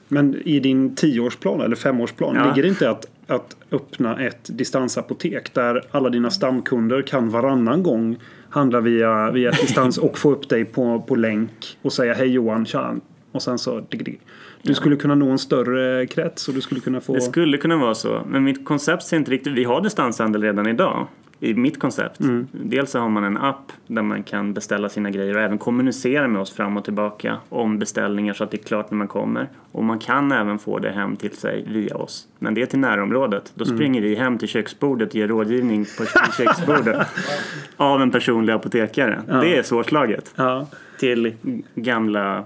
Men 0.09 0.35
i 0.45 0.61
din 0.61 0.95
tioårsplan 0.95 1.61
eller 1.61 1.77
femårsplan, 1.77 2.35
Ja. 2.37 2.45
ligger 2.49 2.63
det 2.63 2.69
inte 2.69 2.91
att, 2.91 3.07
att 3.27 3.57
öppna 3.71 4.21
ett 4.21 4.51
distansapotek 4.59 5.55
där 5.55 5.83
alla 5.91 6.11
dina 6.11 6.31
stamkunder 6.31 7.03
kan 7.03 7.31
varannan 7.31 7.83
gång 7.83 8.17
handla 8.49 8.81
via, 8.81 9.31
via 9.31 9.51
distans 9.51 9.99
och 10.07 10.19
få 10.19 10.33
upp 10.33 10.49
dig 10.49 10.65
på, 10.65 11.01
på 11.01 11.15
länk 11.15 11.79
och 11.83 11.93
säga 11.93 12.15
hej 12.15 12.29
Johan, 12.29 12.67
tja. 12.67 12.95
Och 13.33 13.43
sen 13.43 13.59
så... 13.59 13.81
dig, 13.81 14.01
dig. 14.01 14.21
Du 14.63 14.75
skulle 14.75 14.97
kunna 14.97 15.15
nå 15.15 15.31
en 15.31 15.39
större 15.39 16.07
krets 16.07 16.49
och 16.49 16.55
du 16.55 16.61
skulle 16.61 16.81
kunna 16.81 17.01
få... 17.01 17.15
Det 17.15 17.21
skulle 17.21 17.59
kunna 17.59 17.77
vara 17.77 17.95
så, 17.95 18.23
men 18.27 18.45
mitt 18.45 18.65
koncept 18.65 19.03
ser 19.03 19.17
inte 19.17 19.31
riktigt... 19.31 19.53
Vi 19.53 19.65
har 19.65 19.81
distanshandel 19.81 20.43
redan 20.43 20.67
idag 20.67 21.07
i 21.43 21.55
mitt 21.55 21.81
koncept. 21.81 22.19
Dels 22.53 22.91
så 22.91 22.99
har 22.99 23.09
man 23.09 23.25
en 23.25 23.37
app 23.37 23.73
där 23.87 24.03
man 24.03 24.23
kan 24.23 24.55
beställa 24.55 24.89
sina 24.89 25.11
grejer 25.11 25.35
och 25.35 25.41
även 25.41 25.59
kommunicera 25.59 26.29
med 26.29 26.41
oss 26.41 26.53
fram 26.53 26.77
och 26.77 26.85
tillbaka 26.85 27.37
om 27.49 27.79
beställningar 27.79 28.35
så 28.35 28.45
att 28.45 28.51
det 28.51 28.57
är 28.57 28.65
klart 28.65 28.91
när 28.91 28.99
man 28.99 29.09
kommer. 29.09 29.49
Och 29.73 29.85
man 29.85 29.99
kan 29.99 30.33
även 30.33 30.59
få 30.59 30.79
det 30.79 30.91
hem 30.91 31.17
till 31.17 31.37
sig 31.37 31.65
via 31.69 31.97
oss. 31.97 32.29
Men 32.39 32.55
det 32.55 32.63
är 32.63 32.67
till 32.67 32.79
närområdet. 32.79 33.53
Då 33.55 33.65
springer 33.65 34.03
vi 34.03 34.15
hem 34.15 34.39
till 34.39 34.49
köksbordet 34.49 35.09
och 35.09 35.15
ger 35.15 35.29
rådgivning 35.29 35.85
på 35.99 36.05
köksbordet 36.37 37.07
av 37.77 38.03
en 38.03 38.11
personlig 38.11 38.53
apotekare. 38.53 39.23
Det 39.27 39.57
är 39.59 39.63
svårslaget. 39.63 40.35
Ja. 40.37 40.67
till 40.99 41.35
gamla 41.75 42.45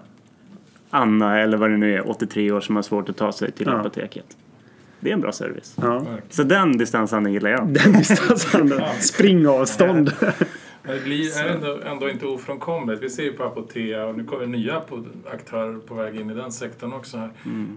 Anna 0.96 1.40
eller 1.40 1.56
vad 1.56 1.70
det 1.70 1.76
nu 1.76 1.94
är, 1.94 2.10
83 2.10 2.52
år 2.52 2.60
som 2.60 2.76
har 2.76 2.82
svårt 2.82 3.08
att 3.08 3.16
ta 3.16 3.32
sig 3.32 3.52
till 3.52 3.66
Ja. 3.66 3.72
apoteket. 3.80 4.36
Det 5.00 5.10
är 5.10 5.14
en 5.14 5.20
bra 5.20 5.32
service. 5.32 5.76
ja. 5.82 6.04
Så 6.30 6.42
den 6.42 6.78
distanshandeln 6.78 7.34
gillar 7.34 7.50
jag. 7.50 7.68
Den 7.68 7.92
distanshandeln. 7.92 8.82
Springavstånd. 9.00 10.12
Men 10.20 10.32
det 10.96 11.02
blir, 11.04 11.38
är 11.38 11.48
ändå, 11.48 11.78
ändå 11.86 12.10
inte 12.10 12.26
ofrånkomligt? 12.26 13.02
Vi 13.02 13.10
ser 13.10 13.22
ju 13.22 13.32
på 13.32 13.44
Apotea 13.44 14.04
och 14.06 14.16
nu 14.16 14.24
kommer 14.24 14.46
nya 14.46 14.80
på, 14.80 15.04
aktörer 15.32 15.78
på 15.78 15.94
väg 15.94 16.20
in 16.20 16.30
i 16.30 16.34
den 16.34 16.52
sektorn 16.52 16.92
också 16.92 17.16
här. 17.18 17.30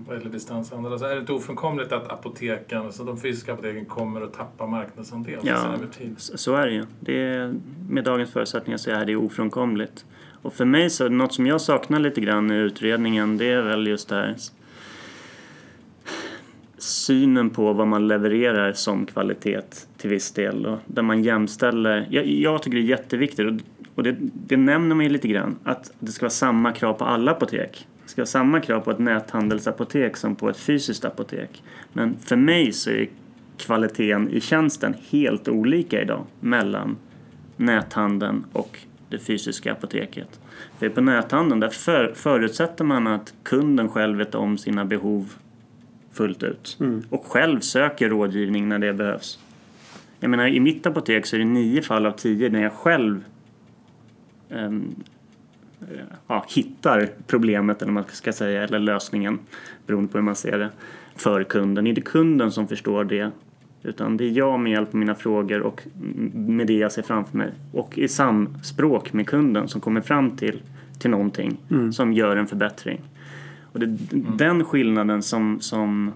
Vad 0.07 0.17
gäller 0.17 0.30
distanshandel. 0.30 0.91
Alltså 0.91 1.07
är 1.07 1.15
det 1.15 1.20
inte 1.22 1.34
ofrånkomligt 1.34 1.91
att 1.91 2.11
apoteken, 2.11 2.82
alltså 2.82 3.03
de 3.03 3.17
fysiska 3.17 3.53
apoteken 3.53 3.86
kommer 3.86 4.22
att 4.22 4.34
tappa 4.34 4.65
marknadsandel 4.67 5.39
Ja. 5.43 5.74
över 5.76 5.88
tid? 5.97 6.15
Så 6.17 6.55
är 6.55 6.65
det 6.65 6.74
ju. 6.74 6.84
Det 6.99 7.24
är, 7.24 7.53
med 7.89 8.03
dagens 8.03 8.32
förutsättningar 8.32 8.78
så 8.78 8.91
är 8.91 9.05
det 9.05 9.15
ofrånkomligt. 9.15 10.05
Och 10.41 10.53
för 10.53 10.65
mig 10.65 10.89
så, 10.89 11.09
något 11.09 11.33
som 11.33 11.47
jag 11.47 11.61
saknar 11.61 11.99
lite 11.99 12.21
grann 12.21 12.51
i 12.51 12.55
utredningen 12.55 13.37
det 13.37 13.45
är 13.45 13.61
väl 13.61 13.87
just 13.87 14.09
det 14.09 14.15
här 14.15 14.35
synen 16.77 17.49
på 17.49 17.73
vad 17.73 17.87
man 17.87 18.07
levererar 18.07 18.73
som 18.73 19.05
kvalitet 19.05 19.61
till 19.97 20.09
viss 20.09 20.31
del. 20.31 20.65
Och 20.65 20.79
där 20.85 21.01
man 21.01 21.23
jämställer, 21.23 22.07
jag, 22.09 22.27
jag 22.27 22.63
tycker 22.63 22.77
det 22.77 22.83
är 22.83 22.89
jätteviktigt 22.89 23.47
och, 23.47 23.53
och 23.95 24.03
det, 24.03 24.15
det 24.19 24.57
nämner 24.57 24.95
man 24.95 25.05
ju 25.05 25.11
lite 25.11 25.27
grann, 25.27 25.59
att 25.63 25.91
det 25.99 26.11
ska 26.11 26.23
vara 26.23 26.29
samma 26.29 26.71
krav 26.71 26.93
på 26.93 27.05
alla 27.05 27.31
apotek. 27.31 27.87
Det 28.03 28.09
ska 28.09 28.21
vara 28.21 28.27
samma 28.27 28.59
krav 28.59 28.79
på 28.79 28.91
ett 28.91 28.99
näthandelsapotek 28.99 30.17
som 30.17 30.35
på 30.35 30.49
ett 30.49 30.57
fysiskt 30.57 31.05
apotek. 31.05 31.63
Men 31.93 32.17
för 32.17 32.35
mig 32.35 32.71
så 32.71 32.89
är 32.89 33.07
kvaliteten 33.57 34.29
i 34.29 34.41
tjänsten 34.41 34.95
helt 35.09 35.47
olika 35.47 36.01
idag 36.01 36.25
mellan 36.39 36.97
näthandeln 37.57 38.45
och 38.53 38.79
det 39.10 39.20
fysiska 39.20 39.72
apoteket. 39.72 40.39
För 40.80 40.89
på 40.89 41.01
näthandeln 41.01 41.60
där 41.60 41.70
för, 41.70 42.14
förutsätter 42.16 42.84
man 42.84 43.07
att 43.07 43.34
kunden 43.43 43.89
själv 43.89 44.18
vet 44.18 44.36
om 44.36 44.57
sina 44.57 44.86
behov 44.86 45.34
fullt 46.12 46.43
ut. 46.43 46.78
Och 47.10 47.26
själv 47.26 47.60
söker 47.60 48.10
rådgivning 48.10 48.70
när 48.70 48.80
det 48.80 48.93
behövs. 48.93 49.39
Jag 50.20 50.30
menar, 50.30 50.47
i 50.47 50.60
mitt 50.60 50.86
apotek 50.86 51.26
så 51.26 51.36
är 51.36 51.39
det 51.39 51.45
nio 51.45 51.82
fall 51.82 52.05
av 52.05 52.12
tio 52.12 52.49
när 52.49 52.64
jag 52.64 52.74
själv 52.74 53.24
eh, 54.49 54.72
ja, 56.28 56.45
hittar 56.47 57.10
problemet 57.28 57.82
eller 57.82 57.91
man 57.91 58.03
ska 58.12 58.34
säga, 58.34 58.64
eller 58.64 58.80
lösningen 58.80 59.39
beroende 59.88 60.12
på 60.12 60.18
hur 60.18 60.26
man 60.26 60.36
ser 60.36 60.60
det, 60.60 60.70
för 61.16 61.43
kunden. 61.43 61.84
Det 61.84 61.88
är 61.88 61.89
inte 61.89 62.01
kunden 62.01 62.51
som 62.51 62.68
förstår 62.68 63.03
det 63.03 63.32
utan 63.84 64.17
det 64.17 64.23
är 64.23 64.32
jag 64.32 64.59
med 64.59 64.71
hjälp 64.71 64.89
av 64.89 64.95
mina 64.95 65.15
frågor 65.15 65.61
och 65.61 65.82
med 66.34 66.67
det 66.67 66.73
jag 66.73 66.91
ser 66.91 67.01
framför 67.01 67.38
mig 67.38 67.51
och 67.71 67.97
i 67.97 68.07
samspråk 68.07 69.13
med 69.13 69.27
kunden 69.27 69.67
som 69.67 69.82
kommer 69.82 70.01
fram 70.01 70.38
till, 70.38 70.61
till 70.99 71.09
någonting 71.09 71.57
som 71.93 72.13
gör 72.13 72.36
en 72.36 72.47
förbättring. 72.47 73.01
Och 73.71 73.80
det 73.80 73.86
är 73.86 73.97
den 74.38 74.63
skillnaden 74.63 75.23
som, 75.23 75.57
som 75.61 76.11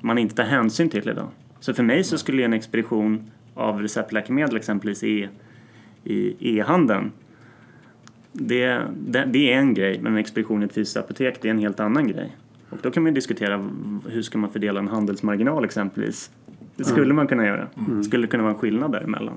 man 0.00 0.18
inte 0.18 0.34
tar 0.34 0.44
hänsyn 0.44 0.88
till 0.88 1.08
idag. 1.08 1.28
Så 1.60 1.74
för 1.74 1.82
mig 1.82 2.04
så 2.04 2.18
skulle 2.18 2.44
en 2.44 2.52
expedition 2.52 3.30
av 3.54 3.82
receptläkemedel 3.82 4.56
exempelvis 4.56 5.02
i, 5.02 5.28
i 6.04 6.36
e-handeln 6.58 7.12
det, 8.38 8.82
det, 8.96 9.24
det 9.24 9.52
är 9.52 9.58
en 9.58 9.74
grej, 9.74 10.00
men 10.02 10.12
en 10.12 10.18
expedition 10.18 10.62
i 10.62 10.66
ett 10.66 10.72
fysiskt 10.72 10.96
apotek 10.96 11.38
det 11.42 11.48
är 11.48 11.50
en 11.50 11.58
helt 11.58 11.80
annan 11.80 12.08
grej. 12.08 12.36
Och 12.70 12.78
då 12.82 12.90
kan 12.90 13.02
man 13.02 13.12
ju 13.12 13.14
diskutera 13.14 13.70
hur 14.08 14.22
ska 14.22 14.38
man 14.38 14.50
fördela 14.50 14.80
en 14.80 14.88
handelsmarginal 14.88 15.64
exempelvis. 15.64 16.30
Det 16.76 16.84
skulle 16.84 17.14
man 17.14 17.26
kunna 17.26 17.46
göra. 17.46 17.68
Det 17.74 18.04
skulle 18.04 18.26
kunna 18.26 18.42
vara 18.42 18.52
en 18.52 18.58
skillnad 18.58 18.92
däremellan. 18.92 19.34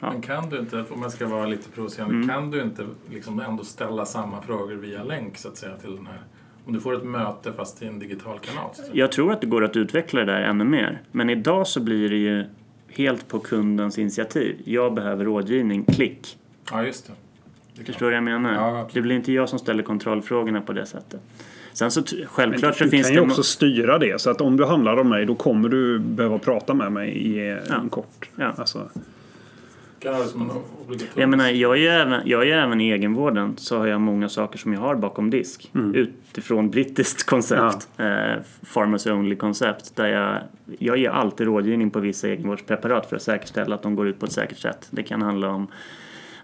Ja. 0.00 0.12
Men 0.12 0.22
kan 0.22 0.50
du 0.50 0.58
inte, 0.58 0.84
om 0.90 1.02
jag 1.02 1.12
ska 1.12 1.26
vara 1.28 1.46
lite 1.46 1.70
provocerande, 1.70 2.14
Mm. 2.14 2.28
kan 2.28 2.50
du 2.50 2.62
inte 2.62 2.86
liksom 3.10 3.40
ändå 3.40 3.64
ställa 3.64 4.04
samma 4.06 4.42
frågor 4.42 4.74
via 4.74 5.04
länk 5.04 5.36
så 5.38 5.48
att 5.48 5.56
säga 5.56 5.76
till 5.76 5.96
den 5.96 6.06
här? 6.06 6.20
Om 6.66 6.72
du 6.72 6.80
får 6.80 6.94
ett 6.96 7.04
möte 7.04 7.52
fast 7.52 7.82
i 7.82 7.86
en 7.86 7.98
digital 7.98 8.38
kanal. 8.38 8.70
Jag 8.92 9.12
tror 9.12 9.32
att 9.32 9.40
det 9.40 9.46
går 9.46 9.64
att 9.64 9.76
utveckla 9.76 10.20
det 10.20 10.26
där 10.32 10.40
ännu 10.40 10.64
mer. 10.64 11.02
Men 11.12 11.30
idag 11.30 11.66
så 11.66 11.80
blir 11.80 12.08
det 12.08 12.16
ju 12.16 12.44
helt 12.88 13.28
på 13.28 13.38
kundens 13.38 13.98
initiativ. 13.98 14.56
Jag 14.64 14.94
behöver 14.94 15.24
rådgivning, 15.24 15.84
klick. 15.84 16.38
Ja, 16.70 16.84
just 16.84 17.06
det. 17.06 17.12
det. 17.74 17.84
Förstår 17.84 18.06
du 18.06 18.10
vad 18.10 18.16
jag 18.16 18.24
menar? 18.40 18.54
Ja, 18.54 18.88
det 18.92 19.00
blir 19.00 19.16
inte 19.16 19.32
jag 19.32 19.48
som 19.48 19.58
ställer 19.58 19.82
kontrollfrågorna 19.82 20.60
på 20.60 20.72
det 20.72 20.86
sättet. 20.86 21.20
Sen 21.76 21.90
så 21.90 22.02
självklart 22.26 22.76
så 22.76 22.84
du 22.84 22.90
finns 22.90 23.06
kan 23.06 23.14
det... 23.16 23.20
ju 23.20 23.26
no- 23.26 23.30
också 23.30 23.42
styra 23.42 23.98
det. 23.98 24.20
Så 24.20 24.30
att 24.30 24.40
om 24.40 24.56
du 24.56 24.64
handlar 24.64 24.96
av 24.96 25.06
mig 25.06 25.26
då 25.26 25.34
kommer 25.34 25.68
du 25.68 25.98
behöva 25.98 26.38
prata 26.38 26.74
med 26.74 26.92
mig 26.92 27.10
i 27.10 27.38
eh, 27.50 27.56
Ja. 27.68 27.74
en 27.82 27.88
kort. 27.88 28.28
Ja. 28.36 28.52
Alltså, 28.56 28.88
Kan. 29.98 30.14
Jag 31.14 31.28
menar, 31.28 31.48
jag 31.48 31.72
är 31.72 31.80
ju 31.80 31.88
även, 31.88 32.20
jag 32.24 32.42
är 32.42 32.46
ju 32.46 32.52
även 32.52 32.80
i 32.80 32.90
egenvården 32.90 33.54
så 33.56 33.78
har 33.78 33.86
jag 33.86 34.00
många 34.00 34.28
saker 34.28 34.58
som 34.58 34.72
jag 34.72 34.80
har 34.80 34.94
bakom 34.96 35.30
disk. 35.30 35.70
Utifrån 35.94 36.70
brittiskt 36.70 37.26
koncept, 37.26 37.88
eh, 37.96 38.06
Pharmacy 38.74 39.10
Only 39.10 39.36
koncept. 39.36 39.96
Där 39.96 40.06
jag, 40.06 40.38
jag 40.78 40.98
ger 40.98 41.10
alltid 41.10 41.46
rådgivning 41.46 41.90
på 41.90 42.00
vissa 42.00 42.28
egenvårdspreparat 42.28 43.06
för 43.08 43.16
att 43.16 43.22
säkerställa 43.22 43.74
att 43.74 43.82
de 43.82 43.94
går 43.96 44.08
ut 44.08 44.20
på 44.20 44.26
ett 44.26 44.32
säkert 44.32 44.58
sätt. 44.58 44.86
Det 44.90 45.02
kan 45.02 45.22
handla 45.22 45.48
om 45.48 45.66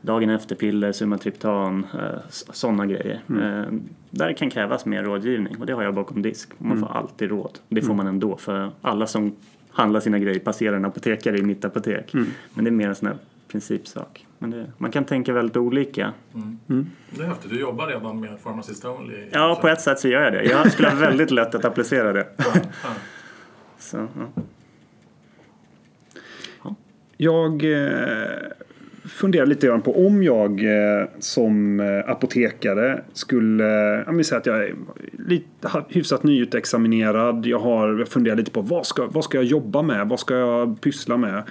dagen 0.03 0.31
efter-piller, 0.31 0.93
sumatriptan, 0.93 1.87
eh, 1.95 2.19
sådana 2.31 2.87
grejer. 2.87 3.21
Eh, 3.29 3.73
där 4.11 4.29
det 4.29 4.35
kan 4.35 4.51
krävas 4.51 4.87
mer 4.87 5.03
rådgivning 5.03 5.57
och 5.61 5.67
det 5.67 5.73
har 5.73 5.83
jag 5.83 5.95
bakom 5.95 6.23
disk. 6.23 6.51
Man 6.59 6.81
får 6.81 6.93
alltid 6.93 7.31
råd. 7.31 7.59
Det 7.69 7.83
får 7.83 7.95
man 7.95 8.07
ändå 8.07 8.37
för 8.37 8.71
alla 8.81 9.07
som 9.07 9.37
handlar 9.71 10.01
sina 10.01 10.19
grejer 10.19 10.39
passerar 10.39 10.77
en 10.77 10.85
apotekare 10.85 11.39
i 11.39 11.43
mitt 11.43 11.65
apotek. 11.65 12.15
Men 12.55 12.65
det 12.65 12.69
är 12.69 12.73
mer 12.73 12.89
en 12.89 12.95
sån 12.95 13.09
här 13.09 13.17
principsak. 13.49 14.27
Men 14.39 14.51
det, 14.51 14.73
man 14.79 14.91
kan 14.91 15.05
tänka 15.05 15.33
väldigt 15.33 15.57
olika. 15.57 16.13
Det 17.11 17.23
är 17.23 17.27
häftigt. 17.27 17.51
Du 17.51 17.61
jobbar 17.61 17.87
redan 17.87 18.21
med 18.21 18.43
Pharmacist 18.43 18.85
Only. 18.85 19.29
Ja, 19.33 19.59
på 19.61 19.69
ett 19.69 19.81
sätt 19.81 19.99
så 20.01 20.09
gör 20.09 20.23
jag 20.23 20.33
det. 20.33 20.45
Jag 20.45 20.73
skulle 20.73 20.89
ha 20.89 20.97
väldigt 20.97 21.31
lätt 21.41 21.55
att 21.55 21.65
applicera 21.65 22.13
det. 22.13 22.27
Så, 23.79 23.97
ja. 24.17 24.43
Jag 27.17 27.65
eh, 27.65 28.51
funderar 29.05 29.47
lite 29.47 29.67
grann 29.67 29.83
på 29.83 30.07
om 30.07 30.23
jag 30.23 30.65
eh, 30.65 31.07
som 31.19 31.81
eh, 31.81 32.11
apotekare 32.11 33.03
skulle, 33.13 33.65
jag 34.07 34.13
vill 34.13 34.25
säga 34.25 34.39
att 34.39 34.47
jag 34.47 34.65
är 34.65 34.75
lite, 35.29 35.85
hyfsat 35.89 36.23
nyutexaminerad. 36.23 37.47
Jag 37.47 37.59
har 37.59 37.99
jag 37.99 38.09
funderar 38.09 38.37
lite 38.37 38.51
på 38.51 38.61
vad 38.61 38.87
ska, 38.87 39.07
vad 39.07 39.25
ska 39.25 39.39
jag 39.39 39.45
jobba 39.45 39.83
med? 39.83 40.09
Vad 40.09 40.21
ska 40.21 40.35
jag 40.35 40.81
pyssla 40.81 41.17
med? 41.17 41.43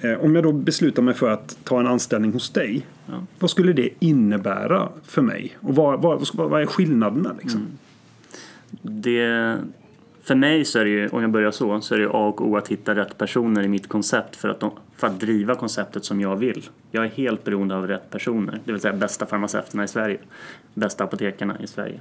Eh, 0.00 0.24
om 0.24 0.34
jag 0.34 0.44
då 0.44 0.52
beslutar 0.52 1.02
mig 1.02 1.14
för 1.14 1.30
att 1.30 1.58
ta 1.64 1.80
en 1.80 1.86
anställning 1.86 2.32
hos 2.32 2.50
dig. 2.50 2.86
Ja. 3.06 3.26
Vad 3.38 3.50
skulle 3.50 3.72
det 3.72 3.88
innebära 3.98 4.88
för 5.04 5.22
mig? 5.22 5.56
Och 5.60 5.74
vad, 5.74 6.02
vad, 6.02 6.28
vad, 6.34 6.62
är 6.62 6.66
skillnaderna 6.66 7.34
liksom? 7.42 7.66
det, 8.82 9.56
för 10.30 10.34
mig 10.34 10.64
så 10.64 10.78
är 10.78 10.84
det 10.84 10.90
ju, 10.90 11.08
om 11.08 11.22
jag 11.22 11.30
börjar 11.30 11.50
så, 11.50 11.80
så 11.80 11.94
är 11.94 11.98
det 11.98 12.06
A 12.06 12.26
och 12.26 12.40
O 12.40 12.56
att 12.56 12.68
hitta 12.68 12.94
rätt 12.94 13.18
personer 13.18 13.62
i 13.62 13.68
mitt 13.68 13.88
koncept 13.88 14.36
för 14.36 14.48
att, 14.48 14.60
de, 14.60 14.70
för 14.96 15.06
att 15.06 15.20
driva 15.20 15.54
konceptet 15.54 16.04
som 16.04 16.20
jag 16.20 16.36
vill. 16.36 16.68
Jag 16.90 17.04
är 17.04 17.08
helt 17.08 17.44
beroende 17.44 17.76
av 17.76 17.86
rätt 17.86 18.10
personer, 18.10 18.60
det 18.64 18.72
vill 18.72 18.80
säga 18.80 18.94
bästa 18.94 19.26
farmaceuterna 19.26 19.84
i 19.84 19.88
Sverige, 19.88 20.18
bästa 20.74 21.04
apotekarna 21.04 21.56
i 21.60 21.66
Sverige. 21.66 22.00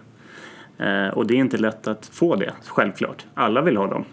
Eh, 0.78 1.08
och 1.08 1.28
det 1.28 1.34
är 1.34 1.38
inte 1.38 1.58
lätt 1.58 1.88
att 1.88 2.06
få 2.06 2.36
det, 2.36 2.54
självklart. 2.66 3.26
Alla 3.34 3.62
vill 3.62 3.78
ha 3.78 3.88
dem. 3.88 4.06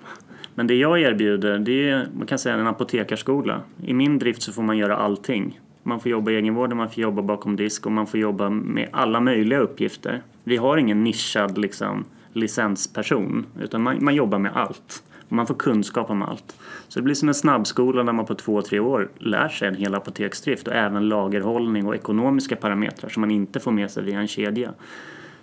Men 0.55 0.67
det 0.67 0.75
jag 0.75 1.01
erbjuder, 1.01 1.59
det 1.59 1.89
är 1.89 2.07
man 2.19 2.27
kan 2.27 2.39
säga 2.39 2.55
en 2.55 2.67
apotekarskola. 2.67 3.61
I 3.85 3.95
min 3.95 4.19
drift 4.19 4.43
så 4.43 4.53
får 4.53 4.63
man 4.63 4.79
göra 4.79 4.97
allting. 4.97 5.61
Man 5.83 6.01
får 6.01 6.11
jobba 6.11 6.31
i 6.31 6.37
egenvården, 6.37 6.77
man 6.77 6.91
får 6.91 7.03
jobba 7.03 7.23
bakom 7.23 7.57
disk 7.57 7.87
och 7.87 7.93
man 7.93 8.07
får 8.07 8.21
jobba 8.21 8.51
med 8.51 8.89
alla 8.93 9.21
möjliga 9.21 9.59
uppgifter. 9.59 10.23
Vi 10.45 10.57
har 10.57 10.77
ingen 10.77 11.05
nischad 11.05 11.59
liksom, 11.59 12.05
licensperson, 12.37 13.47
utan 13.61 13.83
man, 13.83 14.05
man 14.05 14.15
jobbar 14.15 14.39
med 14.39 14.57
allt. 14.57 15.03
Man 15.29 15.47
får 15.47 15.55
kunskap 15.55 16.11
om 16.11 16.23
allt. 16.23 16.57
Så 16.89 16.99
det 16.99 17.03
blir 17.03 17.15
som 17.15 17.29
en 17.29 17.35
snabbskola 17.35 18.03
där 18.03 18.13
man 18.13 18.27
på 18.27 18.35
två, 18.35 18.63
tre 18.63 18.81
år 18.81 19.09
lär 19.19 19.49
sig 19.49 19.69
en 19.69 19.75
hel 19.75 19.95
apoteksdrift 19.95 20.69
och 20.69 20.75
även 20.75 21.09
lagerhållning 21.09 21.87
och 21.87 21.95
ekonomiska 21.95 22.57
parametrar 22.57 23.11
som 23.11 23.21
man 23.21 23.31
inte 23.31 23.61
får 23.61 23.73
med 23.73 23.91
sig 23.91 24.05
via 24.05 24.21
en 24.21 24.29
kedja. 24.29 24.75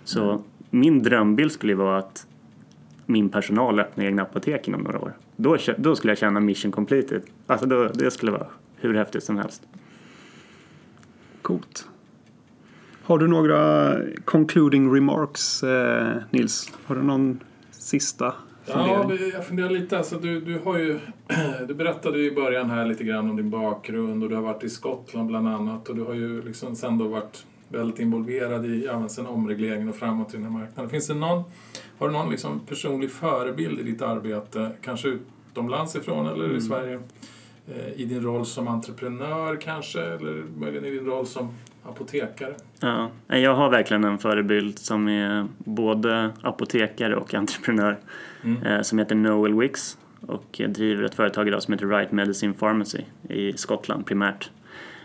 Så 0.04 0.42
min 0.70 1.02
drömbild 1.02 1.52
skulle 1.52 1.74
vara 1.74 1.98
att 1.98 2.26
min 3.06 3.28
personal 3.28 3.80
öppnar 3.80 4.04
egna 4.04 4.22
apotek 4.22 4.68
inom 4.68 4.80
några 4.80 5.00
år. 5.00 5.12
Då, 5.36 5.56
då 5.78 5.96
skulle 5.96 6.10
jag 6.10 6.18
känna 6.18 6.40
mission 6.40 6.72
completed. 6.72 7.22
Alltså 7.46 7.66
då, 7.66 7.88
det 7.88 8.10
skulle 8.10 8.32
vara 8.32 8.46
hur 8.76 8.94
häftigt 8.94 9.24
som 9.24 9.36
helst. 9.36 9.62
Coolt. 11.42 11.88
Har 13.04 13.18
du 13.18 13.28
några 13.28 13.96
concluding 14.24 14.94
remarks, 14.94 15.62
eh, 15.62 16.16
Nils? 16.30 16.72
Har 16.86 16.94
du 16.96 17.02
någon 17.02 17.40
sista 17.70 18.34
Ja, 18.66 18.72
fundering? 18.74 19.08
vi- 19.18 19.30
jag 19.32 19.46
funderar 19.46 19.70
lite. 19.70 19.98
Alltså, 19.98 20.18
du, 20.18 20.40
du, 20.40 20.58
har 20.64 20.78
ju, 20.78 20.98
du 21.68 21.74
berättade 21.74 22.18
i 22.18 22.30
början 22.30 22.70
här 22.70 22.86
lite 22.86 23.04
grann 23.04 23.30
om 23.30 23.36
din 23.36 23.50
bakgrund 23.50 24.22
och 24.22 24.28
du 24.28 24.34
har 24.34 24.42
varit 24.42 24.64
i 24.64 24.68
Skottland 24.70 25.28
bland 25.28 25.48
annat 25.48 25.88
och 25.88 25.96
du 25.96 26.02
har 26.02 26.14
ju 26.14 26.42
liksom 26.42 26.76
sen 26.76 26.98
då 26.98 27.08
varit 27.08 27.46
väldigt 27.68 27.98
involverad 27.98 28.66
i 28.66 28.84
ja, 28.84 29.08
sen 29.08 29.26
omregleringen 29.26 29.88
och 29.88 29.96
framåt 29.96 30.34
i 30.34 30.36
den 30.36 30.44
här 30.46 30.52
marknaden. 30.52 30.90
Finns 30.90 31.06
det 31.06 31.14
någon, 31.14 31.42
har 31.98 32.06
du 32.08 32.12
någon 32.12 32.30
liksom 32.30 32.60
personlig 32.68 33.10
förebild 33.10 33.80
i 33.80 33.82
ditt 33.82 34.02
arbete, 34.02 34.70
kanske 34.82 35.18
utomlands 35.52 35.96
ifrån 35.96 36.26
eller 36.26 36.56
i 36.56 36.60
Sverige? 36.60 37.00
Eh, 37.68 38.00
I 38.00 38.04
din 38.04 38.22
roll 38.22 38.46
som 38.46 38.68
entreprenör 38.68 39.56
kanske, 39.60 40.00
eller 40.00 40.44
möjligen 40.58 40.84
i 40.84 40.90
din 40.90 41.06
roll 41.06 41.26
som 41.26 41.48
apotekare? 41.84 42.54
Ja, 42.80 43.10
jag 43.26 43.54
har 43.54 43.70
verkligen 43.70 44.04
en 44.04 44.18
förebild 44.18 44.78
som 44.78 45.08
är 45.08 45.46
både 45.58 46.30
apotekare 46.42 47.16
och 47.16 47.34
entreprenör 47.34 47.98
eh, 48.64 48.80
som 48.80 48.98
heter 48.98 49.14
Noel 49.14 49.60
Wicks 49.60 49.98
och 50.26 50.60
driver 50.68 51.04
ett 51.04 51.14
företag 51.14 51.48
idag 51.48 51.62
som 51.62 51.74
heter 51.74 51.86
Right 51.86 52.12
Medicine 52.12 52.54
Pharmacy 52.54 53.02
i 53.28 53.52
Skottland 53.52 54.06
primärt. 54.06 54.50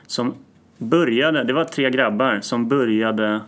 Som 0.07 0.33
började, 0.77 1.43
det 1.43 1.53
var 1.53 1.63
tre 1.63 1.89
grabbar 1.89 2.39
som 2.41 2.67
började 2.67 3.41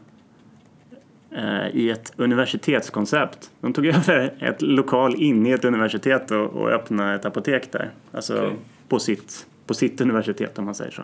eh, 1.32 1.68
i 1.74 1.90
ett 1.90 2.14
universitetskoncept. 2.16 3.52
De 3.62 3.74
tog 3.74 3.86
över 3.88 4.34
ett 4.40 4.62
lokal 4.62 5.16
inne 5.16 5.50
i 5.50 5.54
ett 5.54 5.66
universitet 5.66 6.32
och, 6.32 6.46
och 6.46 6.70
öppnade 6.70 7.16
ett 7.16 7.26
apotek 7.26 7.72
där. 7.72 7.92
Alltså 8.12 8.38
Okej. 8.38 8.58
på, 8.88 9.00
sitt, 9.00 9.48
på 9.66 9.74
sitt 9.74 10.02
universitet 10.02 10.60
om 10.60 10.66
man 10.66 10.76
säger 10.76 10.92
så. 10.92 11.04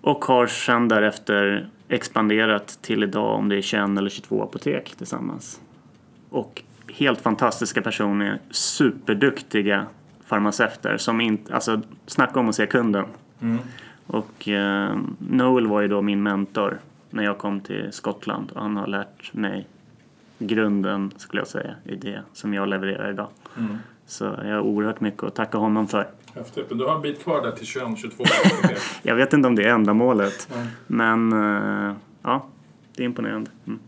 Och 0.00 0.24
har 0.24 0.46
sedan 0.46 0.88
därefter 0.88 1.68
expanderat 1.88 2.78
till 2.82 3.02
idag 3.02 3.34
om 3.38 3.48
det 3.48 3.56
är 3.56 3.62
21 3.62 3.98
eller 3.98 4.10
22 4.10 4.42
apotek 4.42 4.94
tillsammans. 4.96 5.60
Och 6.30 6.62
helt 6.88 7.20
fantastiska 7.20 7.82
personer, 7.82 8.38
superduktiga 8.50 9.86
farmaceuter 10.24 10.96
som 10.96 11.20
inte, 11.20 11.54
alltså 11.54 11.80
snacka 12.06 12.40
om 12.40 12.48
att 12.48 12.54
se 12.54 12.66
kunden. 12.66 13.04
Och 14.06 14.48
eh, 14.48 14.96
Noel 15.18 15.66
var 15.66 15.80
ju 15.80 15.88
då 15.88 16.02
min 16.02 16.22
mentor 16.22 16.78
när 17.10 17.24
jag 17.24 17.38
kom 17.38 17.60
till 17.60 17.88
Skottland 17.92 18.50
och 18.50 18.62
han 18.62 18.76
har 18.76 18.86
lärt 18.86 19.34
mig 19.34 19.66
grunden 20.38 21.12
skulle 21.16 21.40
jag 21.40 21.48
säga 21.48 21.74
i 21.84 21.96
det 21.96 22.22
som 22.32 22.54
jag 22.54 22.68
levererar 22.68 23.10
idag. 23.10 23.28
Så 24.10 24.24
jag 24.24 24.54
har 24.54 24.60
oerhört 24.60 25.00
mycket 25.00 25.22
att 25.22 25.34
tacka 25.34 25.58
honom 25.58 25.88
för. 25.88 26.08
Häftigt. 26.34 26.66
Men 26.68 26.78
du 26.78 26.84
har 26.84 26.96
en 26.96 27.02
bit 27.02 27.22
kvar 27.22 27.42
där 27.42 27.52
till 27.52 27.66
21-22 27.66 28.10
apotek. 28.20 28.78
Jag 29.02 29.14
vet 29.14 29.32
inte 29.32 29.48
om 29.48 29.54
det 29.54 29.64
är 29.64 29.68
ändamålet 29.68 30.48
Nej. 30.54 30.66
men 30.86 31.32
eh, 31.32 31.94
ja, 32.22 32.46
det 32.96 33.02
är 33.02 33.04
imponerande. 33.04 33.50
Mm. 33.66 33.80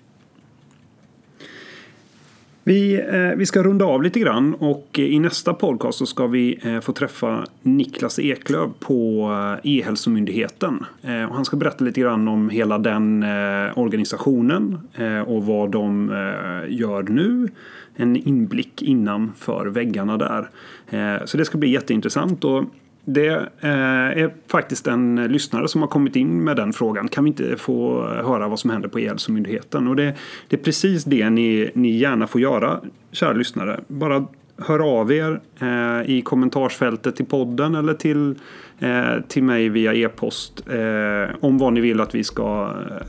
Vi, 2.64 2.94
eh, 2.94 3.36
vi 3.36 3.46
ska 3.46 3.62
runda 3.62 3.84
av 3.84 4.02
lite 4.02 4.20
grann 4.20 4.54
och 4.54 4.88
eh, 4.98 5.04
i 5.04 5.18
nästa 5.18 5.54
podcast 5.54 5.98
så 5.98 6.06
ska 6.06 6.26
vi 6.26 6.58
eh, 6.62 6.80
få 6.80 6.92
träffa 6.92 7.44
Niklas 7.62 8.18
Eklöf 8.18 8.70
på 8.80 9.30
eh, 9.64 9.70
E-hälsomyndigheten. 9.72 10.84
Eh, 11.02 11.24
och 11.24 11.34
han 11.34 11.44
ska 11.44 11.56
berätta 11.56 11.84
lite 11.84 12.00
grann 12.00 12.28
om 12.28 12.50
hela 12.50 12.78
den 12.78 13.22
eh, 13.22 13.78
organisationen 13.78 14.78
eh, 14.94 15.20
och 15.20 15.46
vad 15.46 15.70
de 15.70 16.10
eh, 16.10 16.76
gör 16.78 17.02
nu. 17.02 17.48
En 17.96 18.16
inblick 18.16 18.82
innanför 18.82 19.66
väggarna 19.66 20.16
där. 20.16 20.50
Eh, 20.90 21.24
så 21.24 21.36
det 21.36 21.44
ska 21.44 21.58
bli 21.58 21.70
jätteintressant. 21.70 22.44
Och 22.44 22.64
det 23.04 23.28
eh, 23.60 24.22
är 24.22 24.34
faktiskt 24.46 24.86
en 24.86 25.26
lyssnare 25.28 25.68
som 25.68 25.80
har 25.80 25.88
kommit 25.88 26.16
in 26.16 26.44
med 26.44 26.56
den 26.56 26.72
frågan. 26.72 27.08
Kan 27.08 27.24
vi 27.24 27.28
inte 27.28 27.56
få 27.56 28.06
höra 28.06 28.48
vad 28.48 28.58
som 28.58 28.70
händer 28.70 28.88
på 28.88 29.00
E-hälsomyndigheten? 29.00 29.88
Och 29.88 29.96
det, 29.96 30.14
det 30.48 30.56
är 30.56 30.60
precis 30.60 31.04
det 31.04 31.30
ni, 31.30 31.70
ni 31.74 31.90
gärna 31.90 32.26
får 32.26 32.40
göra, 32.40 32.80
kära 33.12 33.32
lyssnare. 33.32 33.80
Bara 33.88 34.26
hör 34.56 35.00
av 35.00 35.12
er 35.12 35.40
eh, 35.60 36.10
i 36.10 36.22
kommentarsfältet 36.22 37.16
till 37.16 37.26
podden 37.26 37.74
eller 37.74 37.94
till, 37.94 38.34
eh, 38.78 39.20
till 39.28 39.42
mig 39.42 39.68
via 39.68 39.94
e-post 39.94 40.64
eh, 40.68 41.36
om 41.40 41.58
vad 41.58 41.72
ni 41.72 41.80
vill 41.80 42.00
att 42.00 42.14
vi 42.14 42.24
ska 42.24 42.74
eh, 42.90 43.06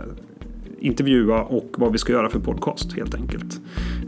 intervjua 0.83 1.41
och 1.41 1.67
vad 1.77 1.91
vi 1.91 1.97
ska 1.97 2.13
göra 2.13 2.29
för 2.29 2.39
podcast 2.39 2.95
helt 2.95 3.15
enkelt. 3.15 3.59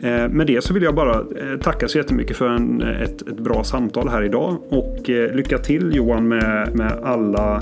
Eh, 0.01 0.29
med 0.29 0.47
det 0.47 0.63
så 0.63 0.73
vill 0.73 0.83
jag 0.83 0.95
bara 0.95 1.13
eh, 1.13 1.59
tacka 1.61 1.87
så 1.87 1.97
jättemycket 1.97 2.37
för 2.37 2.49
en, 2.49 2.81
ett, 2.81 3.21
ett 3.21 3.39
bra 3.39 3.63
samtal 3.63 4.09
här 4.09 4.23
idag 4.23 4.57
och 4.69 5.09
eh, 5.09 5.35
lycka 5.35 5.57
till 5.57 5.95
Johan 5.95 6.27
med, 6.27 6.75
med 6.75 6.91
alla, 7.03 7.61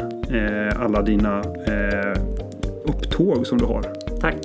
alla 0.76 1.02
dina 1.02 1.44
upptåg 2.84 3.48
som 3.48 3.58
du 3.58 3.66
har. 3.66 3.84
Tack. 4.22 4.38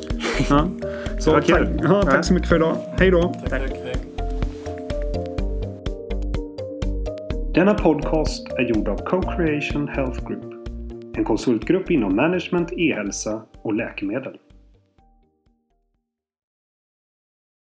Ja. 0.50 0.68
Så, 1.18 1.30
tack, 1.30 1.50
ja, 1.82 2.02
tack 2.02 2.24
så 2.24 2.34
mycket 2.34 2.48
för 2.48 2.56
idag. 2.56 2.76
Hej 2.98 3.10
då! 3.10 3.34
Tack. 3.48 3.62
Denna 7.54 7.74
podcast 7.74 8.52
är 8.52 8.62
gjord 8.62 8.88
av 8.88 8.96
Co-Creation 9.04 9.88
Health 9.88 10.28
Group. 10.28 10.44
En 11.16 11.24
konsultgrupp 11.24 11.90
inom 11.90 12.16
management, 12.16 12.72
e-hälsa 12.72 13.42
och 13.62 13.74
läkemedel. 13.74 14.32